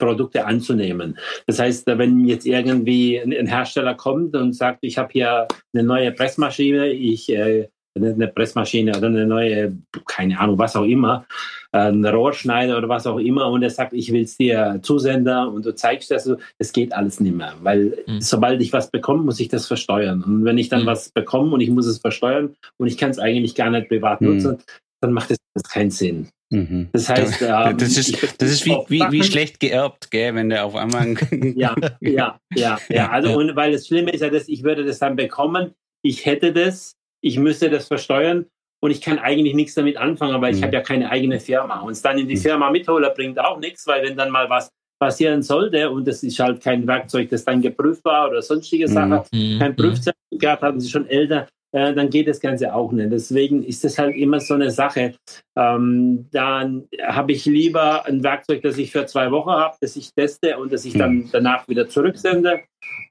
Produkte 0.00 0.46
anzunehmen. 0.46 1.16
Das 1.46 1.60
heißt, 1.60 1.86
wenn 1.86 2.24
jetzt 2.24 2.46
irgendwie 2.46 3.18
ein 3.18 3.46
Hersteller 3.46 3.94
kommt 3.94 4.34
und 4.34 4.54
sagt, 4.54 4.78
ich 4.82 4.98
habe 4.98 5.12
hier 5.12 5.46
eine 5.72 5.84
neue 5.84 6.10
Pressmaschine, 6.10 6.88
ich 6.88 7.28
äh, 7.28 7.68
eine 7.94 8.28
Pressmaschine 8.28 8.96
oder 8.96 9.08
eine 9.08 9.26
neue, 9.26 9.76
keine 10.06 10.38
Ahnung, 10.38 10.58
was 10.58 10.76
auch 10.76 10.84
immer, 10.84 11.26
ein 11.72 12.04
Rohrschneider 12.04 12.78
oder 12.78 12.88
was 12.88 13.06
auch 13.06 13.18
immer 13.18 13.48
und 13.48 13.62
er 13.62 13.70
sagt, 13.70 13.92
ich 13.92 14.12
will 14.12 14.22
es 14.22 14.36
dir 14.36 14.80
zusenden 14.82 15.48
und 15.48 15.66
du 15.66 15.74
zeigst 15.74 16.10
das, 16.10 16.30
das 16.58 16.72
geht 16.72 16.92
alles 16.92 17.20
nicht 17.20 17.34
mehr, 17.34 17.54
weil 17.62 17.98
mhm. 18.06 18.20
sobald 18.20 18.60
ich 18.60 18.72
was 18.72 18.90
bekomme, 18.90 19.22
muss 19.22 19.40
ich 19.40 19.48
das 19.48 19.66
versteuern 19.66 20.22
und 20.22 20.44
wenn 20.44 20.58
ich 20.58 20.68
dann 20.68 20.82
mhm. 20.82 20.86
was 20.86 21.10
bekomme 21.10 21.52
und 21.52 21.60
ich 21.60 21.70
muss 21.70 21.86
es 21.86 21.98
versteuern 21.98 22.54
und 22.78 22.86
ich 22.86 22.96
kann 22.96 23.10
es 23.10 23.18
eigentlich 23.18 23.54
gar 23.54 23.70
nicht 23.70 23.88
privat 23.88 24.20
mhm. 24.20 24.34
nutzen, 24.34 24.58
dann 25.00 25.12
macht 25.12 25.30
das 25.30 25.62
keinen 25.64 25.90
Sinn. 25.90 26.28
Mhm. 26.50 26.88
Das 26.92 27.08
heißt, 27.08 27.42
ähm, 27.42 27.78
das 27.78 27.96
ist, 27.96 28.40
das 28.40 28.50
ist 28.50 28.66
wie, 28.66 28.76
wie, 28.88 29.04
wie 29.10 29.22
schlecht 29.22 29.60
geerbt, 29.60 30.10
gell, 30.10 30.34
wenn 30.34 30.50
der 30.50 30.64
auf 30.64 30.74
einmal. 30.74 31.14
ja, 31.56 31.74
ja, 32.00 32.40
ja, 32.54 32.78
ja. 32.88 33.10
Also, 33.10 33.36
und 33.36 33.56
weil 33.56 33.72
das 33.72 33.86
Schlimme 33.86 34.10
ist 34.10 34.20
ja, 34.20 34.30
dass 34.30 34.48
ich 34.48 34.62
würde 34.62 34.84
das 34.84 34.98
dann 34.98 35.16
bekommen, 35.16 35.72
ich 36.02 36.26
hätte 36.26 36.52
das, 36.52 36.96
ich 37.20 37.38
müsste 37.38 37.70
das 37.70 37.88
versteuern 37.88 38.46
und 38.80 38.90
ich 38.90 39.00
kann 39.00 39.18
eigentlich 39.18 39.54
nichts 39.54 39.74
damit 39.74 39.96
anfangen, 39.96 40.34
aber 40.34 40.50
ich 40.50 40.58
mhm. 40.58 40.64
habe 40.64 40.74
ja 40.74 40.80
keine 40.80 41.10
eigene 41.10 41.38
Firma. 41.38 41.80
Und 41.80 41.92
es 41.92 42.02
dann 42.02 42.18
in 42.18 42.28
die 42.28 42.36
mhm. 42.36 42.40
Firma 42.40 42.70
mithole 42.70 43.12
bringt 43.14 43.38
auch 43.38 43.58
nichts, 43.58 43.86
weil 43.86 44.02
wenn 44.02 44.16
dann 44.16 44.30
mal 44.30 44.48
was 44.48 44.70
passieren 44.98 45.42
sollte 45.42 45.90
und 45.90 46.06
das 46.06 46.22
ist 46.22 46.38
halt 46.38 46.62
kein 46.62 46.86
Werkzeug, 46.86 47.30
das 47.30 47.44
dann 47.44 47.62
geprüft 47.62 48.04
war 48.04 48.28
oder 48.28 48.42
sonstige 48.42 48.86
mhm. 48.88 48.92
Sachen, 48.92 49.20
mhm. 49.32 49.58
kein 49.58 49.76
Prüfzertifikat, 49.76 50.62
haben 50.62 50.80
sie 50.80 50.90
schon 50.90 51.06
älter, 51.06 51.46
äh, 51.72 51.94
dann 51.94 52.10
geht 52.10 52.28
das 52.28 52.40
Ganze 52.40 52.74
auch 52.74 52.92
nicht. 52.92 53.12
Deswegen 53.12 53.62
ist 53.62 53.84
das 53.84 53.98
halt 53.98 54.16
immer 54.16 54.40
so 54.40 54.54
eine 54.54 54.70
Sache. 54.70 55.14
Ähm, 55.56 56.26
dann 56.32 56.88
habe 57.02 57.32
ich 57.32 57.44
lieber 57.44 58.06
ein 58.06 58.22
Werkzeug, 58.22 58.62
das 58.62 58.78
ich 58.78 58.90
für 58.90 59.06
zwei 59.06 59.30
Wochen 59.30 59.50
habe, 59.50 59.76
das 59.80 59.96
ich 59.96 60.12
teste 60.12 60.58
und 60.58 60.72
das 60.72 60.84
ich 60.84 60.94
dann 60.94 61.14
mhm. 61.14 61.28
danach 61.32 61.68
wieder 61.68 61.88
zurücksende 61.88 62.60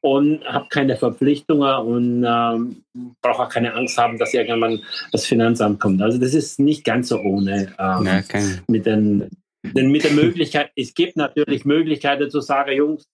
und 0.02 0.44
habe 0.46 0.68
keine 0.70 0.96
Verpflichtungen 0.98 1.76
und 1.86 2.26
ähm, 2.28 2.84
brauche 3.22 3.44
auch 3.44 3.50
keine 3.50 3.74
Angst 3.74 3.98
haben, 3.98 4.18
dass 4.18 4.34
irgendwann 4.34 4.82
das 5.12 5.26
Finanzamt 5.26 5.80
kommt. 5.80 6.02
Also 6.02 6.18
das 6.18 6.34
ist 6.34 6.60
nicht 6.60 6.84
ganz 6.84 7.10
so 7.10 7.20
ohne 7.20 7.74
ähm, 7.80 8.06
ja, 8.06 8.22
mit 8.68 8.86
den 8.86 9.30
denn 9.64 9.92
mit 9.92 10.04
der 10.04 10.12
Möglichkeit, 10.24 10.72
es 10.76 10.94
gibt 10.94 11.18
natürlich 11.18 11.66
Möglichkeiten 11.66 12.30
zu 12.30 12.42
sagen, 12.42 12.72
Jungs, 12.72 13.06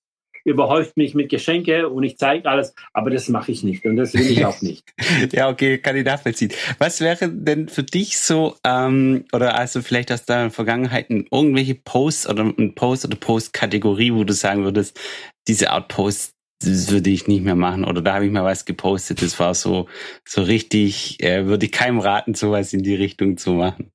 überhäuft 0.46 0.96
mich 0.96 1.16
mit 1.16 1.30
Geschenke 1.30 1.90
und 1.90 2.04
ich 2.04 2.18
zeige 2.18 2.48
alles, 2.48 2.74
aber 2.94 3.10
das 3.10 3.28
mache 3.28 3.52
ich 3.52 3.64
nicht 3.64 3.84
und 3.86 3.98
das 3.98 4.14
will 4.14 4.30
ich 4.30 4.46
auch 4.46 4.62
nicht. 4.62 4.84
ja, 5.34 5.50
okay, 5.50 5.80
kann 5.80 5.98
ich 5.98 6.06
nachvollziehen. 6.06 6.52
Was 6.78 7.02
wäre 7.02 7.30
denn 7.30 7.68
für 7.68 7.84
dich 7.84 8.20
so, 8.20 8.56
ähm, 8.64 9.26
oder 9.34 9.58
also 9.58 9.82
vielleicht 9.82 10.12
aus 10.12 10.26
deiner 10.26 10.52
Vergangenheit 10.52 11.10
irgendwelche 11.10 11.76
Posts 11.76 12.30
oder 12.30 12.44
ein 12.44 12.76
Post 12.76 13.06
oder 13.06 13.18
Post-Kategorie, 13.18 14.14
wo 14.14 14.24
du 14.24 14.34
sagen 14.34 14.64
würdest, 14.64 15.00
diese 15.48 15.72
Art 15.72 15.88
Post, 15.88 16.34
das 16.64 16.92
würde 16.92 17.10
ich 17.10 17.28
nicht 17.28 17.44
mehr 17.44 17.56
machen 17.56 17.84
oder 17.84 18.02
da 18.02 18.14
habe 18.14 18.26
ich 18.26 18.32
mal 18.32 18.44
was 18.44 18.66
gepostet, 18.66 19.22
das 19.22 19.40
war 19.40 19.56
so, 19.56 19.88
so 20.28 20.44
richtig, 20.44 21.22
äh, 21.24 21.48
würde 21.48 21.66
ich 21.66 21.72
keinem 21.72 22.00
raten, 22.00 22.36
sowas 22.36 22.72
in 22.72 22.84
die 22.84 22.96
Richtung 22.96 23.38
zu 23.38 23.52
machen. 23.54 23.92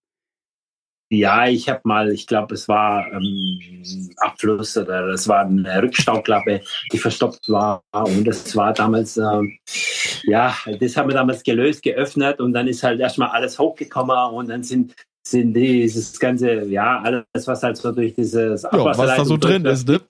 Ja, 1.13 1.49
ich 1.49 1.69
habe 1.69 1.81
mal, 1.85 2.13
ich 2.13 2.27
glaube, 2.29 2.55
es 2.55 2.69
war 2.69 3.13
ähm, 3.13 3.83
Abfluss 4.19 4.77
oder 4.77 5.09
es 5.09 5.27
war 5.27 5.41
eine 5.41 5.83
Rückstauklappe, 5.83 6.61
die 6.93 6.99
verstopft 6.99 7.49
war. 7.49 7.83
Und 7.93 8.25
das 8.25 8.55
war 8.55 8.73
damals, 8.73 9.17
ähm, 9.17 9.59
ja, 10.23 10.55
das 10.79 10.97
haben 10.97 11.09
wir 11.09 11.17
damals 11.17 11.43
gelöst, 11.43 11.83
geöffnet 11.83 12.41
und 12.41 12.53
dann 12.53 12.69
ist 12.69 12.85
halt 12.85 13.01
erstmal 13.01 13.31
alles 13.31 13.59
hochgekommen 13.59 14.35
und 14.35 14.49
dann 14.49 14.63
sind 14.63 14.95
sind 15.23 15.53
dieses 15.53 16.19
ganze, 16.19 16.65
ja, 16.65 17.01
alles, 17.01 17.47
was 17.47 17.63
halt 17.63 17.77
so 17.77 17.93
durch 17.93 18.15
dieses 18.15 18.65
Abwasser 18.65 19.03
ja, 19.03 19.09
was 19.09 19.17
da 19.19 19.25
so 19.25 19.37
drin 19.37 19.65
ist, 19.67 19.87
ne? 19.87 20.01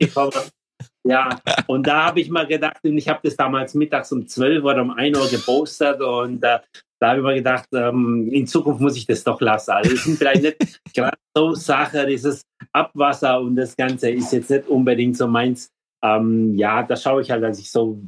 Ja, 1.02 1.40
und 1.66 1.86
da 1.86 2.06
habe 2.06 2.20
ich 2.20 2.30
mal 2.30 2.46
gedacht, 2.46 2.78
und 2.84 2.96
ich 2.96 3.08
habe 3.08 3.20
das 3.22 3.36
damals 3.36 3.74
mittags 3.74 4.12
um 4.12 4.26
12 4.26 4.62
oder 4.62 4.82
um 4.82 4.90
1 4.90 5.18
Uhr 5.18 5.28
gepostet 5.28 6.00
und 6.00 6.42
äh, 6.44 6.58
da 7.00 7.08
habe 7.08 7.20
ich 7.20 7.24
mir 7.24 7.34
gedacht, 7.36 7.66
ähm, 7.72 8.28
in 8.30 8.46
Zukunft 8.46 8.80
muss 8.80 8.96
ich 8.96 9.06
das 9.06 9.24
doch 9.24 9.40
lassen. 9.40 9.70
Also 9.70 9.94
es 9.94 10.04
sind 10.04 10.18
vielleicht 10.18 10.42
nicht 10.42 10.80
gerade 10.94 11.16
so 11.34 11.54
Sachen, 11.54 12.06
dieses 12.06 12.42
Abwasser 12.72 13.40
und 13.40 13.56
das 13.56 13.74
Ganze 13.74 14.10
ist 14.10 14.32
jetzt 14.32 14.50
nicht 14.50 14.68
unbedingt 14.68 15.16
so 15.16 15.26
meins. 15.26 15.70
Ähm, 16.02 16.54
ja, 16.56 16.82
da 16.82 16.96
schaue 16.96 17.22
ich 17.22 17.30
halt, 17.30 17.42
dass 17.42 17.58
ich 17.58 17.70
so 17.70 17.98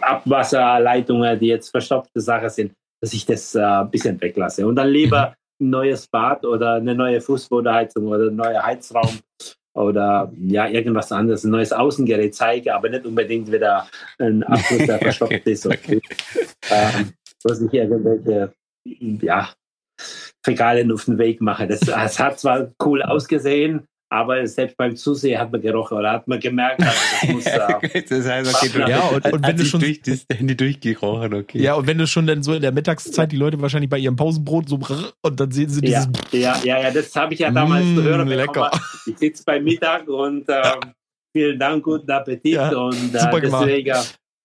Abwasserleitungen, 0.00 1.38
die 1.38 1.46
jetzt 1.46 1.70
verstopfte 1.70 2.20
Sachen 2.20 2.50
sind, 2.50 2.72
dass 3.00 3.12
ich 3.12 3.24
das 3.24 3.54
äh, 3.54 3.62
ein 3.62 3.90
bisschen 3.90 4.20
weglasse. 4.20 4.66
Und 4.66 4.74
dann 4.74 4.88
lieber 4.88 5.34
mhm. 5.58 5.66
ein 5.66 5.70
neues 5.70 6.08
Bad 6.08 6.44
oder 6.44 6.74
eine 6.74 6.94
neue 6.96 7.20
Fußbodenheizung 7.20 8.08
oder 8.08 8.26
ein 8.26 8.36
neuer 8.36 8.64
Heizraum 8.64 9.20
oder 9.74 10.32
ja, 10.36 10.66
irgendwas 10.66 11.12
anderes, 11.12 11.44
ein 11.44 11.50
neues 11.50 11.72
Außengerät 11.72 12.34
zeige, 12.34 12.74
aber 12.74 12.88
nicht 12.88 13.06
unbedingt 13.06 13.52
wieder 13.52 13.86
ein 14.18 14.42
Abfluss, 14.42 14.86
der 14.86 14.98
verstopft 15.02 15.46
ist. 15.46 15.66
Okay. 15.66 16.00
Ähm, 16.70 17.12
was 17.44 17.60
ich 17.60 17.72
irgendwelche, 17.72 18.52
ja, 19.22 19.50
Fäkalien 20.44 20.90
auf 20.92 21.04
den 21.04 21.18
Weg 21.18 21.40
mache. 21.40 21.66
Das, 21.66 21.80
das 21.80 22.18
hat 22.18 22.40
zwar 22.40 22.72
cool 22.82 23.02
ausgesehen, 23.02 23.86
aber 24.12 24.44
selbst 24.46 24.76
beim 24.76 24.96
Zusehen 24.96 25.38
hat 25.38 25.52
man 25.52 25.60
gerochen 25.60 25.98
oder 25.98 26.12
hat 26.12 26.26
man 26.26 26.40
gemerkt, 26.40 26.82
also 26.82 26.98
das 27.20 27.30
muss 27.30 27.44
da. 27.44 27.80
das 27.80 28.28
heißt, 28.28 28.54
okay, 28.54 28.70
du, 28.72 28.90
ja, 28.90 29.02
und, 29.02 29.32
und 29.32 29.46
wenn 29.46 29.56
du 29.56 29.64
schon 29.64 29.80
durch 29.80 30.02
das 30.02 30.26
Handy 30.32 30.56
durchgerochen, 30.56 31.34
okay. 31.34 31.60
Ja, 31.60 31.74
und 31.74 31.86
wenn 31.86 31.98
du 31.98 32.06
schon 32.06 32.26
dann 32.26 32.42
so 32.42 32.52
in 32.54 32.62
der 32.62 32.72
Mittagszeit 32.72 33.30
die 33.30 33.36
Leute 33.36 33.60
wahrscheinlich 33.60 33.88
bei 33.88 33.98
ihrem 33.98 34.16
Pausenbrot 34.16 34.68
so 34.68 34.80
und 35.22 35.40
dann 35.40 35.50
sehen 35.52 35.68
sie 35.68 35.80
dieses. 35.80 36.08
Ja, 36.32 36.38
ja, 36.38 36.60
ja, 36.64 36.82
ja 36.82 36.90
das 36.90 37.14
habe 37.14 37.34
ich 37.34 37.40
ja 37.40 37.50
damals 37.50 37.84
mmh, 37.84 38.02
gehört. 38.02 38.28
Lecker. 38.28 38.70
Ich 39.06 39.18
sitze 39.18 39.44
beim 39.44 39.62
Mittag 39.62 40.08
und 40.08 40.44
ähm, 40.48 40.92
vielen 41.32 41.58
Dank, 41.58 41.84
guten 41.84 42.10
Appetit 42.10 42.54
ja, 42.54 42.76
und 42.76 43.14
äh, 43.14 43.40
deswegen. 43.42 43.94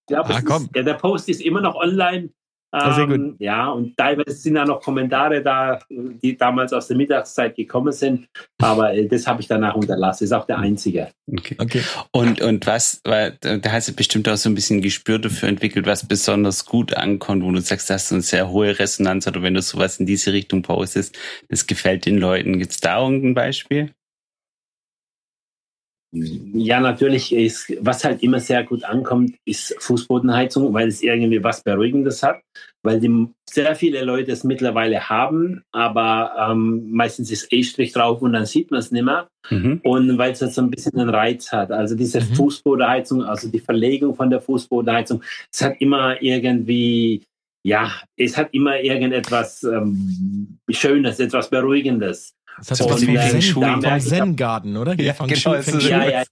Ja, 0.08 0.22
ah, 0.22 0.38
ist, 0.38 0.70
ja, 0.76 0.84
der 0.84 0.94
Post 0.94 1.30
ist 1.30 1.42
immer 1.42 1.62
noch 1.62 1.74
online. 1.74 2.30
Sehr 2.78 3.08
gut. 3.08 3.16
Ähm, 3.16 3.36
ja, 3.40 3.70
und 3.70 3.96
teilweise 3.96 4.36
sind 4.36 4.56
da 4.56 4.66
noch 4.66 4.82
Kommentare 4.82 5.42
da, 5.42 5.80
die 5.90 6.36
damals 6.36 6.74
aus 6.74 6.88
der 6.88 6.98
Mittagszeit 6.98 7.56
gekommen 7.56 7.94
sind. 7.94 8.28
Aber 8.62 8.94
äh, 8.94 9.08
das 9.08 9.28
habe 9.28 9.42
ich 9.42 9.48
danach 9.48 9.76
unterlassen. 9.76 10.26
Ist 10.26 10.34
auch 10.34 10.46
der 10.46 10.60
einzige. 10.60 11.10
Okay. 11.32 11.56
okay. 11.58 11.82
Und, 12.12 12.42
und 12.42 12.66
was, 12.68 13.02
weil 13.04 13.38
da 13.42 13.72
hast 13.72 13.88
du 13.88 13.94
bestimmt 13.94 14.28
auch 14.28 14.36
so 14.36 14.50
ein 14.50 14.56
bisschen 14.56 14.82
Gespür 14.82 15.20
dafür 15.20 15.50
entwickelt, 15.50 15.86
was 15.86 16.08
besonders 16.08 16.66
gut 16.66 16.96
ankommt, 16.96 17.44
wo 17.44 17.52
du 17.52 17.62
sagst, 17.62 17.90
das 17.90 18.06
ist 18.06 18.12
eine 18.12 18.22
sehr 18.22 18.50
hohe 18.50 18.78
Resonanz 18.78 19.28
oder 19.28 19.42
wenn 19.42 19.54
du 19.54 19.62
sowas 19.62 20.00
in 20.00 20.06
diese 20.06 20.34
Richtung 20.34 20.62
postest, 20.62 21.18
das 21.50 21.68
gefällt 21.68 22.06
den 22.06 22.18
Leuten. 22.18 22.60
Gibt 22.60 22.72
es 22.72 22.80
da 22.80 23.02
irgendein 23.02 23.34
Beispiel? 23.34 23.92
Ja, 26.16 26.80
natürlich 26.80 27.34
ist, 27.34 27.74
was 27.82 28.04
halt 28.06 28.24
immer 28.24 28.40
sehr 28.40 28.64
gut 28.64 28.84
ankommt, 28.84 29.36
ist 29.44 29.76
Fußbodenheizung, 29.80 30.74
weil 30.74 30.88
es 30.88 31.04
irgendwie 31.04 31.44
was 31.44 31.62
Beruhigendes 31.62 32.24
hat, 32.24 32.42
weil 32.84 33.00
die, 33.00 33.28
sehr 33.50 33.76
viele 33.76 34.04
Leute 34.04 34.32
es 34.32 34.44
mittlerweile 34.44 35.10
haben, 35.10 35.64
aber 35.72 36.52
ähm, 36.52 36.92
meistens 36.92 37.32
ist 37.32 37.52
E-Strich 37.52 37.92
drauf 37.92 38.22
und 38.22 38.34
dann 38.34 38.46
sieht 38.46 38.72
man 38.72 38.80
es 38.80 38.92
nicht 38.92 39.04
mehr. 39.04 39.28
Mhm. 39.50 39.82
Und 39.84 40.18
weil 40.18 40.32
es 40.32 40.42
halt 40.42 40.54
so 40.54 40.62
ein 40.62 40.72
bisschen 40.72 40.98
einen 40.98 41.10
Reiz 41.10 41.52
hat. 41.52 41.72
Also 41.72 41.96
diese 41.96 42.22
mhm. 42.22 42.36
Fußbodenheizung, 42.36 43.24
also 43.24 43.50
die 43.50 43.60
Verlegung 43.60 44.16
von 44.16 44.30
der 44.30 44.42
Fußbodenheizung, 44.42 45.22
es 45.52 45.62
hat 45.62 45.76
immer 45.80 46.22
irgendwie, 46.22 47.24
ja, 47.64 47.92
es 48.18 48.38
hat 48.38 48.54
immer 48.54 48.80
irgendetwas 48.80 49.64
ähm, 49.64 50.58
Schönes, 50.70 51.20
etwas 51.20 51.50
Beruhigendes. 51.50 52.34
Das 52.58 52.72
heißt, 52.72 52.90
was 52.90 53.02
wie 53.02 53.18
Zen, 53.18 53.82
Zen, 53.82 54.00
Zen-Garten, 54.00 54.78
oder? 54.78 54.94
Ja, 55.00 55.14
genau, 55.14 55.56
ja, 55.80 56.10
ja, 56.10 56.24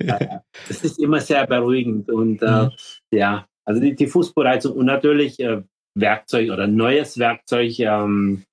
ja, 0.00 0.18
ja, 0.20 0.42
Das 0.68 0.84
ist 0.84 0.98
immer 0.98 1.20
sehr 1.20 1.46
beruhigend. 1.46 2.10
Und 2.10 2.42
äh, 2.42 2.64
mhm. 2.64 2.70
ja, 3.10 3.46
also 3.64 3.80
die, 3.80 3.94
die 3.94 4.06
Fußbereizung 4.06 4.76
und 4.76 4.86
natürlich 4.86 5.40
äh, 5.40 5.62
Werkzeug 5.94 6.50
oder 6.50 6.66
neues 6.66 7.18
Werkzeug. 7.18 7.78
Ähm, 7.78 8.44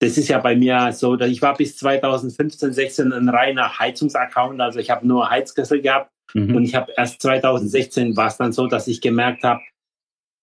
das 0.00 0.16
ist 0.16 0.28
ja 0.28 0.38
bei 0.38 0.54
mir 0.54 0.92
so, 0.92 1.16
dass 1.16 1.28
ich 1.28 1.42
war 1.42 1.56
bis 1.56 1.76
2015, 1.76 2.72
16 2.72 3.12
ein 3.12 3.28
reiner 3.28 3.78
Heizungsaccount. 3.78 4.60
Also 4.60 4.78
ich 4.78 4.90
habe 4.90 5.06
nur 5.06 5.28
Heizkessel 5.28 5.80
gehabt. 5.80 6.10
Mhm. 6.34 6.56
Und 6.56 6.64
ich 6.64 6.74
habe 6.74 6.92
erst 6.96 7.20
2016 7.22 8.16
war 8.16 8.28
es 8.28 8.36
dann 8.36 8.52
so, 8.52 8.66
dass 8.66 8.86
ich 8.86 9.00
gemerkt 9.00 9.42
habe, 9.42 9.60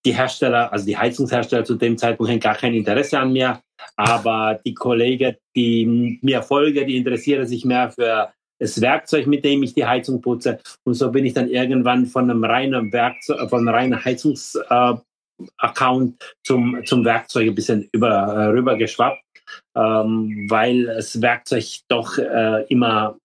die 0.06 0.14
Hersteller, 0.14 0.72
also 0.72 0.86
die 0.86 0.96
Heizungshersteller 0.96 1.64
zu 1.64 1.74
dem 1.74 1.98
Zeitpunkt 1.98 2.40
gar 2.40 2.54
kein 2.54 2.74
Interesse 2.74 3.18
an 3.18 3.32
mir. 3.32 3.60
Aber 3.96 4.58
die 4.64 4.74
Kollegen, 4.74 5.36
die 5.54 6.18
mir 6.22 6.42
folgen, 6.42 6.86
die 6.86 6.96
interessieren 6.96 7.46
sich 7.46 7.64
mehr 7.64 7.90
für 7.90 8.32
das 8.58 8.80
Werkzeug, 8.80 9.26
mit 9.26 9.44
dem 9.44 9.62
ich 9.62 9.74
die 9.74 9.84
Heizung 9.84 10.22
putze. 10.22 10.60
Und 10.84 10.94
so 10.94 11.10
bin 11.10 11.26
ich 11.26 11.34
dann 11.34 11.50
irgendwann 11.50 12.06
von 12.06 12.30
einem 12.30 12.42
reinen 12.42 12.92
Werkzeug, 12.92 13.50
von 13.50 13.68
reinen 13.68 13.98
Heizungs- 14.02 14.58
Account 15.58 16.34
zum, 16.44 16.82
zum 16.84 17.04
Werkzeug 17.04 17.48
ein 17.48 17.54
bisschen 17.54 17.88
über, 17.92 18.08
äh, 18.08 18.46
rüber 18.46 18.76
geschwappt, 18.76 19.22
ähm, 19.76 20.46
weil 20.48 20.86
das 20.86 21.20
Werkzeug 21.20 21.64
doch 21.88 22.18
äh, 22.18 22.64
immer, 22.68 23.18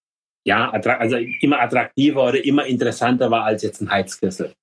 ja, 0.45 0.69
also 0.71 1.17
immer 1.17 1.61
attraktiver 1.61 2.29
oder 2.29 2.43
immer 2.43 2.65
interessanter 2.65 3.31
war 3.31 3.45
als 3.45 3.63
jetzt 3.63 3.81
ein 3.81 3.89
Heizkessel. 3.89 4.53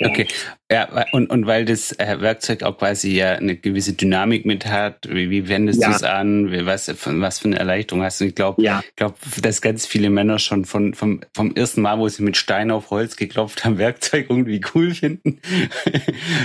Okay, 0.00 0.26
ja, 0.72 0.88
und, 1.12 1.28
und 1.28 1.46
weil 1.46 1.66
das 1.66 1.92
äh, 1.98 2.20
Werkzeug 2.20 2.62
auch 2.62 2.78
quasi 2.78 3.14
ja 3.14 3.32
eine 3.32 3.56
gewisse 3.56 3.92
Dynamik 3.92 4.46
mit 4.46 4.64
hat, 4.64 5.06
wie, 5.06 5.28
wie 5.28 5.48
wendest 5.48 5.82
ja. 5.82 5.90
du 5.90 5.94
es 5.94 6.02
an, 6.02 6.66
was, 6.66 6.88
was 7.04 7.38
für 7.40 7.48
eine 7.48 7.58
Erleichterung 7.58 8.02
hast 8.02 8.22
du? 8.22 8.24
Ich 8.24 8.34
glaube, 8.34 8.62
ja. 8.62 8.82
glaub, 8.96 9.18
dass 9.42 9.60
ganz 9.60 9.84
viele 9.84 10.08
Männer 10.08 10.38
schon 10.38 10.64
von, 10.64 10.94
vom, 10.94 11.20
vom 11.34 11.54
ersten 11.54 11.82
Mal, 11.82 11.98
wo 11.98 12.08
sie 12.08 12.22
mit 12.22 12.38
Stein 12.38 12.70
auf 12.70 12.88
Holz 12.88 13.16
geklopft 13.16 13.66
haben, 13.66 13.76
Werkzeug 13.82 14.26
irgendwie 14.30 14.62
cool 14.74 14.94
finden. 14.94 15.40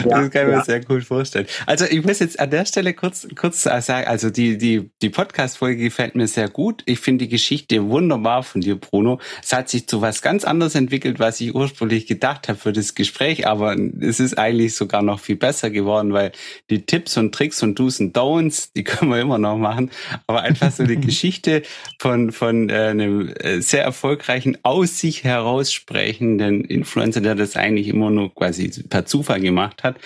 Ja, 0.03 0.21
das 0.21 0.31
kann 0.31 0.49
ich 0.49 0.55
mir 0.55 0.63
sehr 0.63 0.81
cool 0.89 1.01
vorstellen. 1.01 1.47
Also 1.65 1.85
ich 1.85 2.03
muss 2.03 2.19
jetzt 2.19 2.37
an 2.37 2.49
der 2.49 2.65
Stelle 2.65 2.93
kurz, 2.93 3.27
kurz 3.33 3.63
sagen, 3.63 4.07
also 4.07 4.29
die, 4.29 4.57
die, 4.57 4.91
die 5.01 5.09
Podcast-Folge 5.09 5.81
gefällt 5.81 6.15
mir 6.15 6.27
sehr 6.27 6.49
gut. 6.49 6.83
Ich 6.85 6.99
finde 6.99 7.25
die 7.25 7.29
Geschichte 7.29 7.87
wunderbar 7.87 8.43
von 8.43 8.59
dir, 8.59 8.75
Bruno. 8.75 9.21
Es 9.41 9.53
hat 9.53 9.69
sich 9.69 9.87
zu 9.87 10.01
was 10.01 10.21
ganz 10.21 10.43
anderes 10.43 10.75
entwickelt, 10.75 11.19
was 11.19 11.39
ich 11.39 11.55
ursprünglich 11.55 12.07
gedacht 12.07 12.49
habe 12.49 12.59
für 12.59 12.73
das 12.73 12.93
Gespräch, 12.93 13.36
aber 13.45 13.75
es 13.99 14.17
es 14.17 14.31
ist 14.31 14.37
eigentlich 14.37 14.75
sogar 14.75 15.03
noch 15.03 15.19
viel 15.19 15.35
besser 15.35 15.69
geworden, 15.69 16.13
weil 16.13 16.31
die 16.69 16.85
Tipps 16.85 17.17
und 17.17 17.33
Tricks 17.33 17.61
und 17.61 17.77
Do's 17.77 17.99
und 17.99 18.17
Don'ts, 18.17 18.71
die 18.75 18.83
können 18.83 19.11
wir 19.11 19.21
immer 19.21 19.37
noch 19.37 19.57
machen. 19.57 19.91
Aber 20.25 20.41
einfach 20.41 20.71
so 20.71 20.85
die 20.85 20.95
Geschichte 20.99 21.61
von, 21.99 22.31
von 22.31 22.69
äh, 22.69 22.73
einem 22.73 23.29
äh, 23.29 23.61
sehr 23.61 23.83
erfolgreichen, 23.83 24.57
aus 24.63 24.99
sich 24.99 25.23
heraussprechenden 25.23 26.65
Influencer, 26.65 27.21
der 27.21 27.35
das 27.35 27.55
eigentlich 27.55 27.87
immer 27.87 28.09
nur 28.09 28.33
quasi 28.33 28.69
per 28.89 29.05
Zufall 29.05 29.39
gemacht 29.39 29.83
hat 29.83 29.97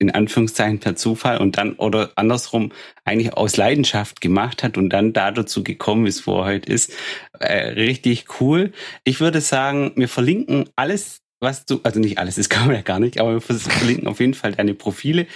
in 0.00 0.10
Anführungszeichen 0.10 0.80
per 0.80 0.96
Zufall 0.96 1.38
und 1.38 1.56
dann 1.56 1.74
oder 1.74 2.10
andersrum 2.16 2.72
eigentlich 3.04 3.34
aus 3.34 3.56
Leidenschaft 3.56 4.20
gemacht 4.20 4.62
hat 4.62 4.76
und 4.76 4.90
dann 4.90 5.12
da 5.12 5.30
dazu 5.30 5.62
gekommen 5.62 6.06
ist, 6.06 6.26
wo 6.26 6.40
er 6.40 6.46
heute 6.46 6.72
ist. 6.72 6.92
Äh, 7.38 7.70
richtig 7.70 8.26
cool. 8.40 8.72
Ich 9.04 9.20
würde 9.20 9.40
sagen, 9.40 9.92
wir 9.94 10.08
verlinken 10.08 10.68
alles 10.74 11.23
was 11.40 11.66
du, 11.66 11.80
also 11.82 12.00
nicht 12.00 12.18
alles, 12.18 12.36
das 12.36 12.48
kann 12.48 12.66
man 12.66 12.76
ja 12.76 12.82
gar 12.82 13.00
nicht, 13.00 13.20
aber 13.20 13.34
wir 13.34 13.40
verlinken 13.40 14.08
auf 14.08 14.20
jeden 14.20 14.34
Fall 14.34 14.52
deine 14.52 14.74
Profile. 14.74 15.26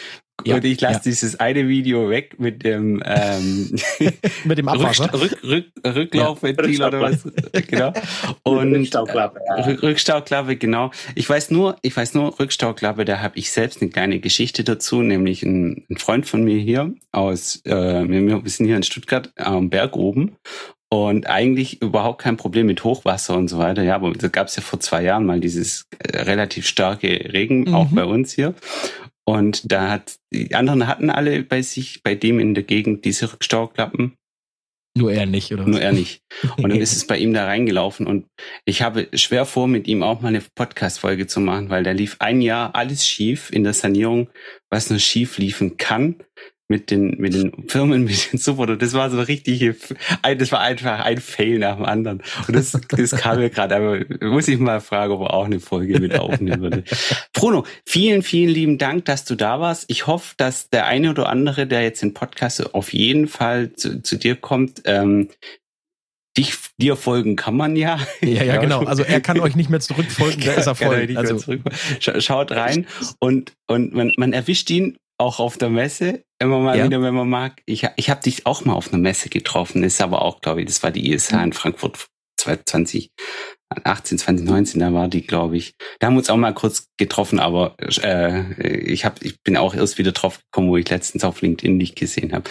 Ja, 0.44 0.55
und 0.55 0.64
ich 0.64 0.80
lasse 0.80 0.94
ja. 0.94 1.03
dieses 1.05 1.40
eine 1.40 1.66
Video 1.66 2.11
weg 2.11 2.38
mit 2.38 2.62
dem 2.62 3.03
ähm, 3.05 3.74
mit 4.44 4.59
dem 4.59 4.68
Abwasser. 4.68 5.12
Rück, 5.12 5.36
Rück, 5.42 5.66
Rücklaufventil 5.84 6.78
ja, 6.78 6.86
oder 6.86 7.01
was. 7.01 7.26
genau. 7.66 7.92
Und 8.44 8.72
Rückstauklappe, 8.72 9.40
ja. 9.44 9.64
Rückstauklappe, 9.64 10.55
genau. 10.55 10.92
Ich 11.16 11.28
weiß 11.28 11.51
nur, 11.51 11.76
ich 11.82 11.96
weiß 11.96 12.14
nur, 12.14 12.38
Rückstauklappe, 12.38 13.05
da 13.05 13.20
habe 13.20 13.36
ich 13.36 13.51
selbst 13.51 13.82
eine 13.82 13.90
kleine 13.90 14.20
Geschichte 14.20 14.62
dazu, 14.62 15.03
nämlich 15.03 15.42
ein, 15.42 15.84
ein 15.90 15.96
Freund 15.96 16.24
von 16.26 16.44
mir 16.44 16.59
hier 16.61 16.94
aus, 17.11 17.61
äh, 17.64 18.09
wir 18.09 18.42
sind 18.44 18.66
hier 18.66 18.76
in 18.76 18.84
Stuttgart 18.84 19.32
am 19.36 19.70
Berg 19.70 19.96
oben 19.96 20.36
und 20.91 21.26
eigentlich 21.26 21.82
überhaupt 21.82 22.22
kein 22.22 22.36
Problem 22.36 22.66
mit 22.66 22.82
Hochwasser 22.82 23.36
und 23.36 23.49
so 23.49 23.59
weiter. 23.59 23.82
Ja, 23.82 23.97
aber 23.97 24.12
da 24.12 24.28
gab 24.28 24.49
es 24.49 24.57
ja 24.57 24.62
vor 24.62 24.80
zwei 24.80 25.03
Jahren 25.03 25.26
mal 25.26 25.41
dieses 25.41 25.86
äh, 25.99 26.18
relativ 26.22 26.66
starke 26.66 27.09
Regen, 27.09 27.61
mhm. 27.61 27.74
auch 27.74 27.89
bei 27.91 28.05
uns 28.05 28.32
hier. 28.32 28.55
Und 29.26 29.70
da 29.70 29.91
hat 29.91 30.16
die 30.32 30.55
anderen 30.55 30.86
hatten 30.86 31.11
alle 31.11 31.43
bei 31.43 31.61
sich, 31.61 32.03
bei 32.03 32.14
dem 32.14 32.41
in 32.41 32.55
der 32.55 32.64
Gegend 32.64 33.05
diese 33.05 33.30
Rückstauklappen. 33.30 34.14
Nur 34.97 35.12
er 35.12 35.26
nicht, 35.26 35.53
oder? 35.53 35.66
Nur 35.66 35.80
er 35.80 35.93
nicht. 35.93 36.22
Und 36.57 36.70
dann 36.70 36.80
ist 36.80 36.97
es 36.97 37.07
bei 37.07 37.18
ihm 37.18 37.34
da 37.34 37.45
reingelaufen. 37.45 38.07
Und 38.07 38.26
ich 38.64 38.80
habe 38.80 39.09
schwer 39.12 39.45
vor, 39.45 39.68
mit 39.68 39.86
ihm 39.86 40.03
auch 40.03 40.22
mal 40.22 40.28
eine 40.28 40.43
Podcast-Folge 40.55 41.26
zu 41.26 41.41
machen, 41.41 41.68
weil 41.68 41.84
da 41.84 41.93
lief 41.93 42.16
ein 42.20 42.41
Jahr 42.41 42.74
alles 42.74 43.07
schief 43.07 43.51
in 43.53 43.64
der 43.64 43.74
Sanierung, 43.74 44.30
was 44.70 44.89
nur 44.89 44.99
schief 44.99 45.36
liefen 45.36 45.76
kann 45.76 46.16
mit 46.69 46.91
den, 46.91 47.16
mit 47.19 47.35
den 47.35 47.53
Firmen, 47.66 48.05
mit 48.05 48.33
den 48.33 48.39
Super. 48.39 48.77
Das 48.77 48.93
war 48.93 49.11
so 49.11 49.21
richtig, 49.21 49.61
das 50.23 50.53
war 50.53 50.61
einfach 50.61 51.01
ein 51.01 51.19
Fail 51.19 51.59
nach 51.59 51.77
dem 51.77 51.85
anderen. 51.85 52.23
Und 52.47 52.55
das, 52.55 52.79
das 52.89 53.11
kam 53.12 53.39
mir 53.39 53.51
gerade, 53.51 53.77
aber 53.77 54.27
muss 54.27 54.49
ich 54.49 54.59
mal 54.59 54.81
fragen, 54.81 55.12
ob 55.14 55.23
er 55.23 55.35
auch 55.35 55.47
eine 55.47 55.61
Folge 55.61 55.99
mit 55.99 56.19
aufnehmen 56.19 56.61
würde. 56.61 56.85
Bruno, 57.33 57.64
vielen, 57.85 58.23
vielen 58.23 58.51
lieben 58.51 58.79
Dank, 58.79 59.07
dass 59.07 59.25
du 59.25 59.35
da 59.35 59.61
warst. 59.61 59.87
Ich 59.89 60.07
hoffe, 60.07 60.35
dass 60.37 60.69
der 60.69 60.87
eine 60.87 61.11
oder 61.11 61.29
andere, 61.29 61.66
der 61.66 61.83
jetzt 61.83 62.03
in 62.03 62.14
Podcast 62.14 62.75
auf 62.75 62.93
jeden 62.93 63.29
Fall 63.29 63.73
zu, 63.73 64.03
zu 64.03 64.16
dir 64.16 64.37
kommt, 64.37 64.83
ähm, 64.85 65.29
dich, 66.37 66.55
dir 66.77 66.97
folgen 66.97 67.37
kann 67.37 67.57
man 67.57 67.77
ja. 67.77 67.99
Ja, 68.21 68.45
ja, 68.45 68.57
genau. 68.61 68.85
Also 68.85 69.03
er 69.03 69.21
kann 69.21 69.41
euch 69.41 69.57
nicht 69.57 69.71
mehr 69.71 69.81
zurückfolgen, 69.81 70.43
da 70.45 70.53
ist 70.53 70.66
er 70.66 70.75
voll. 70.75 71.09
Also 71.16 71.39
schaut 71.99 72.53
rein 72.53 72.87
und 73.19 73.55
und 73.66 73.93
man, 73.95 74.12
man 74.16 74.33
erwischt 74.33 74.71
ihn 74.71 74.99
auch 75.19 75.41
auf 75.41 75.59
der 75.59 75.69
Messe, 75.69 76.25
immer 76.39 76.61
mal 76.61 76.79
ja. 76.79 76.85
wieder, 76.85 77.03
wenn 77.03 77.14
man 77.14 77.29
mag. 77.29 77.61
Ich, 77.66 77.87
ich 77.97 78.11
habe 78.11 78.23
dich 78.23 78.47
auch 78.47 78.64
mal 78.64 78.75
auf 78.75 78.93
einer 78.93 79.03
Messe 79.03 79.29
getroffen, 79.29 79.83
ist 79.83 80.01
aber 80.01 80.23
auch, 80.23 80.41
glaube 80.41 80.61
ich, 80.61 80.66
das 80.66 80.83
war 80.83 80.91
die 80.91 81.11
ISH 81.11 81.33
in 81.33 81.53
Frankfurt 81.53 82.09
2018, 82.39 83.11
2019, 84.19 84.81
da 84.81 84.93
war 84.93 85.09
die, 85.09 85.27
glaube 85.27 85.57
ich. 85.57 85.75
Da 85.99 86.07
haben 86.07 86.14
wir 86.14 86.19
uns 86.19 86.31
auch 86.31 86.37
mal 86.37 86.55
kurz 86.55 86.89
getroffen, 86.97 87.41
aber 87.41 87.77
äh, 87.81 88.81
ich, 88.81 89.05
hab, 89.05 89.23
ich 89.23 89.43
bin 89.43 89.57
auch 89.57 89.75
erst 89.75 89.99
wieder 89.99 90.12
drauf 90.12 90.39
gekommen, 90.39 90.69
wo 90.69 90.77
ich 90.77 90.89
letztens 90.89 91.25
auf 91.25 91.43
LinkedIn 91.43 91.79
dich 91.79 91.95
gesehen 91.95 92.33
habe. 92.33 92.49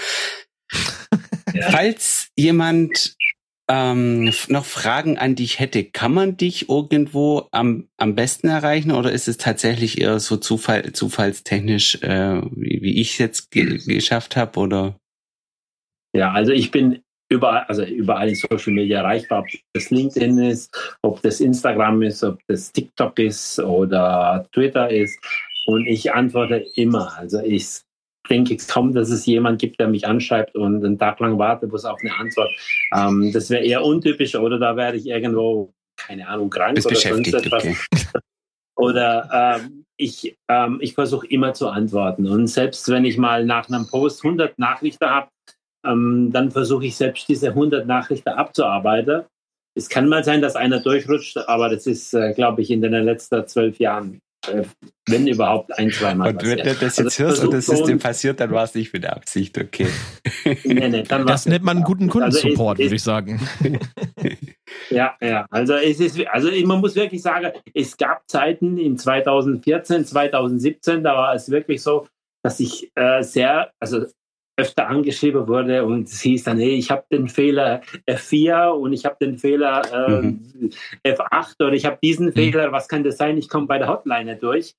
Ja. 1.54 1.70
Falls 1.72 2.28
jemand 2.36 3.16
ähm, 3.70 4.32
noch 4.48 4.66
Fragen 4.66 5.18
an 5.18 5.36
dich 5.36 5.60
hätte, 5.60 5.84
kann 5.84 6.14
man 6.14 6.38
dich 6.38 6.70
irgendwo 6.70 7.48
am, 7.52 7.88
am 7.98 8.16
besten 8.16 8.48
erreichen 8.48 8.92
oder 8.92 9.12
ist 9.12 9.28
es 9.28 9.38
tatsächlich 9.38 10.00
eher 10.02 10.20
so 10.20 10.38
Zufall, 10.38 10.94
zufallstechnisch, 10.94 12.02
äh, 12.02 12.42
wie, 12.56 12.82
wie 12.82 13.02
ich 13.02 13.12
es 13.12 13.18
jetzt 13.18 13.52
ge 13.52 13.78
geschafft 13.86 14.36
habe? 14.36 14.60
Oder? 14.60 14.96
Ja, 16.16 16.32
also 16.32 16.54
ich 16.54 16.72
bin 16.72 17.04
überall, 17.30 17.64
also 17.68 17.84
überall 17.84 18.30
in 18.30 18.36
Social 18.36 18.74
Media 18.74 19.00
erreichbar, 19.00 19.40
ob 19.40 19.48
das 19.74 19.90
LinkedIn 19.90 20.38
ist, 20.40 20.98
ob 21.02 21.22
das 21.22 21.42
Instagram 21.42 22.02
ist, 22.04 22.24
ob 22.24 22.40
das 22.48 22.72
TikTok 22.72 23.20
ist 23.20 23.60
oder 23.60 24.48
Twitter 24.54 24.90
ist. 24.90 25.20
Und 25.66 25.86
ich 25.86 26.14
antworte 26.14 26.66
immer. 26.76 27.18
Also 27.18 27.42
ich 27.42 27.82
denke 28.28 28.56
kaum, 28.68 28.94
dass 28.94 29.10
es 29.10 29.26
jemand 29.26 29.60
gibt, 29.60 29.80
der 29.80 29.88
mich 29.88 30.08
anschreibt 30.08 30.56
und 30.56 30.84
einen 30.84 30.98
Tag 30.98 31.20
lang 31.20 31.38
wartet, 31.38 31.70
bloß 31.70 31.86
auf 31.86 32.00
eine 32.02 32.16
Antwort. 32.16 32.52
Ähm, 32.96 33.32
das 33.34 33.50
wäre 33.50 33.64
eher 33.64 33.84
untypisch 33.84 34.36
oder 34.36 34.60
da 34.60 34.76
werde 34.76 34.98
ich 34.98 35.08
irgendwo, 35.08 35.74
keine 35.98 36.28
Ahnung, 36.28 36.50
krank 36.50 36.76
Bist 36.76 36.88
oder 36.88 36.96
sonst 36.96 37.34
etwas. 37.34 37.64
Okay. 37.64 37.78
Oder 38.78 39.58
ähm, 39.60 39.86
ich, 39.98 40.38
ähm, 40.48 40.78
ich 40.82 40.94
versuche 40.94 41.26
immer 41.28 41.54
zu 41.54 41.68
antworten. 41.68 42.28
Und 42.28 42.46
selbst 42.46 42.88
wenn 42.90 43.06
ich 43.06 43.18
mal 43.18 43.44
nach 43.44 43.68
einem 43.68 43.88
Post 43.88 44.24
100 44.24 44.58
Nachrichten 44.60 45.06
habe, 45.06 45.30
ähm, 45.84 46.30
dann 46.32 46.52
versuche 46.52 46.86
ich 46.86 46.96
selbst 46.96 47.28
diese 47.28 47.50
100 47.50 47.88
Nachrichten 47.88 48.30
abzuarbeiten. 48.30 49.24
Es 49.76 49.90
kann 49.90 50.08
mal 50.08 50.24
sein, 50.24 50.42
dass 50.42 50.56
einer 50.56 50.80
durchrutscht, 50.80 51.38
aber 51.38 51.70
das 51.70 51.88
ist, 51.88 52.14
äh, 52.14 52.34
glaube 52.34 52.62
ich, 52.62 52.70
in 52.70 52.82
den 52.82 52.94
letzten 52.94 53.48
zwölf 53.48 53.80
Jahren 53.80 54.20
wenn 55.08 55.28
überhaupt 55.28 55.78
ein, 55.78 55.92
zweimal. 55.92 56.30
Und 56.30 56.44
wenn 56.44 56.58
du 56.58 56.64
das 56.64 56.98
jetzt 56.98 57.00
also, 57.00 57.24
hörst 57.24 57.44
und 57.44 57.54
das 57.54 57.70
ist 57.70 57.84
dir 57.86 57.98
passiert, 57.98 58.40
dann 58.40 58.52
war 58.52 58.64
es 58.64 58.76
nicht 58.76 58.94
mit 58.94 59.04
der 59.04 59.16
Absicht, 59.16 59.58
okay. 59.58 59.88
nee, 60.64 60.90
nee, 60.90 61.04
das 61.04 61.46
nennt 61.46 61.64
man 61.64 61.78
einen 61.78 61.86
guten 61.86 62.10
Kundensupport, 62.10 62.80
also 62.80 62.84
würde 62.84 62.96
ich 62.96 63.04
sagen. 63.04 63.40
ja, 64.90 65.16
ja. 65.22 65.46
Also 65.50 65.74
es 65.76 66.00
ist, 66.00 66.20
also 66.28 66.50
man 66.66 66.80
muss 66.80 66.96
wirklich 66.96 67.22
sagen, 67.22 67.52
es 67.74 67.98
gab 67.98 68.30
Zeiten 68.30 68.78
in 68.78 68.98
2014, 68.98 70.06
2017, 70.06 71.04
da 71.04 71.16
war 71.16 71.34
es 71.34 71.50
wirklich 71.50 71.82
so, 71.82 72.08
dass 72.44 72.60
ich 72.60 72.92
äh, 72.96 73.24
sehr, 73.24 73.72
also 73.80 74.06
öfter 74.58 74.88
angeschrieben 74.88 75.48
wurde 75.48 75.86
und 75.86 76.08
es 76.08 76.20
hieß 76.22 76.44
dann, 76.44 76.58
hey, 76.58 76.72
ich 76.72 76.90
habe 76.90 77.06
den 77.12 77.28
Fehler 77.28 77.82
F4 78.08 78.70
und 78.70 78.92
ich 78.92 79.06
habe 79.06 79.16
den 79.22 79.38
Fehler 79.38 79.82
äh, 79.94 80.22
mhm. 80.24 80.72
F8 81.06 81.64
oder 81.64 81.74
ich 81.74 81.86
habe 81.86 82.00
diesen 82.04 82.28
mhm. 82.28 82.34
Fehler, 82.34 82.72
was 82.72 82.88
kann 82.88 83.04
das 83.04 83.18
sein? 83.18 83.38
Ich 83.38 83.50
komme 83.50 83.68
bei 83.68 83.78
der 83.78 83.88
Hotline 83.88 84.36
durch. 84.36 84.74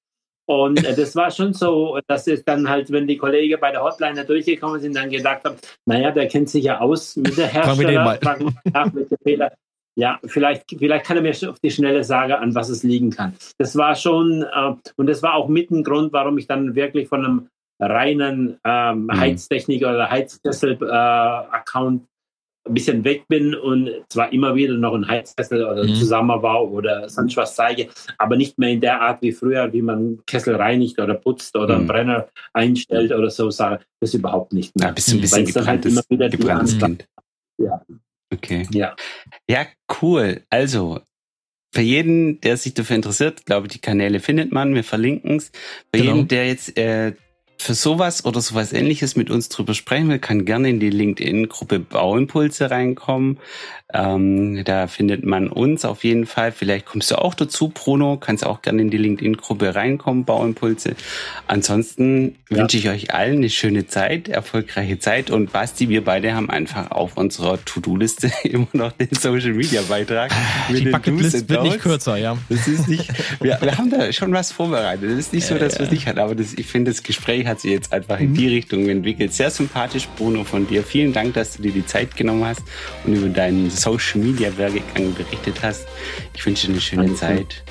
Und 0.48 0.82
äh, 0.84 0.96
das 0.96 1.14
war 1.14 1.30
schon 1.30 1.52
so, 1.52 1.98
dass 2.08 2.26
es 2.26 2.42
dann 2.44 2.68
halt, 2.68 2.90
wenn 2.90 3.06
die 3.06 3.18
Kollegen 3.18 3.60
bei 3.60 3.70
der 3.70 3.82
Hotline 3.82 4.24
durchgekommen 4.24 4.80
sind, 4.80 4.96
dann 4.96 5.10
gedacht 5.10 5.44
haben, 5.44 5.56
naja, 5.86 6.10
der 6.10 6.26
kennt 6.26 6.48
sich 6.48 6.64
ja 6.64 6.80
aus 6.80 7.16
mit 7.16 7.36
der 7.36 7.46
Hersteller, 7.46 8.18
fragen 8.20 8.46
wir 8.46 8.72
nach, 8.72 8.94
welche 8.94 9.16
Fehler. 9.22 9.52
Ja, 9.94 10.18
vielleicht, 10.24 10.64
vielleicht 10.78 11.06
kann 11.06 11.16
er 11.16 11.22
mir 11.22 11.50
auf 11.50 11.58
die 11.60 11.70
schnelle 11.70 12.02
sagen, 12.02 12.32
an 12.32 12.54
was 12.54 12.68
es 12.68 12.82
liegen 12.82 13.10
kann. 13.10 13.34
Das 13.58 13.76
war 13.76 13.94
schon, 13.94 14.42
äh, 14.42 14.74
und 14.96 15.06
das 15.06 15.22
war 15.22 15.34
auch 15.34 15.48
mit 15.48 15.70
ein 15.70 15.84
Grund, 15.84 16.12
warum 16.12 16.38
ich 16.38 16.46
dann 16.46 16.74
wirklich 16.74 17.08
von 17.08 17.24
einem 17.24 17.48
reinen 17.78 18.58
ähm, 18.64 19.04
mhm. 19.04 19.20
Heiztechniker 19.20 19.90
oder 19.90 20.10
Heizkessel-Account 20.10 22.02
äh, 22.02 22.06
ein 22.68 22.74
bisschen 22.74 23.04
weg 23.04 23.26
bin 23.28 23.54
und 23.54 23.90
zwar 24.08 24.32
immer 24.32 24.54
wieder 24.54 24.74
noch 24.74 24.94
ein 24.94 25.08
Heizkessel 25.08 25.64
oder 25.64 25.84
mhm. 25.84 25.94
Zusammenbau 25.94 26.68
oder 26.68 27.08
sonst 27.08 27.36
was 27.36 27.54
zeige, 27.54 27.88
aber 28.18 28.36
nicht 28.36 28.58
mehr 28.58 28.70
in 28.70 28.80
der 28.80 29.00
Art 29.00 29.22
wie 29.22 29.32
früher, 29.32 29.72
wie 29.72 29.82
man 29.82 30.20
Kessel 30.26 30.54
reinigt 30.54 30.98
oder 30.98 31.14
putzt 31.14 31.56
oder 31.56 31.74
mhm. 31.74 31.80
einen 31.80 31.86
Brenner 31.86 32.28
einstellt 32.52 33.12
oder 33.12 33.30
so, 33.30 33.50
sage 33.50 33.84
das 34.00 34.14
überhaupt 34.14 34.52
nicht 34.52 34.76
mehr. 34.76 34.88
Ja, 34.88 34.92
bist 34.92 35.10
ein 35.10 35.20
bisschen 35.20 35.46
gebranntes, 35.46 35.66
halt 35.66 35.86
immer 35.86 36.02
wieder 36.08 36.28
gebranntes 36.28 36.78
Kind. 36.78 37.08
Ja. 37.58 37.82
Okay. 38.32 38.66
Ja. 38.72 38.94
Ja, 39.48 39.66
cool. 40.02 40.42
Also, 40.50 41.00
für 41.74 41.80
jeden, 41.80 42.40
der 42.40 42.56
sich 42.56 42.74
dafür 42.74 42.96
interessiert, 42.96 43.46
glaube 43.46 43.66
ich, 43.66 43.72
die 43.72 43.80
Kanäle 43.80 44.20
findet 44.20 44.52
man. 44.52 44.74
Wir 44.74 44.84
verlinken 44.84 45.36
es. 45.36 45.50
Für 45.94 46.00
genau. 46.00 46.14
jeden, 46.14 46.28
der 46.28 46.46
jetzt 46.46 46.76
äh, 46.78 47.14
für 47.60 47.74
sowas 47.74 48.24
oder 48.24 48.40
sowas 48.40 48.72
ähnliches 48.72 49.16
mit 49.16 49.30
uns 49.30 49.48
drüber 49.48 49.74
sprechen 49.74 50.08
will, 50.08 50.20
kann 50.20 50.44
gerne 50.44 50.70
in 50.70 50.80
die 50.80 50.90
LinkedIn-Gruppe 50.90 51.80
Bauimpulse 51.80 52.70
reinkommen. 52.70 53.38
Ähm, 53.90 54.64
da 54.64 54.86
findet 54.86 55.24
man 55.24 55.48
uns 55.48 55.86
auf 55.86 56.04
jeden 56.04 56.26
Fall. 56.26 56.52
Vielleicht 56.52 56.84
kommst 56.84 57.10
du 57.10 57.16
auch 57.16 57.32
dazu, 57.32 57.70
Bruno. 57.70 58.18
Kannst 58.18 58.44
auch 58.44 58.60
gerne 58.60 58.82
in 58.82 58.90
die 58.90 58.98
LinkedIn-Gruppe 58.98 59.74
reinkommen, 59.74 60.26
Bauimpulse. 60.26 60.94
Ansonsten 61.46 62.36
ja. 62.50 62.58
wünsche 62.58 62.76
ich 62.76 62.90
euch 62.90 63.14
allen 63.14 63.38
eine 63.38 63.48
schöne 63.48 63.86
Zeit, 63.86 64.28
erfolgreiche 64.28 64.98
Zeit. 64.98 65.30
Und 65.30 65.52
Basti, 65.52 65.88
wir 65.88 66.04
beide 66.04 66.34
haben 66.34 66.50
einfach 66.50 66.90
auf 66.90 67.16
unserer 67.16 67.64
To-Do-Liste 67.64 68.30
immer 68.44 68.68
noch 68.74 68.92
den 68.92 69.08
Social-Media-Beitrag. 69.10 70.32
Die 70.68 70.84
Bucketlist 70.84 71.48
wird 71.48 71.62
nicht 71.62 71.80
kürzer, 71.80 72.18
ja. 72.18 72.36
Das 72.50 72.68
ist 72.68 72.88
nicht, 72.88 73.10
wir, 73.40 73.58
wir 73.60 73.78
haben 73.78 73.88
da 73.88 74.12
schon 74.12 74.34
was 74.34 74.52
vorbereitet. 74.52 75.10
Es 75.10 75.18
ist 75.18 75.32
nicht 75.32 75.46
so, 75.46 75.56
dass 75.56 75.78
wir 75.78 75.86
es 75.86 75.90
nicht 75.90 76.06
hatten. 76.06 76.18
Aber 76.18 76.34
das, 76.34 76.52
ich 76.52 76.66
finde, 76.66 76.90
das 76.90 77.02
Gespräch 77.02 77.46
hat 77.48 77.60
sich 77.60 77.72
jetzt 77.72 77.92
einfach 77.92 78.20
in 78.20 78.34
die 78.34 78.46
mhm. 78.46 78.52
Richtung 78.52 78.88
entwickelt. 78.88 79.32
Sehr 79.32 79.50
sympathisch, 79.50 80.08
Bruno, 80.16 80.44
von 80.44 80.66
dir. 80.66 80.82
Vielen 80.82 81.12
Dank, 81.12 81.34
dass 81.34 81.56
du 81.56 81.62
dir 81.62 81.72
die 81.72 81.86
Zeit 81.86 82.16
genommen 82.16 82.44
hast 82.44 82.62
und 83.04 83.14
über 83.14 83.28
deinen 83.28 83.70
Social 83.70 84.20
Media 84.20 84.56
Werdegang 84.56 85.14
berichtet 85.14 85.62
hast. 85.62 85.86
Ich 86.34 86.44
wünsche 86.44 86.66
dir 86.66 86.74
eine 86.74 86.80
schöne 86.80 87.02
Danke. 87.04 87.18
Zeit. 87.18 87.62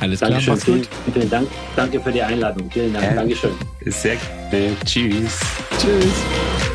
Alles 0.00 0.18
klar, 0.18 0.30
Dankeschön. 0.30 0.54
mach's 0.54 0.64
gut. 0.66 0.88
Vielen, 1.04 1.14
vielen 1.14 1.30
Dank. 1.30 1.48
Danke 1.76 2.00
für 2.00 2.12
die 2.12 2.22
Einladung. 2.22 2.70
Vielen 2.70 2.92
Dank. 2.92 3.04
Ja, 3.04 3.14
Dankeschön. 3.14 3.52
Sehr 3.86 4.16
gerne. 4.50 4.76
Tschüss. 4.84 5.40
Tschüss. 5.78 6.71